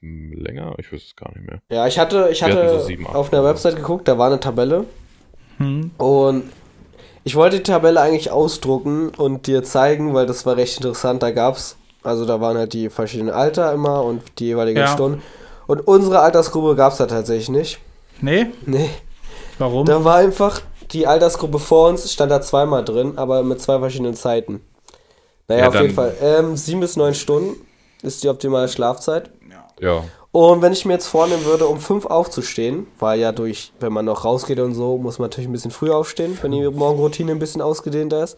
[0.00, 0.74] länger?
[0.78, 1.60] Ich weiß es gar nicht mehr.
[1.70, 3.44] Ja, ich hatte, ich Wir hatte so sieben, auf einer.
[3.44, 4.84] Website geguckt, da war eine Tabelle
[5.58, 5.90] Hm.
[5.98, 6.44] und
[7.24, 11.22] ich wollte die Tabelle eigentlich ausdrucken und dir zeigen, weil das war recht interessant.
[11.22, 14.86] Da gab's, also da waren halt die verschiedenen Alter immer und die jeweiligen Ja.
[14.88, 15.22] Stunden.
[15.66, 17.80] Und unsere Altersgruppe gab's da tatsächlich nicht.
[18.20, 18.46] Nee?
[18.64, 18.90] Nee.
[19.58, 19.86] Warum?
[19.86, 20.60] Da war einfach
[20.90, 24.60] die Altersgruppe vor uns, stand da zweimal drin, aber mit zwei verschiedenen Zeiten.
[25.48, 26.14] Naja, Ja, auf jeden Fall.
[26.20, 27.56] Ähm, sieben bis neun Stunden
[28.02, 29.30] ist die optimale Schlafzeit.
[29.80, 30.04] Ja.
[30.32, 34.04] Und wenn ich mir jetzt vornehmen würde, um fünf aufzustehen, weil ja durch, wenn man
[34.04, 37.38] noch rausgeht und so, muss man natürlich ein bisschen früher aufstehen, wenn die Morgenroutine ein
[37.38, 38.36] bisschen ausgedehnter ist,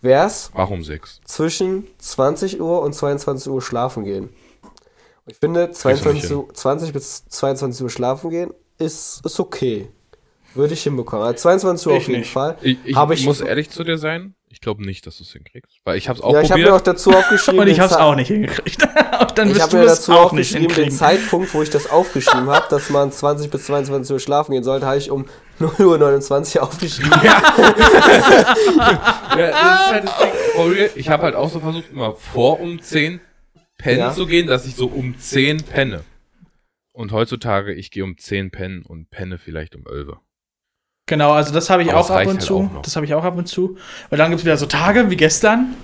[0.00, 1.20] wäre es Warum sechs?
[1.24, 4.30] zwischen 20 Uhr und 22 Uhr schlafen gehen.
[5.26, 6.36] Ich finde, nicht 22 hin.
[6.36, 9.88] Uhr, 20 bis 22 Uhr schlafen gehen ist, ist okay.
[10.54, 11.24] Würde ich hinbekommen.
[11.26, 12.30] Also 22 Uhr Ich auf jeden nicht.
[12.30, 12.56] Fall.
[12.62, 14.34] Ich, ich, ich- muss ehrlich zu dir sein.
[14.48, 15.78] Ich glaube nicht, dass du es hinkriegst.
[15.82, 17.58] Weil ich habe es auch ja, ich habe mir auch dazu aufgeschrieben.
[17.58, 18.80] Und ich habe es auch nicht hingekriegt.
[19.34, 20.90] dann Ich habe du mir es dazu auch nicht aufgeschrieben, den.
[20.92, 24.86] Zeitpunkt, wo ich das aufgeschrieben habe, dass man 20 bis 22 Uhr schlafen gehen sollte,
[24.86, 25.24] habe ich um
[25.58, 27.10] 0.29 Uhr aufgeschrieben.
[27.24, 27.42] ja,
[29.36, 30.88] das ist halt das Ding.
[30.94, 33.20] Ich habe halt auch so versucht, immer vor um 10
[33.76, 34.12] pennen Ja.
[34.14, 36.04] zu gehen, dass ich so um 10 penne.
[36.94, 40.16] Und heutzutage, ich gehe um 10 pennen und penne vielleicht um 11.
[41.06, 42.70] Genau, also das habe ich Aber auch ab und halt zu.
[42.82, 43.76] Das habe ich auch ab und zu.
[44.10, 45.74] Und dann gibt es wieder so Tage wie gestern.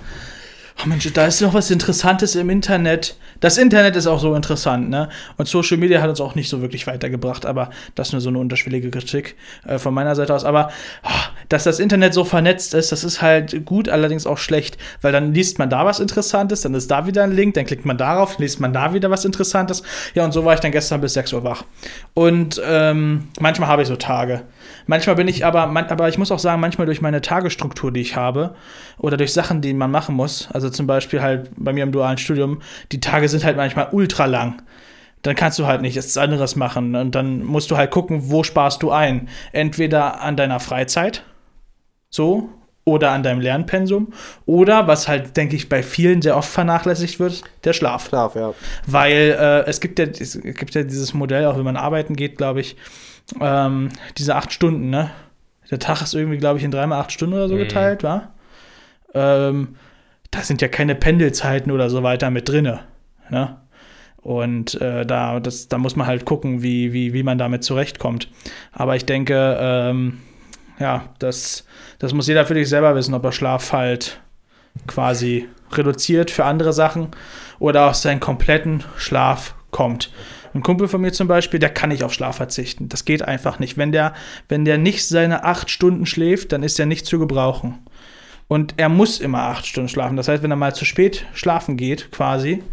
[0.81, 3.17] Oh Mensch, da ist noch was Interessantes im Internet.
[3.41, 5.09] Das Internet ist auch so interessant, ne?
[5.35, 8.29] Und Social Media hat uns auch nicht so wirklich weitergebracht, aber das ist nur so
[8.29, 9.35] eine unterschwellige Kritik
[9.67, 10.45] äh, von meiner Seite aus.
[10.45, 10.71] Aber
[11.03, 11.09] oh,
[11.51, 15.33] dass das Internet so vernetzt ist, das ist halt gut, allerdings auch schlecht, weil dann
[15.33, 18.39] liest man da was Interessantes, dann ist da wieder ein Link, dann klickt man darauf,
[18.39, 19.83] liest man da wieder was Interessantes.
[20.13, 21.65] Ja, und so war ich dann gestern bis 6 Uhr wach.
[22.13, 24.43] Und ähm, manchmal habe ich so Tage.
[24.87, 28.01] Manchmal bin ich aber, man, aber ich muss auch sagen, manchmal durch meine Tagesstruktur, die
[28.01, 28.55] ich habe,
[28.97, 32.17] oder durch Sachen, die man machen muss, also zum Beispiel halt bei mir im dualen
[32.17, 32.61] Studium,
[32.93, 34.61] die Tage sind halt manchmal ultra lang
[35.23, 36.95] dann kannst du halt nichts anderes machen.
[36.95, 39.29] Und dann musst du halt gucken, wo sparst du ein.
[39.51, 41.23] Entweder an deiner Freizeit,
[42.11, 42.49] so,
[42.83, 44.13] oder an deinem Lernpensum,
[44.45, 48.07] oder, was halt, denke ich, bei vielen sehr oft vernachlässigt wird, der Schlaf.
[48.07, 48.53] Schlaf, ja.
[48.85, 52.37] Weil äh, es, gibt ja, es gibt ja dieses Modell, auch wenn man arbeiten geht,
[52.37, 52.75] glaube ich,
[53.39, 55.11] ähm, diese acht Stunden, ne?
[55.69, 57.59] Der Tag ist irgendwie, glaube ich, in dreimal acht Stunden oder so Mhm.
[57.59, 58.31] geteilt, wa?
[59.13, 59.75] Ähm,
[60.31, 62.81] da sind ja keine Pendelzeiten oder so weiter mit drinne,
[63.29, 63.57] ne?
[64.17, 68.27] Und äh, da, das, da muss man halt gucken, wie, wie, wie man damit zurechtkommt.
[68.71, 70.19] Aber ich denke, ähm,
[70.81, 71.63] ja, das,
[71.99, 74.19] das muss jeder für sich selber wissen, ob er Schlaf halt
[74.87, 77.09] quasi reduziert für andere Sachen
[77.59, 80.11] oder auf seinen kompletten Schlaf kommt.
[80.53, 82.89] Ein Kumpel von mir zum Beispiel, der kann nicht auf Schlaf verzichten.
[82.89, 83.77] Das geht einfach nicht.
[83.77, 84.13] Wenn der,
[84.49, 87.79] wenn der nicht seine acht Stunden schläft, dann ist er nicht zu gebrauchen.
[88.49, 90.17] Und er muss immer acht Stunden schlafen.
[90.17, 92.63] Das heißt, wenn er mal zu spät schlafen geht, quasi,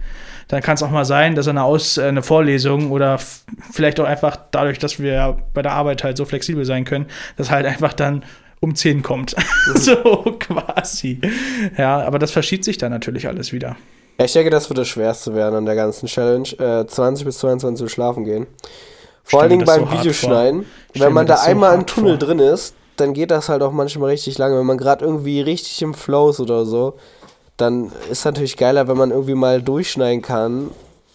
[0.48, 3.18] dann kann es auch mal sein, dass eine, Aus, äh, eine Vorlesung oder
[3.70, 7.50] vielleicht auch einfach dadurch, dass wir bei der Arbeit halt so flexibel sein können, dass
[7.50, 8.24] halt einfach dann
[8.60, 9.36] um 10 kommt.
[9.74, 11.20] so quasi.
[11.76, 13.76] Ja, aber das verschiebt sich dann natürlich alles wieder.
[14.18, 16.48] Ja, ich denke, das wird das Schwerste werden an der ganzen Challenge.
[16.58, 18.46] Äh, 20 bis 22 Uhr schlafen gehen.
[19.22, 20.64] Vor allen Dingen beim so Videoschneiden.
[20.94, 22.26] Wenn man da so einmal im Tunnel vor.
[22.26, 24.58] drin ist, dann geht das halt auch manchmal richtig lange.
[24.58, 26.98] Wenn man gerade irgendwie richtig im Flow ist oder so,
[27.58, 30.70] dann ist natürlich geiler, wenn man irgendwie mal durchschneiden kann,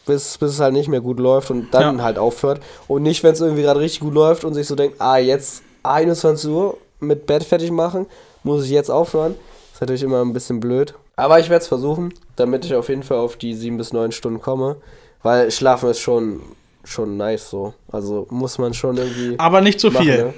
[0.06, 2.04] bis, bis es halt nicht mehr gut läuft und dann Ja.
[2.04, 2.62] halt aufhört.
[2.88, 5.64] Und nicht, wenn es irgendwie gerade richtig gut läuft und sich so denkt, ah, jetzt
[5.84, 8.06] 21 Uhr mit Bett fertig machen,
[8.44, 9.36] muss ich jetzt aufhören.
[9.74, 10.94] Ist natürlich immer ein bisschen blöd.
[11.16, 14.12] Aber ich werde es versuchen, damit ich auf jeden Fall auf die 7 bis 9
[14.12, 14.76] Stunden komme.
[15.22, 16.42] Weil Schlafen ist schon,
[16.86, 17.74] schon nice so.
[17.92, 19.36] Also muss man schon irgendwie.
[19.40, 20.18] Aber nicht zu machen, viel.
[20.26, 20.34] ne?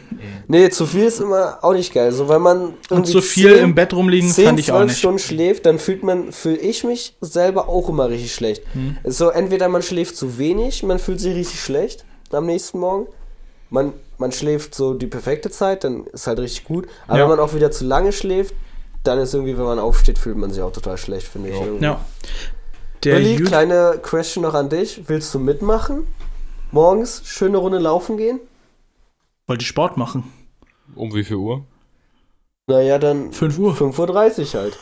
[0.47, 2.11] Nee, zu viel ist immer auch nicht geil.
[2.11, 4.87] So, wenn man Und zu viel 10 im Bett rumliegen 10, fand ich auch 12
[4.89, 4.99] nicht.
[4.99, 8.63] Stunden schläft, dann fühlt man, fühle ich mich selber auch immer richtig schlecht.
[8.73, 8.97] Hm.
[9.05, 13.07] So, entweder man schläft zu wenig, man fühlt sich richtig schlecht am nächsten Morgen.
[13.71, 16.87] Man, man schläft so die perfekte Zeit, dann ist halt richtig gut.
[17.07, 17.23] Aber Ja.
[17.23, 18.53] wenn man auch wieder zu lange schläft,
[19.03, 21.55] dann ist irgendwie, wenn man aufsteht, fühlt man sich auch total schlecht, finde ich.
[21.59, 21.83] irgendwie.
[21.85, 21.99] Ja.
[23.03, 25.01] Der Jut- kleine Question noch an dich.
[25.07, 26.07] Willst du mitmachen?
[26.71, 28.39] Morgens schöne Runde laufen gehen?
[29.47, 30.23] wollte Sport machen.
[30.95, 31.63] Um wie viel Uhr?
[32.67, 33.73] Naja, dann 5 Uhr.
[33.75, 34.79] 5.30 Uhr halt.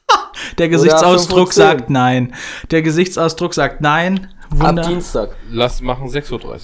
[0.58, 1.54] Der Gesichtsausdruck 5:10.
[1.54, 2.34] sagt nein.
[2.70, 4.32] Der Gesichtsausdruck sagt nein.
[4.60, 4.82] Ab Wunder.
[4.86, 5.34] Dienstag.
[5.50, 6.56] Lass machen 6.30 Uhr.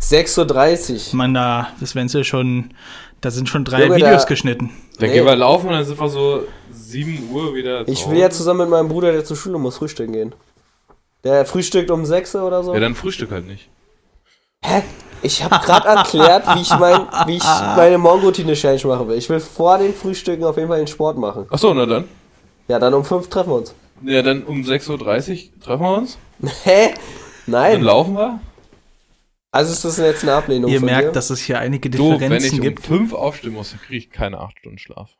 [0.00, 1.16] 6.30 Uhr.
[1.16, 2.72] Man, da, das Wenzel schon,
[3.20, 4.70] da sind schon drei Junge, Videos da- geschnitten.
[5.00, 5.16] Dann Nee.
[5.16, 7.88] gehen wir laufen und dann sind wir so 7 Uhr wieder.
[7.88, 10.34] Ich will ja zusammen mit meinem Bruder, der zur Schule muss, frühstücken gehen.
[11.24, 12.72] Der frühstückt um 6 Uhr oder so.
[12.72, 13.68] Ja, dann Frühstück halt nicht.
[14.64, 14.82] Hä?
[15.22, 17.44] Ich habe gerade erklärt, wie ich, mein, wie ich
[17.76, 19.16] meine Morgenroutine-Challenge machen will.
[19.16, 21.46] Ich will vor den Frühstücken auf jeden Fall den Sport machen.
[21.50, 22.04] Achso, na dann.
[22.68, 23.74] Ja, dann um 5 treffen wir uns.
[24.02, 26.18] Ja, dann um 6.30 Uhr treffen wir uns.
[26.64, 26.88] Hä?
[26.90, 26.96] Dann
[27.46, 27.82] Nein.
[27.82, 28.40] laufen wir.
[29.50, 31.12] Also ist das jetzt eine Ablehnung Ihr von merkt, dir?
[31.12, 32.86] dass es hier einige Du, wenn Differenzen ich um gibt.
[32.86, 35.10] 5 aufstehen muss, dann kriege ich keine 8 Stunden Schlaf.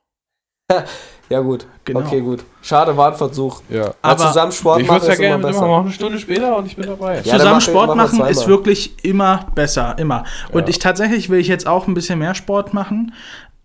[1.30, 2.00] Ja gut, Genau.
[2.00, 2.44] okay, gut.
[2.62, 3.62] Schade, war ein Versuch.
[3.70, 3.86] Ja.
[3.86, 5.60] Aber Aber zusammen Sport Ich machen würde es ja ist immer gerne besser.
[5.60, 7.20] mitmachen, auch eine Stunde später und ich bin dabei.
[7.24, 10.24] Ja, Zusammen Sport machen machen ist wirklich immer besser, immer.
[10.52, 10.68] Und Ja.
[10.68, 13.14] ich tatsächlich will ich jetzt auch ein bisschen mehr Sport machen.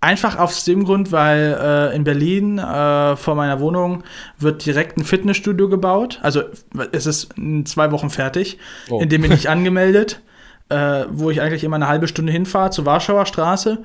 [0.02, 4.04] Einfach aus dem Grund, weil äh, in Berlin äh, vor meiner Wohnung
[4.38, 6.20] wird direkt ein Fitnessstudio gebaut.
[6.24, 6.43] Also
[6.93, 8.58] es ist in zwei Wochen fertig.
[8.89, 9.02] Oh.
[9.02, 10.22] In dem bin ich angemeldet,
[10.70, 13.80] äh, wo ich eigentlich immer eine halbe Stunde hinfahre zur Warschauer Straße.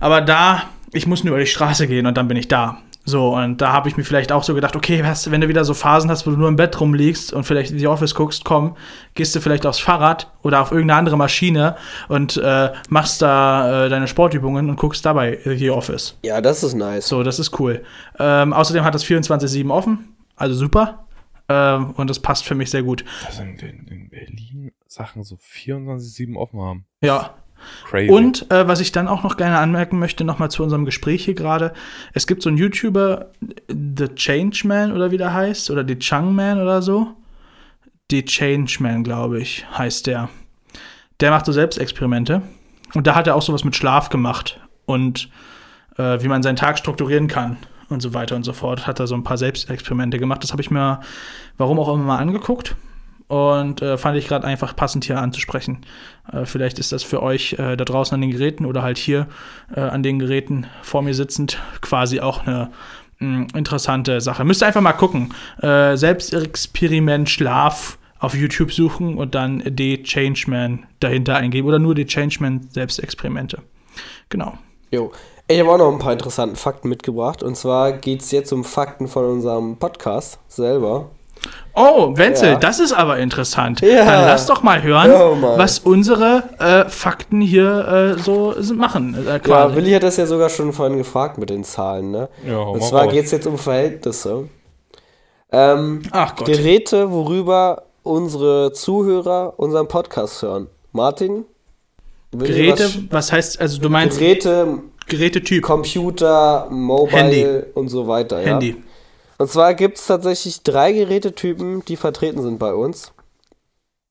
[0.00, 2.78] Aber da, ich muss nur über die Straße gehen und dann bin ich da.
[3.08, 5.64] So, und da habe ich mir vielleicht auch so gedacht, okay, was, wenn du wieder
[5.64, 8.44] so Phasen hast, wo du nur im Bett rumliegst und vielleicht in die Office guckst,
[8.44, 8.76] komm,
[9.14, 11.76] gehst du vielleicht aufs Fahrrad oder auf irgendeine andere Maschine
[12.08, 16.18] und äh, machst da äh, deine Sportübungen und guckst dabei die Office.
[16.22, 17.08] Ja, das ist nice.
[17.08, 17.82] So, das ist cool.
[18.18, 21.06] Ähm, außerdem hat das 24-7 offen, also super.
[21.48, 23.06] Ähm, und das passt für mich sehr gut.
[23.24, 26.84] Dass in, in, in Berlin Sachen so 24-7 offen haben.
[27.00, 27.36] Ja,
[27.84, 28.10] Crazy.
[28.10, 31.34] Und äh, was ich dann auch noch gerne anmerken möchte, nochmal zu unserem Gespräch hier
[31.34, 31.72] gerade,
[32.12, 33.32] es gibt so einen YouTuber,
[33.68, 37.14] The Changeman oder wie der heißt, oder The Changman oder so.
[38.10, 40.28] The Changeman, glaube ich, heißt der.
[41.20, 42.42] Der macht so Selbstexperimente.
[42.94, 45.28] Und da hat er auch sowas mit Schlaf gemacht und
[45.98, 47.58] äh, wie man seinen Tag strukturieren kann
[47.88, 48.86] und so weiter und so fort.
[48.86, 50.42] Hat er so ein paar Selbstexperimente gemacht.
[50.42, 51.00] Das habe ich mir,
[51.58, 52.76] warum auch immer, mal angeguckt.
[53.28, 55.82] Und äh, fand ich gerade einfach passend hier anzusprechen.
[56.32, 59.28] Äh, vielleicht ist das für euch äh, da draußen an den Geräten oder halt hier
[59.74, 62.70] äh, an den Geräten vor mir sitzend quasi auch eine
[63.18, 64.44] mh, interessante Sache.
[64.44, 65.34] Müsst ihr einfach mal gucken.
[65.60, 72.06] Äh, Selbstexperiment Schlaf auf YouTube suchen und dann D Changeman dahinter eingeben oder nur die
[72.06, 73.62] Changeman Selbstexperimente.
[74.28, 74.58] Genau.
[74.90, 75.12] Jo.
[75.50, 77.42] Ich habe auch noch ein paar interessante Fakten mitgebracht.
[77.42, 81.10] Und zwar geht es jetzt um Fakten von unserem Podcast selber.
[81.78, 82.58] Oh, Wenzel, Ja.
[82.58, 83.80] das ist aber interessant.
[83.80, 84.04] Ja.
[84.04, 85.56] Dann lass doch mal hören, Hör mal.
[85.58, 89.16] was unsere äh, Fakten hier äh, so sind- machen.
[89.26, 89.74] Äh, Ja.
[89.74, 92.28] Willi hat das ja sogar schon vorhin gefragt mit den Zahlen, ne?
[92.46, 94.48] Ja, Und zwar geht es jetzt um Verhältnisse.
[95.52, 96.46] Ähm, Ach Gott.
[96.46, 100.66] Geräte, worüber unsere Zuhörer unseren Podcast hören.
[100.92, 101.44] Martin?
[102.32, 104.66] Geräte, was heißt, also du was- meinst Geräte,
[105.06, 107.46] Gerätetyp, Computer, Mobile Handy.
[107.74, 108.38] und so weiter.
[108.40, 108.70] Handy.
[108.70, 108.74] Ja?
[109.38, 113.12] Und zwar gibt es tatsächlich drei Gerätetypen, die vertreten sind bei uns.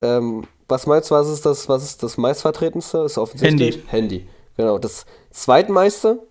[0.02, 3.00] Ähm, was meinst du, was ist das, was ist das meistvertretenste?
[3.00, 4.20] Ist offensichtlich Handy.
[4.20, 4.30] Handy.
[4.56, 4.78] Genau.
[4.78, 6.26] Das zweitmeiste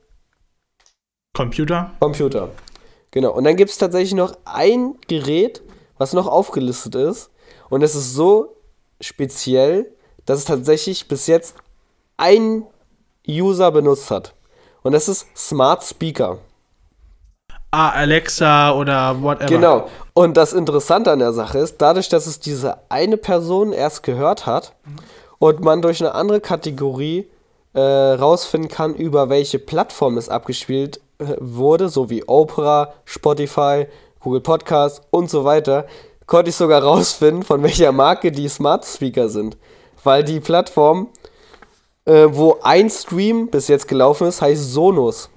[1.35, 1.93] Computer.
[2.01, 2.51] Computer.
[3.11, 3.33] Genau.
[3.33, 5.63] Und dann gibt es tatsächlich noch ein Gerät,
[5.99, 7.31] was noch aufgelistet ist.
[7.69, 8.57] Und es ist so
[9.01, 9.93] speziell,
[10.25, 11.57] dass es tatsächlich bis jetzt
[12.17, 12.65] ein
[13.29, 14.35] User benutzt hat.
[14.83, 16.39] Und das ist Smart Speaker.
[17.79, 19.51] Ah, Alexa oder whatever.
[19.51, 19.89] Genau.
[20.15, 24.47] Und das Interessante an der Sache ist, dadurch, dass es diese eine Person erst gehört
[24.47, 24.73] hat
[25.39, 27.29] und man durch eine andere Kategorie
[27.75, 33.89] äh, rausfinden kann, über welche Plattform es abgespielt äh, wurde, so wie Opera, Spotify,
[34.21, 35.85] Google Podcast und so weiter,
[36.27, 39.59] konnte ich sogar rausfinden, von welcher Marke die Smart Speaker sind.
[40.03, 41.09] Weil die Plattform,
[42.07, 45.29] äh, wo ein Stream bis jetzt gelaufen ist, heißt Sonos.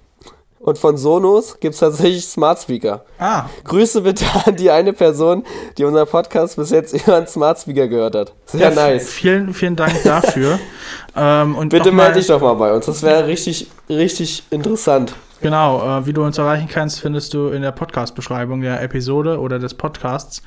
[0.59, 3.05] Und von Sonos gibt es tatsächlich Smart Speaker.
[3.17, 5.43] Ah, Grüße bitte an die eine Person,
[5.77, 8.33] die unseren Podcast bis jetzt über einen Smart Speaker gehört hat.
[8.45, 9.09] Sehr ja, nice.
[9.09, 10.59] Vielen, vielen Dank dafür.
[11.15, 12.85] ähm, und Bitte melde dich doch mal bei uns.
[12.85, 15.13] Das wäre richtig, richtig interessant.
[15.41, 19.59] Genau, äh, wie du uns erreichen kannst, findest du in der Podcast-Beschreibung der Episode oder
[19.59, 20.41] des Podcasts.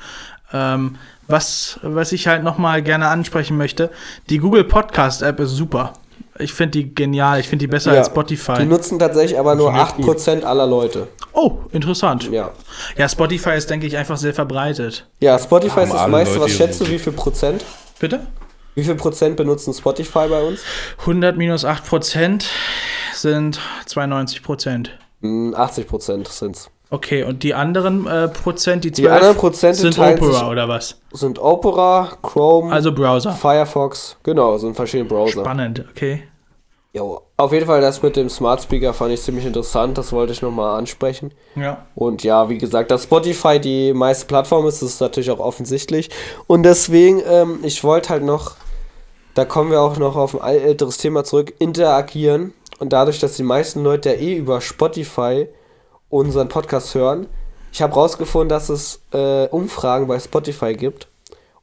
[0.53, 0.97] Ähm,
[1.27, 3.91] was, was ich halt noch mal gerne ansprechen möchte,
[4.29, 5.95] die Google Podcast-App ist super.
[6.43, 8.55] Ich finde die genial, ich finde die besser Ja, als Spotify.
[8.59, 11.09] Die nutzen tatsächlich aber nur Funktioniert 8% aller Leute.
[11.32, 12.30] oh, interessant.
[12.30, 12.51] Ja.
[12.97, 15.07] Ja, Spotify ist, denke ich, einfach sehr verbreitet.
[15.20, 16.34] Ja, Spotify ist das meiste.
[16.34, 17.64] Leute Was schätzt du, wie viel Prozent?
[17.99, 18.26] Bitte?
[18.74, 20.61] Wie viel Prozent benutzen Spotify bei uns?
[21.01, 22.47] 100 minus 8 Prozent
[23.14, 24.90] sind 92 Prozent.
[25.20, 26.70] Hm, 80 Prozent sind's.
[26.90, 30.68] Okay, und die anderen äh, Prozent, die 12 Die anderen Prozente sind Opera sich- oder
[30.68, 30.99] was?
[31.12, 33.32] Sind Opera, Chrome, Also Browser.
[33.32, 35.40] Firefox, genau, sind verschiedene Browser.
[35.40, 36.24] Spannend, okay.
[36.95, 40.34] Jo, auf jeden Fall das mit dem Smart Speaker fand ich ziemlich interessant, das wollte
[40.34, 41.32] ich nochmal ansprechen.
[41.57, 41.86] Ja.
[41.95, 46.11] Und ja, wie gesagt, dass Spotify die meiste Plattform ist, ist natürlich auch offensichtlich.
[46.47, 48.57] Und deswegen, ähm, ich wollte halt noch,
[49.34, 52.53] da kommen wir auch noch auf ein älteres Thema zurück, interagieren.
[52.78, 55.49] Und dadurch, dass die meisten Leute ja eh über Spotify
[56.11, 57.26] unseren Podcast hören,
[57.72, 61.09] ich habe rausgefunden, dass es äh, Umfragen bei Spotify gibt.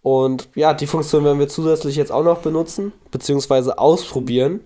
[0.01, 4.61] Und ja, die Funktion werden wir zusätzlich jetzt auch noch benutzen, beziehungsweise ausprobieren.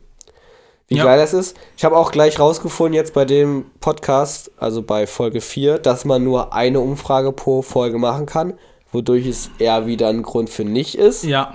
[0.87, 1.05] Wie Ja.
[1.05, 1.57] geil das ist.
[1.77, 6.23] Ich habe auch gleich rausgefunden, jetzt bei dem Podcast, also bei Folge 4, dass man
[6.23, 8.53] nur eine Umfrage pro Folge machen kann,
[8.91, 11.23] wodurch es eher wieder ein Grund für nicht ist.
[11.23, 11.53] Ja.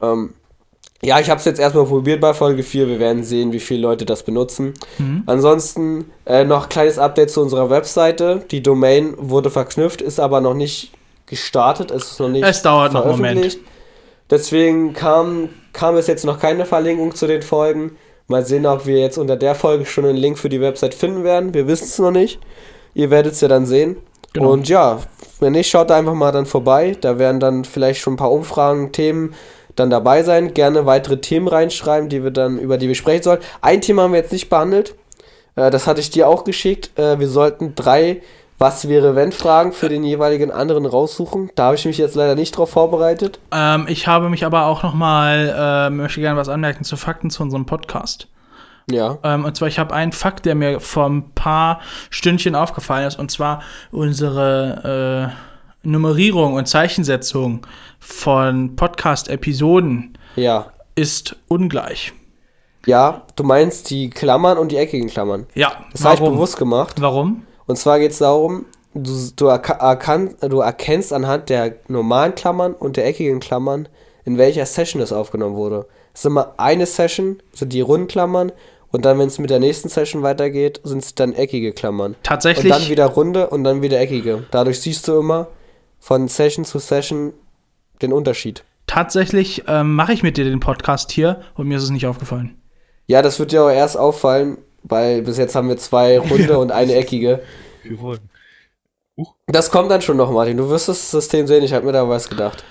[0.00, 0.34] Ähm,
[1.04, 2.86] ja, ich habe es jetzt erstmal probiert bei Folge 4.
[2.86, 4.72] Wir werden sehen, wie viele Leute das benutzen.
[5.26, 8.44] Ansonsten äh, noch ein kleines Update zu unserer Webseite.
[8.52, 10.92] Die Domain wurde verknüpft, ist aber noch nicht
[11.26, 11.90] gestartet.
[11.90, 13.58] Es ist noch nicht Es dauert noch einen Moment.
[14.30, 17.96] Deswegen kam, kam es jetzt noch keine Verlinkung zu den Folgen.
[18.32, 21.22] Mal sehen, ob wir jetzt unter der Folge schon einen Link für die Website finden
[21.22, 21.54] werden.
[21.54, 22.40] Wir wissen es noch nicht.
[22.94, 23.96] Ihr werdet es ja dann sehen.
[24.32, 24.50] Genau.
[24.50, 24.98] Und ja,
[25.40, 26.96] wenn nicht, schaut da einfach mal dann vorbei.
[27.00, 29.34] Da werden dann vielleicht schon ein paar Umfragen, Themen
[29.76, 30.54] dann dabei sein.
[30.54, 33.40] Gerne weitere Themen reinschreiben, die wir dann, über die wir sprechen sollen.
[33.60, 34.94] Ein Thema haben wir jetzt nicht behandelt.
[35.56, 36.98] Äh, das hatte ich dir auch geschickt.
[36.98, 38.22] Äh, wir sollten drei
[38.62, 41.50] Was wäre wenn Fragen für den jeweiligen anderen raussuchen.
[41.56, 43.40] Da habe ich mich jetzt leider nicht drauf vorbereitet.
[43.50, 47.28] Ähm, ich habe mich aber auch noch mal, äh, möchte gerne was anmerken zu Fakten
[47.28, 48.28] zu unserem Podcast.
[48.88, 49.18] Ja.
[49.24, 51.80] Ähm, und zwar, ich habe einen Fakt, der mir vor ein paar
[52.10, 57.66] Stündchen aufgefallen ist, und zwar unsere äh, Nummerierung und Zeichensetzung
[57.98, 60.66] von Podcast-Episoden Ja.
[60.94, 62.12] ist ungleich.
[62.86, 65.48] Ja, du meinst die Klammern und die eckigen Klammern.
[65.56, 67.00] Ja, Das habe ich bewusst gemacht.
[67.00, 67.42] Warum?
[67.72, 72.74] Und zwar geht es darum, du, du, erka- erkan du erkennst anhand der normalen Klammern
[72.74, 73.88] und der eckigen Klammern,
[74.26, 75.86] in welcher Session das aufgenommen wurde.
[76.12, 78.52] Es ist immer eine Session, sind die runden Klammern,
[78.90, 82.14] und dann, wenn es mit der nächsten Session weitergeht, sind es dann eckige Klammern.
[82.22, 82.70] Tatsächlich.
[82.70, 84.44] Und dann wieder runde und dann wieder eckige.
[84.50, 85.46] Dadurch siehst du immer
[85.98, 87.32] von Session zu Session
[88.02, 88.64] den Unterschied.
[88.86, 92.60] Tatsächlich ähm, mache ich mit dir den Podcast hier und mir ist es nicht aufgefallen.
[93.06, 96.72] Ja, das wird dir auch erst auffallen, weil bis jetzt haben wir zwei runde und
[96.72, 97.40] eine eckige.
[97.82, 98.28] Vier Folgen.
[99.46, 100.56] Das kommt dann schon noch, Martin.
[100.56, 102.64] Du wirst das System sehen, ich habe mir da was gedacht.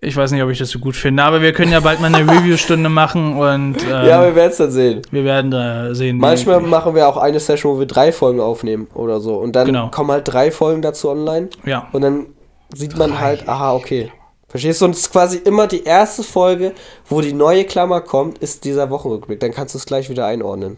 [0.00, 2.14] Ich weiß nicht, ob ich das so gut finde, aber wir können ja bald mal
[2.14, 5.02] eine Review-Stunde machen und ähm, ja, wir werden es dann sehen.
[5.10, 6.16] wir werden da sehen.
[6.16, 9.36] wie- Manchmal machen wir auch eine Session, wo wir drei Folgen aufnehmen oder so.
[9.38, 9.88] Und dann Genau.
[9.88, 11.48] kommen halt drei Folgen dazu online.
[11.64, 12.26] Ja, Und dann
[12.72, 14.12] sieht man halt, aha, okay.
[14.46, 14.84] Verstehst du?
[14.84, 16.72] Und es ist quasi immer die erste Folge,
[17.08, 19.40] wo die neue Klammer kommt, ist dieser Wochenrückblick.
[19.40, 20.76] Dann kannst du es gleich wieder einordnen.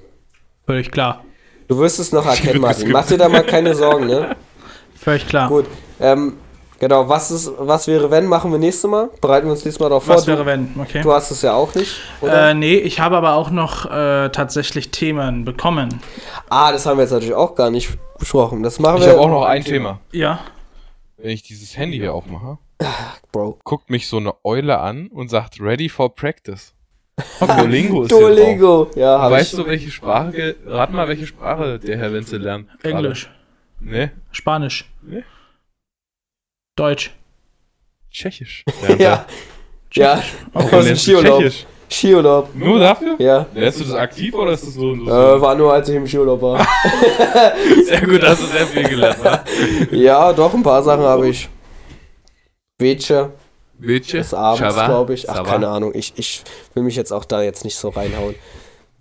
[0.67, 1.25] Völlig klar.
[1.69, 2.91] Du wirst es noch erkennen, Martin.
[2.91, 4.37] Mach dir da mal keine Sorgen, ne?
[4.97, 5.49] Völlig klar.
[5.49, 5.67] Gut.
[6.01, 6.35] Ähm,
[6.79, 9.09] genau, was ist, was wäre, wenn, machen wir nächstes Mal.
[9.21, 10.17] Bereiten wir uns nächstes Mal darauf vor.
[10.17, 10.75] Was Du, wäre wenn?
[10.79, 11.01] Okay.
[11.03, 12.51] du hast es ja auch nicht, oder?
[12.51, 16.01] Äh, nee, ich habe aber auch noch äh, tatsächlich Themen bekommen.
[16.51, 18.63] ah, das haben wir jetzt natürlich auch gar nicht besprochen.
[18.63, 19.13] Das machen Ich wir.
[19.13, 20.01] habe auch noch ein Thema.
[20.13, 20.41] Ja.
[21.17, 22.59] Wenn ich dieses Handy hier aufmache,
[23.33, 23.59] Bro.
[23.65, 26.75] guckt mich so eine Eule an und sagt, ready for practice.
[27.41, 28.91] Duolingo ist Duolingo.
[28.95, 29.59] Ja, habe Weißt ich.
[29.59, 32.69] du, welche Sprache, rat mal, welche Sprache der Herr Wenzel lernt?
[32.83, 33.29] Englisch,
[33.81, 34.13] Ne?
[34.33, 35.25] Spanisch, Nee.
[36.77, 37.11] Deutsch.
[38.11, 38.65] Tschechisch.
[38.99, 39.27] Ja.
[39.93, 40.23] Ja.
[40.55, 40.63] er.
[40.79, 41.41] Aus dem Skiurlaub.
[41.41, 41.67] Tschechisch?
[41.91, 42.55] Skiurlaub.
[42.55, 43.17] Nur dafür?
[43.19, 43.47] Ja.
[43.55, 44.95] Lernst du das aktiv oder ist das so?
[44.95, 46.65] so Äh, war nur, als ich im Skiurlaub war.
[47.85, 49.23] sehr gut, hast du sehr viel gelernt.
[49.25, 49.89] Ne?
[49.99, 51.49] ja, doch, ein paar Sachen habe ich.
[52.79, 53.33] Wetsche
[53.81, 54.19] Welche?
[54.19, 55.29] des Abends, glaube ich.
[55.31, 55.51] Ach, Sava?
[55.51, 55.93] keine Ahnung.
[55.95, 56.43] Ich, ich
[56.75, 58.35] will mich jetzt auch da jetzt nicht so reinhauen.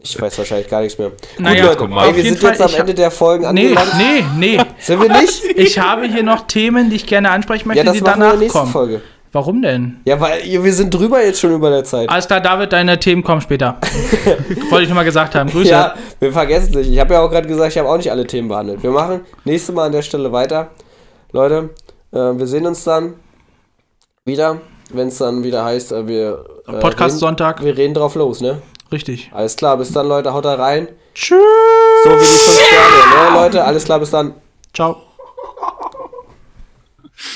[0.02, 1.12] Ich weiß wahrscheinlich gar nichts mehr.
[1.38, 2.08] Naja, Gut, Leute, guck mal.
[2.08, 3.94] ey, wir sind jetzt Fall, am ich Ende der Folgen Nee, angelangt.
[3.98, 4.64] nee, nee.
[4.80, 5.44] Sind wir nicht?
[5.58, 8.14] Ich habe hier noch Themen, die ich gerne ansprechen möchte, ja, das die machen wir
[8.14, 8.72] in der danach nächsten kommen.
[8.72, 9.02] Folge.
[9.34, 10.00] Warum denn?
[10.06, 12.10] Ja, weil wir sind drüber jetzt schon über der Zeit.
[12.10, 13.78] Alles klar, David, deine Themen kommen später.
[14.70, 15.50] Wollte ich nochmal gesagt haben.
[15.52, 15.70] Grüße.
[15.70, 16.92] Ja, wir vergessen es nicht.
[16.94, 18.82] Ich habe ja auch gerade gesagt, ich habe auch nicht alle Themen behandelt.
[18.82, 20.70] Wir machen nächstes Mal an der Stelle weiter.
[21.32, 21.70] Leute,
[22.12, 23.16] äh, wir sehen uns dann
[24.30, 24.62] wieder,
[24.94, 27.64] wenn es dann wieder heißt, äh, wir äh, Podcast reden, Sonntag.
[27.64, 28.62] wir reden drauf los, ne?
[28.92, 29.30] Richtig.
[29.34, 30.88] Alles klar, bis dann, Leute, haut da rein.
[31.14, 31.38] Tschüss.
[32.04, 33.64] So wie die 5 Sterne, ne, Leute?
[33.66, 34.34] Alles klar, bis dann.
[34.74, 35.09] Ciao.